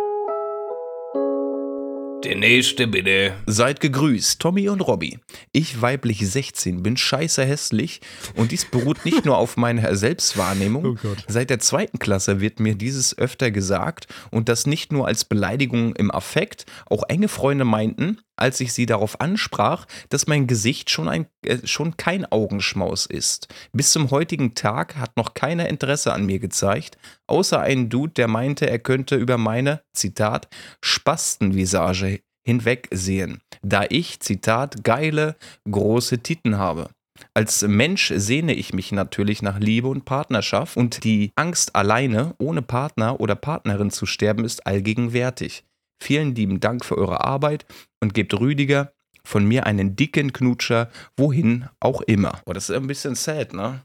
Der 2.24 2.34
nächste 2.34 2.88
bitte. 2.88 3.32
Seid 3.46 3.78
gegrüßt, 3.78 4.40
Tommy 4.40 4.68
und 4.68 4.80
Robby. 4.80 5.20
Ich, 5.52 5.80
weiblich 5.80 6.28
16, 6.28 6.82
bin 6.82 6.96
scheiße 6.96 7.44
hässlich 7.44 8.00
und 8.34 8.50
dies 8.50 8.64
beruht 8.64 9.04
nicht 9.04 9.24
nur 9.24 9.38
auf 9.38 9.56
meiner 9.56 9.94
Selbstwahrnehmung. 9.94 10.84
Oh 10.84 10.94
Gott. 11.00 11.24
Seit 11.28 11.48
der 11.48 11.60
zweiten 11.60 12.00
Klasse 12.00 12.40
wird 12.40 12.58
mir 12.58 12.74
dieses 12.74 13.16
öfter 13.16 13.52
gesagt 13.52 14.08
und 14.32 14.48
das 14.48 14.66
nicht 14.66 14.90
nur 14.90 15.06
als 15.06 15.24
Beleidigung 15.24 15.94
im 15.94 16.10
Affekt. 16.10 16.66
Auch 16.86 17.04
enge 17.08 17.28
Freunde 17.28 17.64
meinten, 17.64 18.18
als 18.38 18.60
ich 18.60 18.72
sie 18.72 18.86
darauf 18.86 19.20
ansprach, 19.20 19.86
dass 20.08 20.26
mein 20.26 20.46
Gesicht 20.46 20.90
schon, 20.90 21.08
ein, 21.08 21.26
äh, 21.44 21.58
schon 21.64 21.96
kein 21.96 22.24
Augenschmaus 22.24 23.06
ist. 23.06 23.48
Bis 23.72 23.90
zum 23.90 24.10
heutigen 24.10 24.54
Tag 24.54 24.96
hat 24.96 25.16
noch 25.16 25.34
keiner 25.34 25.68
Interesse 25.68 26.12
an 26.12 26.26
mir 26.26 26.38
gezeigt, 26.38 26.98
außer 27.26 27.60
ein 27.60 27.88
Dude, 27.88 28.12
der 28.14 28.28
meinte, 28.28 28.68
er 28.68 28.78
könnte 28.78 29.16
über 29.16 29.38
meine, 29.38 29.82
Zitat, 29.92 30.48
Spastenvisage 30.82 32.20
hinwegsehen, 32.44 33.42
da 33.62 33.84
ich, 33.88 34.20
Zitat, 34.20 34.82
geile, 34.84 35.36
große 35.70 36.20
Titten 36.20 36.56
habe. 36.56 36.90
Als 37.34 37.62
Mensch 37.62 38.12
sehne 38.16 38.54
ich 38.54 38.72
mich 38.72 38.92
natürlich 38.92 39.42
nach 39.42 39.58
Liebe 39.58 39.88
und 39.88 40.04
Partnerschaft 40.04 40.76
und 40.76 41.04
die 41.04 41.32
Angst 41.36 41.74
alleine, 41.74 42.34
ohne 42.38 42.62
Partner 42.62 43.20
oder 43.20 43.34
Partnerin 43.34 43.90
zu 43.90 44.06
sterben, 44.06 44.44
ist 44.44 44.66
allgegenwärtig. 44.66 45.64
Vielen 46.00 46.34
lieben 46.34 46.60
Dank 46.60 46.84
für 46.84 46.96
eure 46.96 47.24
Arbeit 47.24 47.66
und 48.00 48.14
gebt 48.14 48.32
Rüdiger 48.38 48.92
von 49.24 49.44
mir 49.44 49.66
einen 49.66 49.96
dicken 49.96 50.32
Knutscher, 50.32 50.88
wohin 51.16 51.68
auch 51.80 52.00
immer. 52.02 52.40
Oh, 52.46 52.52
das 52.52 52.70
ist 52.70 52.76
ein 52.76 52.86
bisschen 52.86 53.14
sad, 53.14 53.52
ne? 53.52 53.82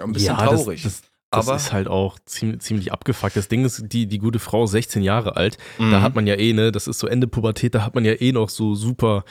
Ein 0.00 0.12
bisschen 0.12 0.36
traurig. 0.36 0.82
Das, 0.82 1.00
das, 1.02 1.10
das 1.30 1.48
aber 1.48 1.56
ist 1.56 1.72
halt 1.72 1.88
auch 1.88 2.18
ziemlich, 2.24 2.60
ziemlich 2.60 2.92
abgefuckt. 2.92 3.36
Das 3.36 3.48
Ding 3.48 3.64
ist, 3.64 3.84
die, 3.92 4.06
die 4.06 4.18
gute 4.18 4.38
Frau, 4.38 4.66
16 4.66 5.02
Jahre 5.02 5.36
alt, 5.36 5.58
Mhm. 5.78 5.90
da 5.90 6.00
hat 6.02 6.14
man 6.14 6.26
ja 6.26 6.34
eh, 6.36 6.52
ne, 6.52 6.72
das 6.72 6.86
ist 6.86 6.98
so 6.98 7.06
Ende 7.06 7.26
Pubertät, 7.26 7.74
da 7.74 7.84
hat 7.84 7.94
man 7.94 8.04
ja 8.04 8.12
eh 8.12 8.32
noch 8.32 8.48
so 8.48 8.74
super 8.74 9.24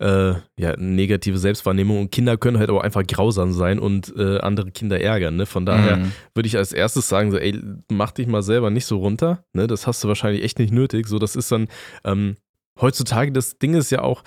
äh, 0.00 0.34
ja, 0.58 0.76
negative 0.76 1.38
Selbstwahrnehmung 1.38 2.00
und 2.00 2.12
Kinder 2.12 2.36
können 2.36 2.58
halt 2.58 2.70
auch 2.70 2.80
einfach 2.82 3.06
grausam 3.06 3.52
sein 3.52 3.78
und 3.78 4.12
äh, 4.16 4.38
andere 4.38 4.70
Kinder 4.70 5.00
ärgern. 5.00 5.36
Ne? 5.36 5.46
Von 5.46 5.66
daher 5.66 5.96
Mhm. 5.96 6.12
würde 6.34 6.46
ich 6.46 6.56
als 6.56 6.72
erstes 6.72 7.08
sagen, 7.08 7.30
so, 7.30 7.38
ey, 7.38 7.58
mach 7.90 8.10
dich 8.12 8.26
mal 8.26 8.42
selber 8.42 8.70
nicht 8.70 8.86
so 8.86 8.98
runter. 8.98 9.44
Ne? 9.52 9.66
Das 9.66 9.86
hast 9.86 10.02
du 10.04 10.08
wahrscheinlich 10.08 10.42
echt 10.44 10.58
nicht 10.58 10.72
nötig. 10.72 11.06
So, 11.08 11.18
das 11.18 11.36
ist 11.36 11.50
dann 11.52 11.68
ähm, 12.04 12.36
heutzutage, 12.80 13.32
das 13.32 13.58
Ding 13.58 13.74
ist 13.74 13.90
ja 13.90 14.02
auch, 14.02 14.22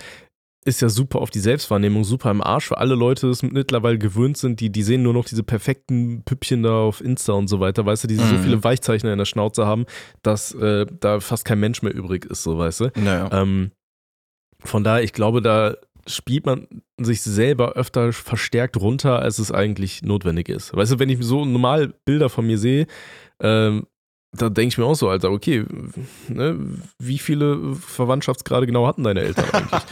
ist 0.64 0.80
ja 0.80 0.88
super 0.88 1.18
auf 1.20 1.30
die 1.30 1.40
Selbstwahrnehmung, 1.40 2.04
super 2.04 2.30
im 2.30 2.40
Arsch, 2.40 2.70
weil 2.70 2.78
alle 2.78 2.94
Leute 2.94 3.26
es 3.28 3.42
mittlerweile 3.42 3.98
gewöhnt 3.98 4.36
sind, 4.36 4.60
die, 4.60 4.70
die 4.70 4.84
sehen 4.84 5.02
nur 5.02 5.12
noch 5.12 5.24
diese 5.24 5.42
perfekten 5.42 6.22
Püppchen 6.24 6.62
da 6.62 6.70
auf 6.82 7.00
Insta 7.00 7.32
und 7.32 7.48
so 7.48 7.58
weiter, 7.58 7.84
weißt 7.84 8.04
du, 8.04 8.08
die 8.08 8.14
so 8.14 8.36
Mhm. 8.36 8.38
viele 8.38 8.62
Weichzeichner 8.62 9.10
in 9.10 9.18
der 9.18 9.24
Schnauze 9.24 9.66
haben, 9.66 9.86
dass 10.22 10.54
äh, 10.54 10.86
da 11.00 11.18
fast 11.18 11.44
kein 11.44 11.58
Mensch 11.58 11.82
mehr 11.82 11.92
übrig 11.92 12.26
ist, 12.26 12.44
so 12.44 12.58
weißt 12.58 12.80
du. 12.80 12.92
Naja. 12.96 13.28
Ähm, 13.32 13.72
von 14.64 14.84
daher, 14.84 15.02
ich 15.02 15.12
glaube, 15.12 15.42
da 15.42 15.74
spielt 16.06 16.46
man 16.46 16.66
sich 16.98 17.22
selber 17.22 17.72
öfter 17.72 18.12
verstärkt 18.12 18.76
runter, 18.76 19.20
als 19.20 19.38
es 19.38 19.52
eigentlich 19.52 20.02
notwendig 20.02 20.48
ist. 20.48 20.74
Weißt 20.74 20.92
du, 20.92 20.98
wenn 20.98 21.08
ich 21.08 21.18
so 21.20 21.44
normal 21.44 21.94
Bilder 22.04 22.28
von 22.28 22.46
mir 22.46 22.58
sehe, 22.58 22.86
ähm, 23.40 23.86
da 24.34 24.48
denke 24.48 24.68
ich 24.68 24.78
mir 24.78 24.84
auch 24.86 24.94
so, 24.94 25.08
Alter, 25.10 25.30
okay, 25.30 25.64
ne, 26.28 26.58
wie 26.98 27.18
viele 27.18 27.74
Verwandtschaftsgrade 27.74 28.66
genau 28.66 28.86
hatten 28.86 29.04
deine 29.04 29.20
Eltern 29.20 29.44
eigentlich? 29.52 29.82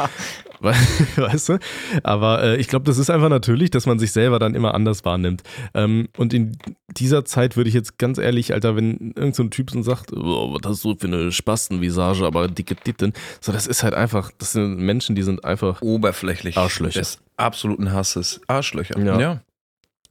We- 0.60 0.74
weißt 1.22 1.48
du? 1.50 1.58
Aber 2.02 2.42
äh, 2.42 2.56
ich 2.56 2.68
glaube, 2.68 2.84
das 2.84 2.98
ist 2.98 3.10
einfach 3.10 3.28
natürlich, 3.30 3.70
dass 3.70 3.86
man 3.86 3.98
sich 3.98 4.12
selber 4.12 4.38
dann 4.38 4.54
immer 4.54 4.74
anders 4.74 5.04
wahrnimmt. 5.04 5.42
Ähm, 5.74 6.08
und 6.16 6.32
in 6.34 6.56
dieser 6.88 7.24
Zeit 7.24 7.56
würde 7.56 7.68
ich 7.68 7.74
jetzt 7.74 7.98
ganz 7.98 8.18
ehrlich, 8.18 8.52
Alter, 8.52 8.76
wenn 8.76 9.12
irgend 9.16 9.36
so 9.36 9.44
Typ 9.44 9.70
so 9.70 9.80
sagt, 9.82 10.12
oh, 10.12 10.52
was 10.54 10.68
hast 10.70 10.84
du 10.84 10.94
für 10.96 11.06
eine 11.06 11.32
Spastenvisage, 11.32 12.24
aber 12.26 12.48
dicke 12.48 12.76
Titten, 12.76 13.12
so 13.40 13.52
das 13.52 13.66
ist 13.66 13.82
halt 13.82 13.94
einfach, 13.94 14.30
das 14.38 14.52
sind 14.52 14.78
Menschen, 14.78 15.14
die 15.16 15.22
sind 15.22 15.44
einfach, 15.44 15.80
Oberflächlich. 15.82 16.56
Arschlöcher. 16.56 17.00
Des 17.00 17.18
absoluten 17.36 17.92
Hasses. 17.92 18.40
Arschlöcher. 18.46 18.98
Ja. 18.98 19.18
ja. 19.20 19.40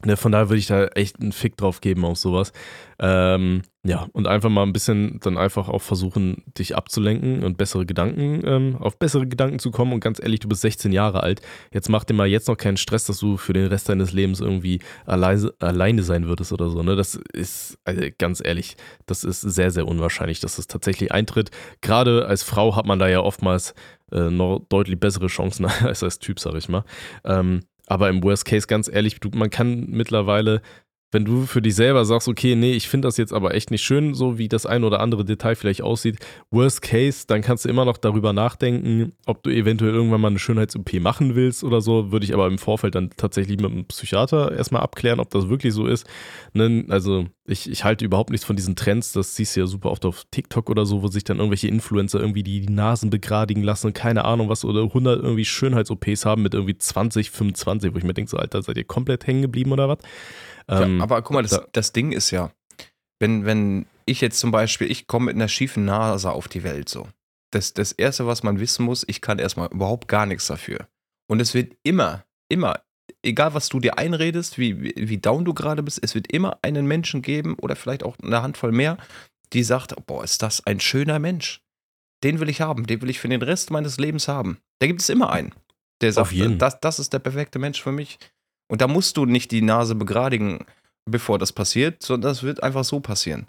Ne, 0.05 0.17
von 0.17 0.31
daher 0.31 0.49
würde 0.49 0.59
ich 0.59 0.67
da 0.67 0.85
echt 0.87 1.19
einen 1.19 1.31
Fick 1.31 1.57
drauf 1.57 1.81
geben 1.81 2.05
auf 2.05 2.17
sowas. 2.17 2.51
Ähm, 2.99 3.61
ja, 3.83 4.07
und 4.11 4.27
einfach 4.27 4.49
mal 4.49 4.63
ein 4.63 4.73
bisschen 4.73 5.19
dann 5.21 5.37
einfach 5.37 5.69
auch 5.69 5.81
versuchen, 5.81 6.43
dich 6.57 6.75
abzulenken 6.75 7.43
und 7.43 7.57
bessere 7.57 7.85
Gedanken, 7.85 8.41
ähm, 8.45 8.75
auf 8.77 8.99
bessere 8.99 9.25
Gedanken 9.25 9.59
zu 9.59 9.71
kommen. 9.71 9.93
Und 9.93 10.01
ganz 10.01 10.19
ehrlich, 10.21 10.41
du 10.41 10.49
bist 10.49 10.61
16 10.61 10.91
Jahre 10.91 11.23
alt. 11.23 11.41
Jetzt 11.71 11.89
mach 11.89 12.03
dir 12.03 12.13
mal 12.13 12.27
jetzt 12.27 12.49
noch 12.49 12.57
keinen 12.57 12.75
Stress, 12.75 13.05
dass 13.05 13.19
du 13.19 13.37
für 13.37 13.53
den 13.53 13.67
Rest 13.67 13.87
deines 13.87 14.11
Lebens 14.11 14.41
irgendwie 14.41 14.81
alleine, 15.05 15.53
alleine 15.59 16.03
sein 16.03 16.27
würdest 16.27 16.51
oder 16.51 16.69
so. 16.69 16.83
Ne? 16.83 16.97
Das 16.97 17.15
ist, 17.31 17.77
also 17.85 18.01
ganz 18.17 18.41
ehrlich, 18.43 18.75
das 19.05 19.23
ist 19.23 19.41
sehr, 19.41 19.71
sehr 19.71 19.87
unwahrscheinlich, 19.87 20.41
dass 20.41 20.57
das 20.57 20.67
tatsächlich 20.67 21.13
eintritt. 21.13 21.51
Gerade 21.79 22.25
als 22.25 22.43
Frau 22.43 22.75
hat 22.75 22.85
man 22.85 22.99
da 22.99 23.07
ja 23.07 23.21
oftmals 23.21 23.73
äh, 24.11 24.29
noch 24.29 24.59
deutlich 24.67 24.99
bessere 24.99 25.27
Chancen 25.27 25.65
als 25.81 26.03
als 26.03 26.19
Typ, 26.19 26.39
sag 26.39 26.55
ich 26.55 26.67
mal. 26.67 26.83
Ähm, 27.23 27.61
aber 27.89 28.09
im 28.09 28.23
Worst 28.23 28.45
Case, 28.45 28.67
ganz 28.67 28.87
ehrlich, 28.87 29.19
man 29.33 29.49
kann 29.49 29.87
mittlerweile, 29.89 30.61
wenn 31.11 31.25
du 31.25 31.45
für 31.45 31.61
dich 31.61 31.75
selber 31.75 32.05
sagst, 32.05 32.27
okay, 32.27 32.55
nee, 32.55 32.73
ich 32.73 32.87
finde 32.87 33.07
das 33.07 33.17
jetzt 33.17 33.33
aber 33.33 33.55
echt 33.55 33.71
nicht 33.71 33.83
schön, 33.83 34.13
so 34.13 34.37
wie 34.37 34.47
das 34.47 34.65
ein 34.65 34.83
oder 34.83 34.99
andere 34.99 35.25
Detail 35.25 35.55
vielleicht 35.55 35.81
aussieht, 35.81 36.17
Worst 36.51 36.81
Case, 36.81 37.25
dann 37.27 37.41
kannst 37.41 37.65
du 37.65 37.69
immer 37.69 37.85
noch 37.85 37.97
darüber 37.97 38.31
nachdenken, 38.31 39.13
ob 39.25 39.41
du 39.43 39.49
eventuell 39.49 39.93
irgendwann 39.93 40.21
mal 40.21 40.27
eine 40.27 40.39
Schönheits-OP 40.39 40.93
machen 40.99 41.35
willst 41.35 41.63
oder 41.63 41.81
so, 41.81 42.11
würde 42.11 42.25
ich 42.25 42.33
aber 42.33 42.47
im 42.47 42.59
Vorfeld 42.59 42.95
dann 42.95 43.09
tatsächlich 43.17 43.59
mit 43.59 43.71
einem 43.71 43.85
Psychiater 43.85 44.55
erstmal 44.55 44.81
abklären, 44.81 45.19
ob 45.19 45.29
das 45.31 45.49
wirklich 45.49 45.73
so 45.73 45.87
ist. 45.87 46.05
Ne? 46.53 46.85
Also 46.89 47.25
ich, 47.45 47.69
ich 47.69 47.83
halte 47.83 48.05
überhaupt 48.05 48.29
nichts 48.29 48.45
von 48.45 48.55
diesen 48.55 48.75
Trends, 48.75 49.11
das 49.11 49.35
siehst 49.35 49.55
du 49.55 49.61
ja 49.61 49.67
super 49.67 49.89
oft 49.89 50.05
auf 50.05 50.25
TikTok 50.29 50.69
oder 50.69 50.85
so, 50.85 51.01
wo 51.01 51.07
sich 51.07 51.23
dann 51.23 51.37
irgendwelche 51.37 51.67
Influencer 51.67 52.19
irgendwie 52.19 52.43
die, 52.43 52.59
Nasen 52.69 53.09
begradigen 53.09 53.63
lassen, 53.63 53.93
keine 53.93 54.25
Ahnung 54.25 54.49
was, 54.49 54.63
oder 54.63 54.83
100 54.83 55.23
irgendwie 55.23 55.45
Schönheits-OPs 55.45 56.25
haben 56.25 56.43
mit 56.43 56.53
irgendwie 56.53 56.77
20, 56.77 57.31
25, 57.31 57.93
wo 57.93 57.97
ich 57.97 58.03
mir 58.03 58.13
denke, 58.13 58.29
so 58.29 58.37
Alter, 58.37 58.61
seid 58.61 58.77
ihr 58.77 58.83
komplett 58.83 59.25
hängen 59.25 59.41
geblieben 59.41 59.71
oder 59.71 59.89
was? 59.89 59.97
Ähm, 60.69 60.97
ja, 60.97 61.03
aber 61.03 61.21
guck 61.21 61.33
mal, 61.35 61.41
das, 61.41 61.51
da- 61.51 61.67
das 61.71 61.91
Ding 61.93 62.11
ist 62.11 62.31
ja, 62.31 62.51
wenn, 63.19 63.45
wenn 63.45 63.85
ich 64.05 64.21
jetzt 64.21 64.39
zum 64.39 64.51
Beispiel, 64.51 64.89
ich 64.89 65.07
komme 65.07 65.25
mit 65.25 65.35
einer 65.35 65.47
schiefen 65.47 65.85
Nase 65.85 66.31
auf 66.31 66.47
die 66.47 66.63
Welt 66.63 66.89
so. 66.89 67.07
Das, 67.51 67.73
das 67.73 67.91
Erste, 67.91 68.27
was 68.27 68.43
man 68.43 68.59
wissen 68.59 68.85
muss, 68.85 69.03
ich 69.07 69.21
kann 69.21 69.39
erstmal 69.39 69.69
überhaupt 69.71 70.07
gar 70.07 70.25
nichts 70.25 70.47
dafür. 70.47 70.87
Und 71.27 71.39
es 71.41 71.53
wird 71.53 71.75
immer, 71.83 72.23
immer, 72.47 72.81
egal 73.23 73.53
was 73.55 73.69
du 73.69 73.79
dir 73.79 73.97
einredest, 73.97 74.57
wie, 74.59 74.93
wie, 74.95 75.17
down 75.17 75.45
du 75.45 75.53
gerade 75.53 75.81
bist, 75.83 75.99
es 76.03 76.13
wird 76.15 76.31
immer 76.31 76.59
einen 76.61 76.85
Menschen 76.87 77.21
geben 77.21 77.55
oder 77.55 77.75
vielleicht 77.75 78.03
auch 78.03 78.17
eine 78.21 78.41
Handvoll 78.41 78.71
mehr, 78.71 78.97
die 79.53 79.63
sagt, 79.63 79.95
boah, 80.05 80.23
ist 80.23 80.41
das 80.43 80.65
ein 80.67 80.79
schöner 80.79 81.17
Mensch. 81.19 81.61
Den 82.23 82.39
will 82.39 82.49
ich 82.49 82.61
haben, 82.61 82.85
den 82.85 83.01
will 83.01 83.09
ich 83.09 83.19
für 83.19 83.29
den 83.29 83.41
Rest 83.41 83.71
meines 83.71 83.97
Lebens 83.97 84.27
haben. 84.27 84.59
Da 84.79 84.87
gibt 84.87 85.01
es 85.01 85.09
immer 85.09 85.31
einen, 85.31 85.53
der 86.01 86.13
sagt, 86.13 86.31
das, 86.57 86.79
das 86.79 86.99
ist 86.99 87.13
der 87.13 87.19
perfekte 87.19 87.57
Mensch 87.59 87.81
für 87.81 87.91
mich. 87.91 88.19
Und 88.69 88.81
da 88.81 88.87
musst 88.87 89.17
du 89.17 89.25
nicht 89.25 89.51
die 89.51 89.61
Nase 89.61 89.95
begradigen, 89.95 90.65
bevor 91.09 91.39
das 91.39 91.51
passiert, 91.51 92.03
sondern 92.03 92.31
das 92.31 92.43
wird 92.43 92.63
einfach 92.63 92.83
so 92.83 92.99
passieren. 92.99 93.47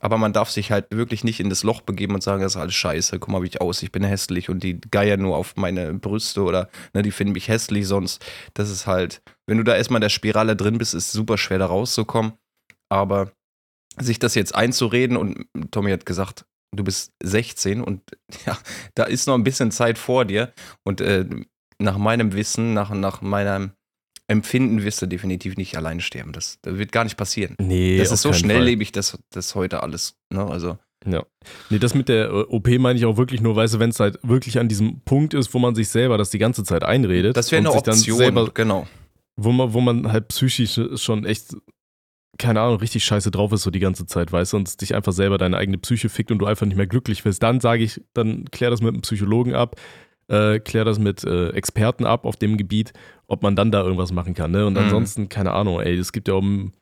Aber 0.00 0.16
man 0.16 0.32
darf 0.32 0.50
sich 0.50 0.72
halt 0.72 0.86
wirklich 0.90 1.24
nicht 1.24 1.40
in 1.40 1.50
das 1.50 1.62
Loch 1.62 1.82
begeben 1.82 2.14
und 2.14 2.22
sagen, 2.22 2.42
das 2.42 2.54
ist 2.54 2.60
alles 2.60 2.74
scheiße, 2.74 3.18
guck 3.18 3.28
mal, 3.28 3.42
wie 3.42 3.48
ich 3.48 3.60
aus, 3.60 3.82
ich 3.82 3.92
bin 3.92 4.02
hässlich 4.02 4.48
und 4.48 4.62
die 4.62 4.80
geiern 4.80 5.20
nur 5.20 5.36
auf 5.36 5.56
meine 5.56 5.92
Brüste 5.92 6.42
oder 6.42 6.70
ne, 6.94 7.02
die 7.02 7.10
finden 7.10 7.34
mich 7.34 7.48
hässlich 7.48 7.86
sonst. 7.86 8.24
Das 8.54 8.70
ist 8.70 8.86
halt, 8.86 9.22
wenn 9.46 9.58
du 9.58 9.64
da 9.64 9.76
erstmal 9.76 9.98
in 9.98 10.02
der 10.02 10.08
Spirale 10.08 10.56
drin 10.56 10.78
bist, 10.78 10.94
ist 10.94 11.08
es 11.08 11.12
super 11.12 11.36
schwer 11.36 11.58
da 11.58 11.66
rauszukommen. 11.66 12.32
Aber 12.88 13.32
sich 13.98 14.18
das 14.18 14.34
jetzt 14.34 14.54
einzureden 14.54 15.18
und 15.18 15.46
Tommy 15.70 15.90
hat 15.90 16.06
gesagt, 16.06 16.46
du 16.74 16.82
bist 16.82 17.12
16 17.22 17.82
und 17.82 18.02
ja, 18.46 18.58
da 18.94 19.04
ist 19.04 19.26
noch 19.26 19.34
ein 19.34 19.44
bisschen 19.44 19.70
Zeit 19.70 19.98
vor 19.98 20.24
dir 20.24 20.52
und 20.82 21.02
äh, 21.02 21.26
nach 21.78 21.98
meinem 21.98 22.32
Wissen, 22.32 22.72
nach, 22.72 22.90
nach 22.90 23.20
meinem 23.20 23.72
Empfinden 24.30 24.84
wirst 24.84 25.02
du 25.02 25.06
definitiv 25.06 25.56
nicht 25.56 25.76
alleine 25.76 26.00
sterben. 26.00 26.32
Das, 26.32 26.60
das 26.62 26.78
wird 26.78 26.92
gar 26.92 27.02
nicht 27.02 27.16
passieren. 27.16 27.56
nee, 27.60 27.98
das 27.98 28.12
ist 28.12 28.22
so 28.22 28.32
schnelllebig, 28.32 28.92
das, 28.92 29.18
das 29.30 29.56
heute 29.56 29.82
alles. 29.82 30.14
Ne? 30.32 30.46
Also, 30.46 30.78
Ja. 31.04 31.24
Nee, 31.68 31.80
das 31.80 31.94
mit 31.94 32.08
der 32.08 32.28
äh, 32.28 32.42
OP 32.48 32.68
meine 32.78 32.96
ich 32.96 33.04
auch 33.06 33.16
wirklich 33.16 33.40
nur, 33.40 33.56
weißt 33.56 33.74
du, 33.74 33.78
wenn 33.80 33.90
es 33.90 33.98
halt 33.98 34.20
wirklich 34.22 34.60
an 34.60 34.68
diesem 34.68 35.00
Punkt 35.00 35.34
ist, 35.34 35.52
wo 35.52 35.58
man 35.58 35.74
sich 35.74 35.88
selber 35.88 36.16
das 36.16 36.30
die 36.30 36.38
ganze 36.38 36.62
Zeit 36.62 36.84
einredet. 36.84 37.36
das 37.36 37.50
wäre 37.50 37.58
eine 37.58 37.72
Option. 37.72 38.18
Selber, 38.18 38.50
genau. 38.54 38.86
wo, 39.36 39.50
man, 39.50 39.72
wo 39.72 39.80
man 39.80 40.12
halt 40.12 40.28
psychisch 40.28 40.80
schon 40.94 41.24
echt, 41.24 41.56
keine 42.38 42.60
Ahnung, 42.60 42.78
richtig 42.78 43.04
scheiße 43.04 43.32
drauf 43.32 43.50
ist 43.50 43.62
so 43.62 43.72
die 43.72 43.80
ganze 43.80 44.06
Zeit, 44.06 44.30
weißt 44.30 44.52
du, 44.52 44.58
und 44.58 44.80
dich 44.80 44.94
einfach 44.94 45.12
selber 45.12 45.38
deine 45.38 45.56
eigene 45.56 45.78
Psyche 45.78 46.08
fickt 46.08 46.30
und 46.30 46.38
du 46.38 46.46
einfach 46.46 46.66
nicht 46.66 46.76
mehr 46.76 46.86
glücklich 46.86 47.24
wirst. 47.24 47.42
Dann 47.42 47.58
sage 47.58 47.82
ich, 47.82 48.00
dann 48.14 48.44
klär 48.52 48.70
das 48.70 48.80
mit 48.80 48.94
einem 48.94 49.02
Psychologen 49.02 49.54
ab. 49.54 49.74
Äh, 50.30 50.58
klär 50.60 50.84
das 50.84 50.98
mit 50.98 51.24
äh, 51.24 51.50
Experten 51.50 52.06
ab 52.06 52.24
auf 52.24 52.36
dem 52.36 52.56
Gebiet, 52.56 52.92
ob 53.26 53.42
man 53.42 53.56
dann 53.56 53.70
da 53.72 53.82
irgendwas 53.82 54.12
machen 54.12 54.34
kann. 54.34 54.50
Ne? 54.52 54.66
Und 54.66 54.74
Mhm. 54.74 54.78
ansonsten, 54.80 55.28
keine 55.28 55.52
Ahnung, 55.52 55.80
ey, 55.80 55.96
es 55.96 56.12
gibt 56.12 56.28
ja 56.28 56.34
um, 56.34 56.72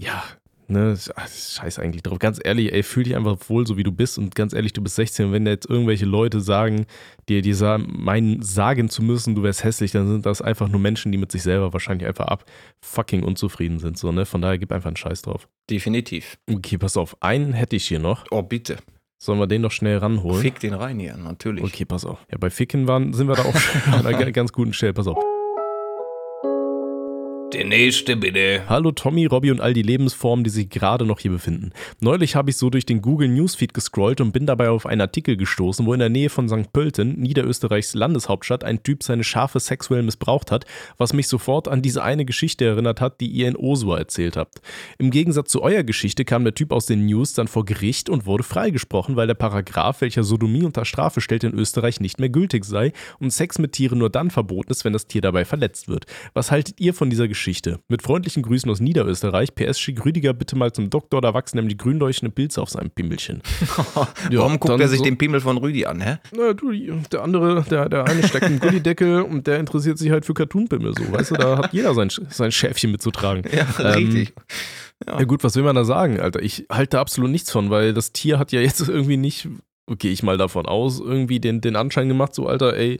ja, 0.00 0.22
ne, 0.68 0.96
ach, 1.16 1.28
scheiß 1.28 1.78
eigentlich 1.80 2.02
drauf. 2.04 2.18
Ganz 2.20 2.40
ehrlich, 2.42 2.72
ey, 2.72 2.82
fühl 2.82 3.02
dich 3.04 3.16
einfach 3.16 3.36
wohl, 3.48 3.66
so 3.66 3.76
wie 3.76 3.82
du 3.82 3.90
bist 3.92 4.18
und 4.18 4.34
ganz 4.36 4.52
ehrlich, 4.52 4.72
du 4.72 4.80
bist 4.82 4.94
16 4.96 5.26
und 5.26 5.32
wenn 5.32 5.46
jetzt 5.46 5.68
irgendwelche 5.68 6.06
Leute 6.06 6.40
sagen, 6.40 6.86
dir, 7.28 7.42
die 7.42 7.52
sa 7.54 7.76
meinen, 7.78 8.40
sagen 8.42 8.88
zu 8.88 9.02
müssen, 9.02 9.34
du 9.34 9.42
wärst 9.42 9.64
hässlich, 9.64 9.90
dann 9.90 10.06
sind 10.08 10.24
das 10.26 10.40
einfach 10.40 10.68
nur 10.68 10.80
Menschen, 10.80 11.10
die 11.12 11.18
mit 11.18 11.32
sich 11.32 11.42
selber 11.42 11.72
wahrscheinlich 11.72 12.06
einfach 12.06 12.26
ab 12.28 12.44
fucking 12.84 13.24
unzufrieden 13.24 13.78
sind, 13.80 13.98
so, 13.98 14.12
ne? 14.12 14.24
Von 14.26 14.42
daher 14.42 14.58
gib 14.58 14.70
einfach 14.72 14.88
einen 14.88 14.96
Scheiß 14.96 15.22
drauf. 15.22 15.48
Definitiv. 15.68 16.38
Okay, 16.48 16.78
pass 16.78 16.96
auf, 16.96 17.16
einen 17.20 17.52
hätte 17.52 17.74
ich 17.76 17.86
hier 17.86 17.98
noch. 17.98 18.24
Oh, 18.30 18.42
bitte. 18.42 18.76
Sollen 19.22 19.38
wir 19.38 19.46
den 19.46 19.60
noch 19.60 19.70
schnell 19.70 19.98
ranholen? 19.98 20.40
Fick 20.40 20.60
den 20.60 20.72
rein 20.72 20.98
hier, 20.98 21.14
natürlich. 21.18 21.62
Okay, 21.62 21.84
pass 21.84 22.06
auf. 22.06 22.24
Ja, 22.32 22.38
bei 22.40 22.48
Ficken 22.48 22.88
waren, 22.88 23.12
sind 23.12 23.28
wir 23.28 23.36
da 23.36 23.42
auch 23.42 23.54
schon 23.56 23.92
an 23.92 24.06
einer 24.06 24.32
ganz 24.32 24.50
guten 24.50 24.72
Stelle. 24.72 24.94
Pass 24.94 25.06
auf. 25.06 25.22
Der 27.52 27.64
nächste 27.64 28.16
bitte. 28.16 28.62
Hallo 28.68 28.92
Tommy, 28.92 29.26
Robby 29.26 29.50
und 29.50 29.60
all 29.60 29.74
die 29.74 29.82
Lebensformen, 29.82 30.44
die 30.44 30.50
sich 30.50 30.70
gerade 30.70 31.04
noch 31.04 31.18
hier 31.18 31.32
befinden. 31.32 31.72
Neulich 31.98 32.36
habe 32.36 32.50
ich 32.50 32.56
so 32.56 32.70
durch 32.70 32.86
den 32.86 33.02
Google 33.02 33.28
Newsfeed 33.28 33.74
gescrollt 33.74 34.20
und 34.20 34.30
bin 34.30 34.46
dabei 34.46 34.70
auf 34.70 34.86
einen 34.86 35.00
Artikel 35.00 35.36
gestoßen, 35.36 35.84
wo 35.84 35.92
in 35.92 35.98
der 35.98 36.10
Nähe 36.10 36.30
von 36.30 36.48
St. 36.48 36.72
Pölten, 36.72 37.18
Niederösterreichs 37.18 37.94
Landeshauptstadt, 37.94 38.62
ein 38.62 38.84
Typ 38.84 39.02
seine 39.02 39.24
Schafe 39.24 39.58
sexuell 39.58 40.04
missbraucht 40.04 40.52
hat, 40.52 40.64
was 40.96 41.12
mich 41.12 41.26
sofort 41.26 41.66
an 41.66 41.82
diese 41.82 42.04
eine 42.04 42.24
Geschichte 42.24 42.66
erinnert 42.66 43.00
hat, 43.00 43.20
die 43.20 43.26
ihr 43.26 43.48
in 43.48 43.56
Osua 43.56 43.98
erzählt 43.98 44.36
habt. 44.36 44.60
Im 44.98 45.10
Gegensatz 45.10 45.50
zu 45.50 45.60
eurer 45.60 45.82
Geschichte 45.82 46.24
kam 46.24 46.44
der 46.44 46.54
Typ 46.54 46.70
aus 46.70 46.86
den 46.86 47.06
News 47.06 47.34
dann 47.34 47.48
vor 47.48 47.64
Gericht 47.64 48.08
und 48.08 48.26
wurde 48.26 48.44
freigesprochen, 48.44 49.16
weil 49.16 49.26
der 49.26 49.34
Paragraph, 49.34 50.02
welcher 50.02 50.22
Sodomie 50.22 50.62
unter 50.62 50.84
Strafe 50.84 51.20
stellt, 51.20 51.42
in 51.42 51.54
Österreich 51.54 51.98
nicht 51.98 52.20
mehr 52.20 52.28
gültig 52.28 52.64
sei 52.64 52.92
und 53.18 53.32
Sex 53.32 53.58
mit 53.58 53.72
Tieren 53.72 53.98
nur 53.98 54.10
dann 54.10 54.30
verboten 54.30 54.70
ist, 54.70 54.84
wenn 54.84 54.92
das 54.92 55.08
Tier 55.08 55.20
dabei 55.20 55.44
verletzt 55.44 55.88
wird. 55.88 56.06
Was 56.32 56.52
haltet 56.52 56.78
ihr 56.78 56.94
von 56.94 57.10
dieser 57.10 57.26
Geschichte? 57.26 57.39
Mit 57.88 58.02
freundlichen 58.02 58.42
Grüßen 58.42 58.70
aus 58.70 58.80
Niederösterreich. 58.80 59.54
PS 59.54 59.78
schick 59.80 60.04
Rüdiger 60.04 60.32
bitte 60.32 60.56
mal 60.56 60.72
zum 60.72 60.90
Doktor, 60.90 61.20
da 61.20 61.34
wachsen 61.34 61.56
nämlich 61.56 61.78
grün 61.78 61.98
leuchtende 61.98 62.32
Pilze 62.34 62.60
auf 62.62 62.70
seinem 62.70 62.90
Pimmelchen. 62.90 63.42
Warum 64.32 64.60
guckt 64.60 64.80
er 64.80 64.88
sich 64.88 64.98
so- 64.98 65.04
den 65.04 65.18
Pimmel 65.18 65.40
von 65.40 65.56
Rüdi 65.58 65.86
an, 65.86 66.00
hä? 66.00 66.16
Na, 66.36 66.52
du, 66.52 66.70
der 66.72 67.22
andere, 67.22 67.62
der, 67.70 67.88
der 67.88 68.04
eine 68.04 68.26
steckt 68.26 68.44
einen 68.44 68.60
Gullideckel 68.60 69.22
und 69.28 69.46
der 69.46 69.58
interessiert 69.58 69.98
sich 69.98 70.10
halt 70.10 70.24
für 70.26 70.34
Cartoonpimmel 70.34 70.94
so, 70.96 71.12
weißt 71.12 71.30
du, 71.32 71.34
da 71.36 71.58
hat 71.58 71.72
jeder 71.72 71.94
sein, 71.94 72.10
sein 72.30 72.52
Schäfchen 72.52 72.90
mitzutragen. 72.92 73.44
Ja, 73.52 73.66
Ähm, 73.78 74.04
richtig. 74.04 74.34
Ja 75.06 75.22
gut, 75.24 75.42
was 75.44 75.56
will 75.56 75.62
man 75.62 75.76
da 75.76 75.84
sagen, 75.84 76.20
Alter? 76.20 76.42
Ich 76.42 76.66
halte 76.70 76.90
da 76.96 77.00
absolut 77.00 77.30
nichts 77.30 77.50
von, 77.50 77.70
weil 77.70 77.94
das 77.94 78.12
Tier 78.12 78.38
hat 78.38 78.52
ja 78.52 78.60
jetzt 78.60 78.80
irgendwie 78.88 79.16
nicht, 79.16 79.48
gehe 79.98 80.12
ich 80.12 80.22
mal 80.22 80.36
davon 80.36 80.66
aus, 80.66 81.00
irgendwie 81.00 81.40
den, 81.40 81.60
den 81.62 81.74
Anschein 81.76 82.08
gemacht, 82.08 82.34
so 82.34 82.46
Alter, 82.46 82.76
ey, 82.76 82.98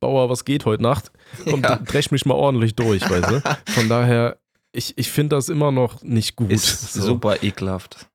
Bauer, 0.00 0.28
was 0.30 0.44
geht 0.44 0.64
heute 0.64 0.82
Nacht? 0.82 1.12
Und 1.46 1.62
Ja. 1.62 1.76
dresch 1.76 2.10
mich 2.10 2.26
mal 2.26 2.34
ordentlich 2.34 2.74
durch, 2.74 3.08
weißt 3.08 3.30
du? 3.30 3.42
Von 3.72 3.88
daher, 3.88 4.38
ich, 4.72 4.94
ich 4.96 5.10
finde 5.10 5.36
das 5.36 5.48
immer 5.48 5.70
noch 5.72 6.02
nicht 6.02 6.36
gut. 6.36 6.50
Ist 6.50 6.94
So. 6.94 7.02
super 7.02 7.42
ekelhaft. 7.42 8.06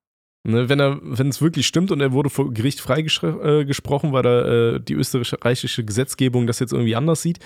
Ne, 0.47 0.69
wenn 0.69 0.79
er, 0.79 0.99
wenn 1.01 1.29
es 1.29 1.41
wirklich 1.41 1.65
stimmt 1.65 1.89
und 1.91 2.01
er 2.01 2.11
wurde 2.11 2.29
vor 2.29 2.53
Gericht 2.53 2.79
freigesprochen, 2.79 4.09
äh, 4.09 4.13
weil 4.13 4.23
da, 4.23 4.75
äh, 4.75 4.79
die 4.79 4.93
österreichische 4.93 5.83
Gesetzgebung 5.83 6.45
das 6.45 6.59
jetzt 6.59 6.71
irgendwie 6.71 6.95
anders 6.95 7.23
sieht, 7.23 7.39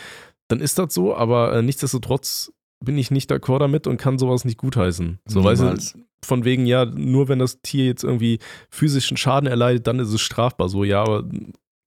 dann 0.50 0.60
ist 0.60 0.78
das 0.80 0.94
so, 0.94 1.16
aber 1.16 1.54
äh, 1.54 1.62
nichtsdestotrotz 1.62 2.52
bin 2.84 2.98
ich 2.98 3.10
nicht 3.10 3.32
d'accord 3.32 3.60
damit 3.60 3.88
und 3.88 3.98
kann 3.98 4.18
sowas 4.18 4.44
nicht 4.44 4.58
gutheißen. 4.58 5.20
So, 5.26 5.44
weißt 5.44 5.62
du, 5.62 5.78
von 6.26 6.44
wegen, 6.44 6.66
ja, 6.66 6.84
nur 6.86 7.30
wenn 7.30 7.40
das 7.40 7.62
Tier 7.62 7.86
jetzt 7.86 8.04
irgendwie 8.04 8.40
physischen 8.70 9.16
Schaden 9.16 9.48
erleidet, 9.48 9.88
dann 9.88 10.00
ist 10.00 10.12
es 10.14 10.20
strafbar. 10.22 10.68
So, 10.68 10.84
ja, 10.84 11.02
aber 11.02 11.24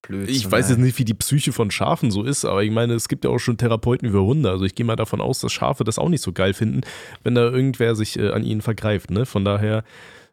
Blödsinn, 0.02 0.34
ich 0.34 0.50
weiß 0.50 0.70
jetzt 0.70 0.78
nicht, 0.78 0.98
wie 0.98 1.04
die 1.04 1.14
Psyche 1.14 1.52
von 1.52 1.70
Schafen 1.70 2.10
so 2.10 2.22
ist, 2.24 2.44
aber 2.44 2.62
ich 2.62 2.70
meine, 2.70 2.94
es 2.94 3.08
gibt 3.08 3.24
ja 3.24 3.30
auch 3.30 3.38
schon 3.38 3.56
Therapeuten 3.56 4.08
über 4.08 4.22
Hunde. 4.22 4.50
Also 4.50 4.64
ich 4.64 4.74
gehe 4.74 4.84
mal 4.84 4.96
davon 4.96 5.20
aus, 5.20 5.40
dass 5.40 5.52
Schafe 5.52 5.84
das 5.84 5.98
auch 5.98 6.08
nicht 6.08 6.22
so 6.22 6.32
geil 6.32 6.54
finden, 6.54 6.82
wenn 7.22 7.34
da 7.34 7.42
irgendwer 7.42 7.94
sich 7.94 8.18
äh, 8.18 8.30
an 8.30 8.44
ihnen 8.44 8.60
vergreift. 8.60 9.10
Ne? 9.10 9.26
Von 9.26 9.44
daher 9.44 9.84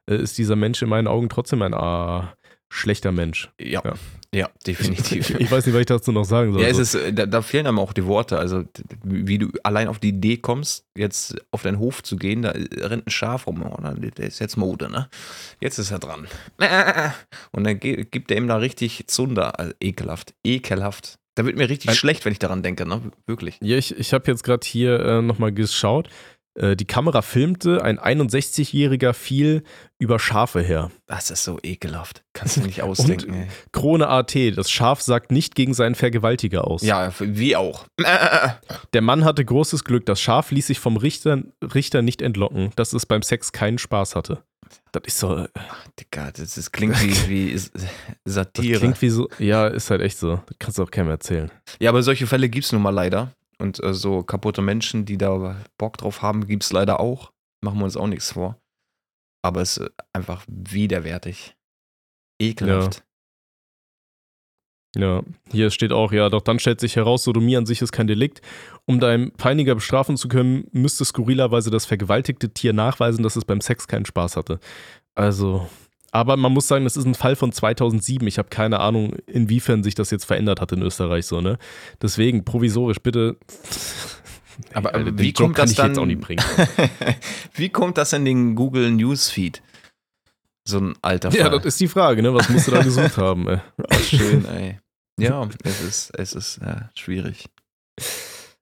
äh, 0.10 0.16
ist 0.16 0.38
dieser 0.38 0.56
Mensch 0.56 0.82
in 0.82 0.90
meinen 0.90 1.08
Augen 1.08 1.30
trotzdem 1.30 1.62
ein 1.62 1.74
ah, 1.74 2.34
schlechter 2.70 3.12
Mensch. 3.12 3.50
Ja, 3.60 3.82
Ja. 3.84 3.94
Ja, 4.34 4.50
definitiv. 4.66 5.30
Ich, 5.40 5.50
weiß 5.50 5.66
nicht, 5.66 5.74
was 5.74 5.82
ich 5.82 5.86
dazu 5.88 6.12
noch 6.12 6.26
sagen 6.26 6.54
soll. 6.54 6.62
Ja, 6.62 6.68
es 6.68 6.78
ist, 6.78 6.98
da, 7.14 7.26
da 7.26 7.42
fehlen 7.42 7.66
einem 7.66 7.80
auch 7.80 7.94
die 7.94 8.06
Worte. 8.06 8.38
Also, 8.38 8.64
wie 9.04 9.38
du 9.40 9.50
allein 9.64 9.88
auf 9.88 10.00
die 10.00 10.10
Idee 10.10 10.38
kommst, 10.38 10.86
jetzt 10.96 11.36
auf 11.52 11.64
deinen 11.64 11.80
Hof 11.80 12.04
zu 12.04 12.16
gehen, 12.16 12.44
da 12.44 12.52
rennt 12.52 13.08
ein 13.08 13.12
Schaf 13.12 13.48
rum. 13.48 13.64
Oh, 13.64 13.78
der 13.82 14.28
ist 14.28 14.40
jetzt 14.40 14.58
Mode, 14.58 14.90
ne? 14.90 15.10
Jetzt 15.60 15.80
ist 15.80 15.92
er 15.92 16.00
dran. 16.00 16.28
Und 17.52 17.64
dann 17.64 17.80
gibt 17.80 18.30
er 18.32 18.38
ihm 18.38 18.48
da 18.48 18.58
richtig 18.58 19.08
Zunder. 19.08 19.60
Also, 19.60 19.74
ekelhaft. 19.80 20.34
Ekelhaft. 20.44 21.18
Da 21.36 21.46
wird 21.46 21.56
mir 21.58 21.70
richtig 21.70 21.90
Ein- 21.92 21.96
schlecht, 21.96 22.26
wenn 22.26 22.34
ich 22.34 22.40
daran 22.40 22.64
denke, 22.64 22.86
ne? 22.86 23.02
Wirklich. 23.26 23.58
Ja, 23.62 23.78
ich, 23.78 23.98
ich 23.98 24.14
habe 24.14 24.30
jetzt 24.30 24.44
gerade 24.44 24.66
hier 24.68 25.00
äh, 25.00 25.22
nochmal 25.22 25.52
geschaut. 25.54 26.10
Äh, 26.60 26.76
die 26.76 26.86
Kamera 26.86 27.22
filmte, 27.22 27.84
ein 27.84 28.00
61-Jähriger 28.00 29.14
fiel 29.14 29.64
über 29.98 30.20
Schafe 30.20 30.62
her. 30.62 30.92
Das 31.08 31.32
ist 31.32 31.44
so 31.44 31.58
ekelhaft. 31.64 32.24
Kannst 32.34 32.58
du 32.58 32.62
nicht 32.66 32.82
ausdenken, 32.82 33.34
ey. 33.34 33.48
Krone 33.72 34.08
AT, 34.08 34.36
das 34.56 34.70
Schaf 34.70 35.02
sagt 35.02 35.32
nicht 35.32 35.56
gegen 35.56 35.74
seinen 35.74 35.96
Vergewaltiger 35.96 36.68
aus. 36.68 36.82
Ja, 36.82 37.14
wie 37.20 37.56
auch. 37.56 37.86
Der 38.94 39.02
Mann 39.02 39.24
hatte 39.24 39.44
großes 39.44 39.86
Glück, 39.86 40.06
das 40.06 40.20
Schaf 40.20 40.52
ließ 40.52 40.68
sich 40.68 40.80
vom 40.80 40.98
Richter, 40.98 41.44
Richter 41.64 42.02
nicht 42.02 42.22
entlocken, 42.22 42.72
dass 42.76 42.94
es 42.94 43.06
beim 43.06 43.22
Sex 43.22 43.52
keinen 43.52 43.78
Spaß 43.78 44.16
hatte. 44.16 44.44
Das 44.92 45.04
ist 45.06 45.20
so, 45.20 45.36
das 45.36 45.50
Digga, 46.00 46.32
das, 46.32 46.58
ist, 46.58 46.72
klingt 46.72 47.02
wie, 47.02 47.30
wie 47.54 47.60
Satire. 48.26 48.80
klingt 48.80 49.02
wie 49.02 49.10
so, 49.10 49.30
ja, 49.40 49.68
ist 49.68 49.90
halt 49.90 50.02
echt 50.02 50.18
so. 50.18 50.42
Das 50.48 50.58
kannst 50.60 50.78
du 50.78 50.84
auch 50.84 50.92
keinem 50.92 51.10
erzählen. 51.10 51.52
Ja, 51.80 51.90
aber 51.90 52.04
solche 52.04 52.28
Fälle 52.28 52.50
gibt 52.50 52.66
es 52.66 52.72
nun 52.72 52.82
mal 52.82 52.90
leider. 52.90 53.32
Und 53.62 53.84
äh, 53.84 53.94
so 53.94 54.24
kaputte 54.24 54.62
Menschen, 54.62 55.06
die 55.06 55.18
da 55.18 55.58
Bock 55.78 55.98
drauf 55.98 56.22
haben, 56.22 56.48
gibt 56.48 56.64
es 56.64 56.72
leider 56.72 57.00
auch. 57.00 57.32
Machen 57.62 57.80
wir 57.80 57.86
uns 57.86 57.98
auch 57.98 58.08
nichts 58.08 58.32
vor. 58.32 58.60
Aber 59.44 59.62
es 59.62 59.78
ist 59.78 59.92
einfach 60.14 60.46
widerwärtig. 60.48 61.56
Ekelhaft. 62.42 63.04
Ja, 64.96 65.22
hier 65.52 65.70
steht 65.70 65.92
auch, 65.92 66.12
ja, 66.12 66.30
doch 66.30 66.42
dann 66.42 66.58
stellt 66.58 66.80
sich 66.80 66.96
heraus, 66.96 67.24
Sodomie 67.24 67.58
an 67.58 67.68
sich 67.68 67.82
ist 67.82 67.92
kein 67.92 68.08
Delikt. 68.08 68.42
Um 68.86 69.00
deinen 69.00 69.32
Peiniger 69.34 69.76
bestrafen 69.76 70.18
zu 70.18 70.28
können, 70.28 70.68
müsste 70.72 71.06
skurrilerweise 71.06 71.70
das 71.70 71.86
vergewaltigte 71.86 72.50
Tier 72.50 72.74
nachweisen, 72.74 73.22
dass 73.22 73.36
es 73.36 73.46
beim 73.46 73.62
Sex 73.62 73.88
keinen 73.88 74.06
Spaß 74.06 74.36
hatte. 74.36 74.60
Also, 75.14 75.70
aber 76.12 76.38
man 76.38 76.52
muss 76.52 76.68
sagen, 76.68 76.84
das 76.84 76.98
ist 76.98 77.06
ein 77.06 77.16
Fall 77.16 77.36
von 77.36 77.52
2007. 77.52 78.28
Ich 78.28 78.38
habe 78.38 78.50
keine 78.50 78.80
Ahnung, 78.80 79.14
inwiefern 79.28 79.84
sich 79.84 79.96
das 79.96 80.12
jetzt 80.12 80.26
verändert 80.26 80.62
hat 80.62 80.72
in 80.72 80.82
Österreich 80.82 81.26
so, 81.26 81.42
ne? 81.42 81.58
Deswegen, 82.02 82.46
provisorisch, 82.46 83.00
bitte. 83.00 83.38
Aber, 84.74 84.92
den 84.92 85.18
wie 85.18 85.32
kommt 85.32 85.56
kann 85.56 85.68
das 85.68 85.76
dann? 85.76 85.92
jetzt 85.92 86.00
auch 86.00 86.06
nicht 86.06 86.20
bringen. 86.20 86.44
wie 87.54 87.70
kommt 87.70 87.98
das 87.98 88.12
in 88.14 88.26
den 88.26 88.56
Google 88.56 88.92
Newsfeed? 88.92 89.62
So 90.66 90.80
ein 90.80 90.94
alter 91.02 91.32
Fall. 91.32 91.40
Ja, 91.40 91.50
das 91.50 91.66
ist 91.66 91.80
die 91.80 91.88
Frage, 91.88 92.22
ne? 92.22 92.34
Was 92.34 92.50
musst 92.50 92.68
du 92.68 92.72
da 92.72 92.84
gesucht 92.84 93.18
haben, 93.18 93.48
ey? 93.48 93.60
schön, 94.04 94.46
ey. 94.46 94.80
Ja, 95.20 95.48
es 95.64 95.82
ist, 95.82 96.12
es 96.18 96.34
ist 96.34 96.60
ja, 96.62 96.90
schwierig. 96.96 97.46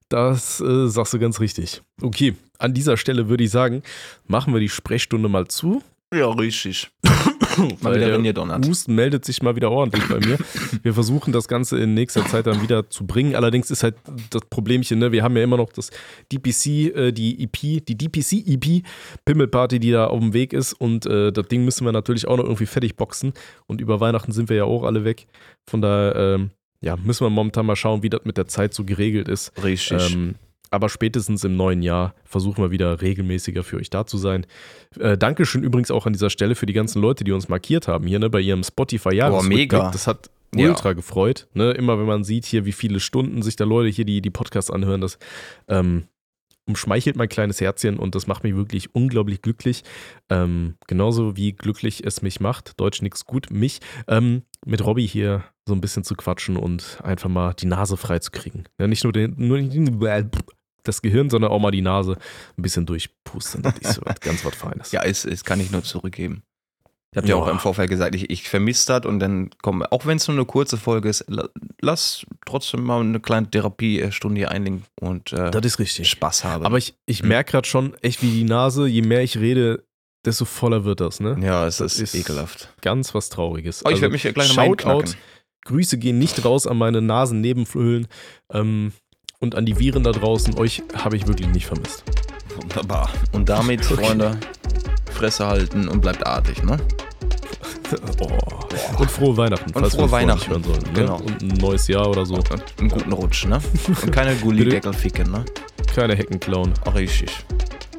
Das 0.10 0.62
äh, 0.62 0.88
sagst 0.88 1.14
du 1.14 1.20
ganz 1.20 1.40
richtig. 1.40 1.82
Okay, 2.02 2.36
an 2.60 2.74
dieser 2.74 2.98
Stelle 2.98 3.28
würde 3.28 3.44
ich 3.44 3.52
sagen, 3.52 3.84
machen 4.26 4.54
wir 4.54 4.60
die 4.60 4.70
Sprechstunde 4.70 5.30
mal 5.30 5.48
zu. 5.48 5.84
Ja, 6.14 6.30
richtig. 6.30 6.90
Mal 7.82 7.96
wieder 7.96 8.06
der 8.06 8.16
reingedonnert. 8.16 8.68
Husten 8.68 8.96
meldet 8.96 9.26
sich 9.26 9.42
mal 9.42 9.56
wieder 9.56 9.72
ordentlich 9.72 10.08
bei 10.08 10.20
mir. 10.20 10.38
Wir 10.84 10.94
versuchen 10.94 11.34
das 11.34 11.48
Ganze 11.48 11.78
in 11.78 11.94
nächster 11.94 12.26
Zeit 12.26 12.48
dann 12.48 12.62
wieder 12.62 12.90
zu 12.90 13.06
bringen. 13.06 13.36
Allerdings 13.36 13.72
ist 13.72 13.84
halt 13.84 13.96
das 14.30 14.42
Problemchen, 14.50 15.00
ne? 15.00 15.12
wir 15.12 15.24
haben 15.24 15.36
ja 15.38 15.44
immer 15.44 15.58
noch 15.58 15.72
das 15.72 15.90
DPC, 16.32 16.66
äh, 16.96 17.12
die 17.12 17.44
EP, 17.44 17.86
die 17.86 17.98
DPC-EP, 17.98 18.84
Pimmelparty, 19.26 19.80
die 19.80 19.92
da 19.92 20.08
auf 20.08 20.20
dem 20.20 20.34
Weg 20.34 20.54
ist. 20.54 20.74
Und 20.74 21.06
äh, 21.06 21.32
das 21.32 21.48
Ding 21.48 21.66
müssen 21.66 21.86
wir 21.86 21.92
natürlich 21.92 22.28
auch 22.28 22.38
noch 22.38 22.46
irgendwie 22.46 22.66
fertig 22.66 22.96
boxen. 22.96 23.34
Und 23.66 23.82
über 23.82 24.00
Weihnachten 24.00 24.32
sind 24.32 24.50
wir 24.50 24.58
ja 24.58 24.64
auch 24.66 24.84
alle 24.84 25.04
weg. 25.04 25.28
Von 25.66 25.82
daher, 25.82 26.16
ähm, 26.16 26.52
ja, 26.82 26.96
müssen 26.96 27.26
wir 27.26 27.30
momentan 27.30 27.66
mal 27.66 27.76
schauen, 27.76 28.04
wie 28.04 28.10
das 28.10 28.22
mit 28.24 28.38
der 28.38 28.48
Zeit 28.48 28.74
so 28.74 28.84
geregelt 28.84 29.28
ist. 29.28 29.52
Richtig. 29.64 30.14
Ähm, 30.14 30.36
aber 30.72 30.90
spätestens 30.90 31.44
im 31.44 31.56
neuen 31.56 31.82
Jahr 31.82 32.14
versuchen 32.26 32.64
wir 32.64 32.72
wieder 32.72 33.02
regelmäßiger 33.02 33.64
für 33.64 33.78
euch 33.78 33.90
da 33.90 34.06
zu 34.06 34.18
sein. 34.18 34.46
Äh, 35.00 35.18
Dankeschön 35.18 35.64
übrigens 35.64 35.92
auch 35.92 36.06
an 36.06 36.14
dieser 36.14 36.30
Stelle 36.30 36.56
für 36.56 36.66
die 36.66 36.74
ganzen 36.74 37.02
Leute, 37.02 37.24
die 37.24 37.32
uns 37.32 37.50
markiert 37.50 37.88
haben 37.88 38.08
hier 38.08 38.20
ne, 38.20 38.30
bei 38.30 38.40
ihrem 38.42 38.64
spotify 38.64 39.14
ja 39.16 39.30
Boah, 39.30 39.44
mega. 39.44 39.92
Das 39.92 40.08
hat 40.08 40.30
Ja. 40.56 40.70
ultra 40.70 40.94
gefreut. 40.94 41.48
Ne? 41.54 41.72
Immer 41.72 42.00
wenn 42.00 42.06
man 42.06 42.24
sieht 42.24 42.46
hier, 42.46 42.66
wie 42.66 42.72
viele 42.72 43.00
Stunden 43.00 43.42
sich 43.42 43.56
da 43.56 43.66
Leute 43.66 43.90
hier 43.90 44.06
die, 44.06 44.22
die 44.22 44.30
Podcasts 44.30 44.72
anhören, 44.72 45.02
das 45.02 45.20
ähm, 45.68 46.08
umschmeichelt 46.68 47.16
mein 47.16 47.30
kleines 47.30 47.62
Herzchen 47.62 47.98
und 47.98 48.14
das 48.14 48.28
macht 48.28 48.44
mich 48.44 48.56
wirklich 48.56 48.94
unglaublich 48.94 49.42
glücklich. 49.42 49.84
Ähm, 50.30 50.76
genauso 50.88 51.38
wie 51.38 51.54
glücklich 51.54 52.06
es 52.06 52.22
mich 52.22 52.40
macht, 52.42 52.80
Deutsch 52.80 53.02
nix 53.02 53.26
gut, 53.26 53.50
mich, 53.52 53.80
ähm, 54.08 54.44
mit 54.66 54.86
Robby 54.86 55.08
hier 55.08 55.46
so 55.66 55.74
ein 55.74 55.82
bisschen 55.82 56.04
zu 56.04 56.16
quatschen 56.16 56.58
und 56.58 57.00
einfach 57.04 57.30
mal 57.30 57.54
die 57.54 57.68
Nase 57.68 57.96
frei 57.96 58.20
zu 58.20 58.32
kriegen. 58.32 58.66
Ja, 58.80 58.88
nicht 58.88 59.04
nur, 59.04 59.14
den, 59.14 59.36
nur 59.38 59.58
das 60.84 61.02
Gehirn, 61.02 61.30
sondern 61.30 61.52
auch 61.52 61.60
mal 61.60 61.72
die 61.72 61.82
Nase 61.82 62.18
ein 62.58 62.62
bisschen 62.62 62.86
durchpusten. 62.86 63.62
Das 63.64 63.78
ist 63.80 63.94
so 63.96 64.02
was- 64.06 64.20
ganz 64.20 64.44
was 64.46 64.56
Feines. 64.56 64.92
ja, 64.92 65.04
es, 65.04 65.26
es 65.26 65.44
kann 65.44 65.60
ich 65.60 65.72
nur 65.72 65.84
zurückgeben. 65.84 66.44
Ich 67.14 67.18
habe 67.18 67.28
ja 67.30 67.36
auch 67.38 67.48
im 67.48 67.58
Vorfeld 67.58 67.90
gesagt, 67.90 68.14
ich, 68.16 68.30
ich 68.30 68.48
vermisse 68.50 68.88
das 69.00 69.06
und 69.06 69.20
dann 69.20 69.50
komm, 69.62 69.82
auch 69.82 70.06
wenn 70.06 70.18
es 70.18 70.28
nur 70.28 70.36
eine 70.38 70.46
kurze 70.46 70.78
Folge 70.78 71.08
ist, 71.10 71.24
la- 71.30 71.48
lass 71.82 72.26
trotzdem 72.46 72.84
mal 72.84 73.00
eine 73.00 73.20
kleine 73.22 73.50
Therapiestunde 73.50 74.38
hier 74.40 74.52
einlegen 74.52 74.84
und 75.00 75.32
äh, 75.34 75.50
Das 75.52 75.66
ist 75.66 75.80
richtig. 75.80 76.10
Spaß 76.10 76.44
haben. 76.44 76.66
Aber 76.66 76.78
ich, 76.78 76.96
ich 77.06 77.24
Mhm. 77.24 77.30
merke 77.30 77.52
gerade 77.54 77.68
schon 77.68 77.96
echt 78.02 78.22
wie 78.22 78.30
die 78.30 78.44
Nase, 78.44 78.88
je 78.88 79.02
mehr 79.02 79.24
ich 79.24 79.38
rede, 79.38 79.86
desto 80.26 80.44
voller 80.46 80.84
wird 80.84 81.00
das, 81.00 81.20
ne? 81.22 81.38
ja, 81.42 81.66
es 81.66 81.78
das 81.78 81.94
ist, 81.98 82.14
ist- 82.14 82.22
ekelhaft. 82.22 82.74
Ganz 82.82 83.16
was 83.16 83.30
Trauriges. 83.30 83.84
Oh, 83.86 83.88
ich 83.90 83.94
Also, 83.96 84.02
werde 84.02 84.12
mich 84.12 84.24
ja 84.24 84.32
gleich 84.34 84.50
nochmal. 84.56 85.06
Grüße 85.66 85.98
gehen 85.98 86.20
nicht 86.20 86.44
raus 86.46 86.68
an 86.68 86.78
meine 86.78 87.02
Nasennebenflöhlen 87.02 88.08
ähm, 88.54 88.92
und 89.40 89.56
an 89.56 89.66
die 89.66 89.78
Viren 89.80 90.04
da 90.04 90.12
draußen. 90.12 90.58
Euch 90.58 90.84
habe 90.96 91.16
ich 91.16 91.28
wirklich 91.28 91.48
nicht 91.50 91.66
vermisst. 91.68 92.04
Wunderbar. 92.60 93.10
Und 93.34 93.50
damit, 93.50 93.90
Okay. 93.92 94.04
Freunde, 94.06 94.38
Fresse 95.12 95.46
halten 95.48 95.88
und 95.88 96.02
bleibt 96.02 96.26
artig, 96.26 96.64
ne? 96.64 96.78
Oh. 98.20 98.98
Und 99.00 99.10
frohe 99.10 99.38
Weihnachten, 99.38 99.72
Und 99.72 99.80
falls 99.82 99.96
frohe 99.96 100.12
Weihnachten. 100.12 100.40
nicht 100.40 100.50
hören 100.50 100.64
sollen. 100.64 100.84
Ne? 100.84 100.90
Genau. 100.94 101.16
Und 101.20 101.42
ein 101.42 101.48
neues 101.48 101.88
Jahr 101.88 102.10
oder 102.10 102.26
so. 102.26 102.34
Und 102.36 102.52
einen 102.80 102.90
guten 102.90 103.14
Rutsch, 103.14 103.46
ne? 103.46 103.62
Und 103.88 104.12
keine 104.12 104.36
Gullideckel 104.42 104.92
ficken, 104.92 105.32
ne? 105.32 105.46
Keine 105.96 106.14
Hecken 106.16 106.38
klauen. 106.38 106.74
Auch 106.84 106.96
richtig. 106.96 107.30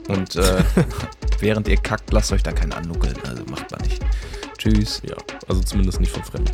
Und 0.08 0.36
äh, 0.36 0.62
während 1.40 1.68
ihr 1.68 1.78
kackt, 1.78 2.12
lasst 2.12 2.32
euch 2.32 2.42
da 2.42 2.52
keinen 2.52 2.74
annuckeln. 2.74 3.14
Also 3.26 3.44
macht 3.50 3.70
man 3.70 3.80
nicht. 3.80 4.02
Tschüss. 4.58 5.00
Ja, 5.08 5.16
also 5.48 5.62
zumindest 5.62 6.00
nicht 6.00 6.12
von 6.12 6.22
Fremden. 6.22 6.52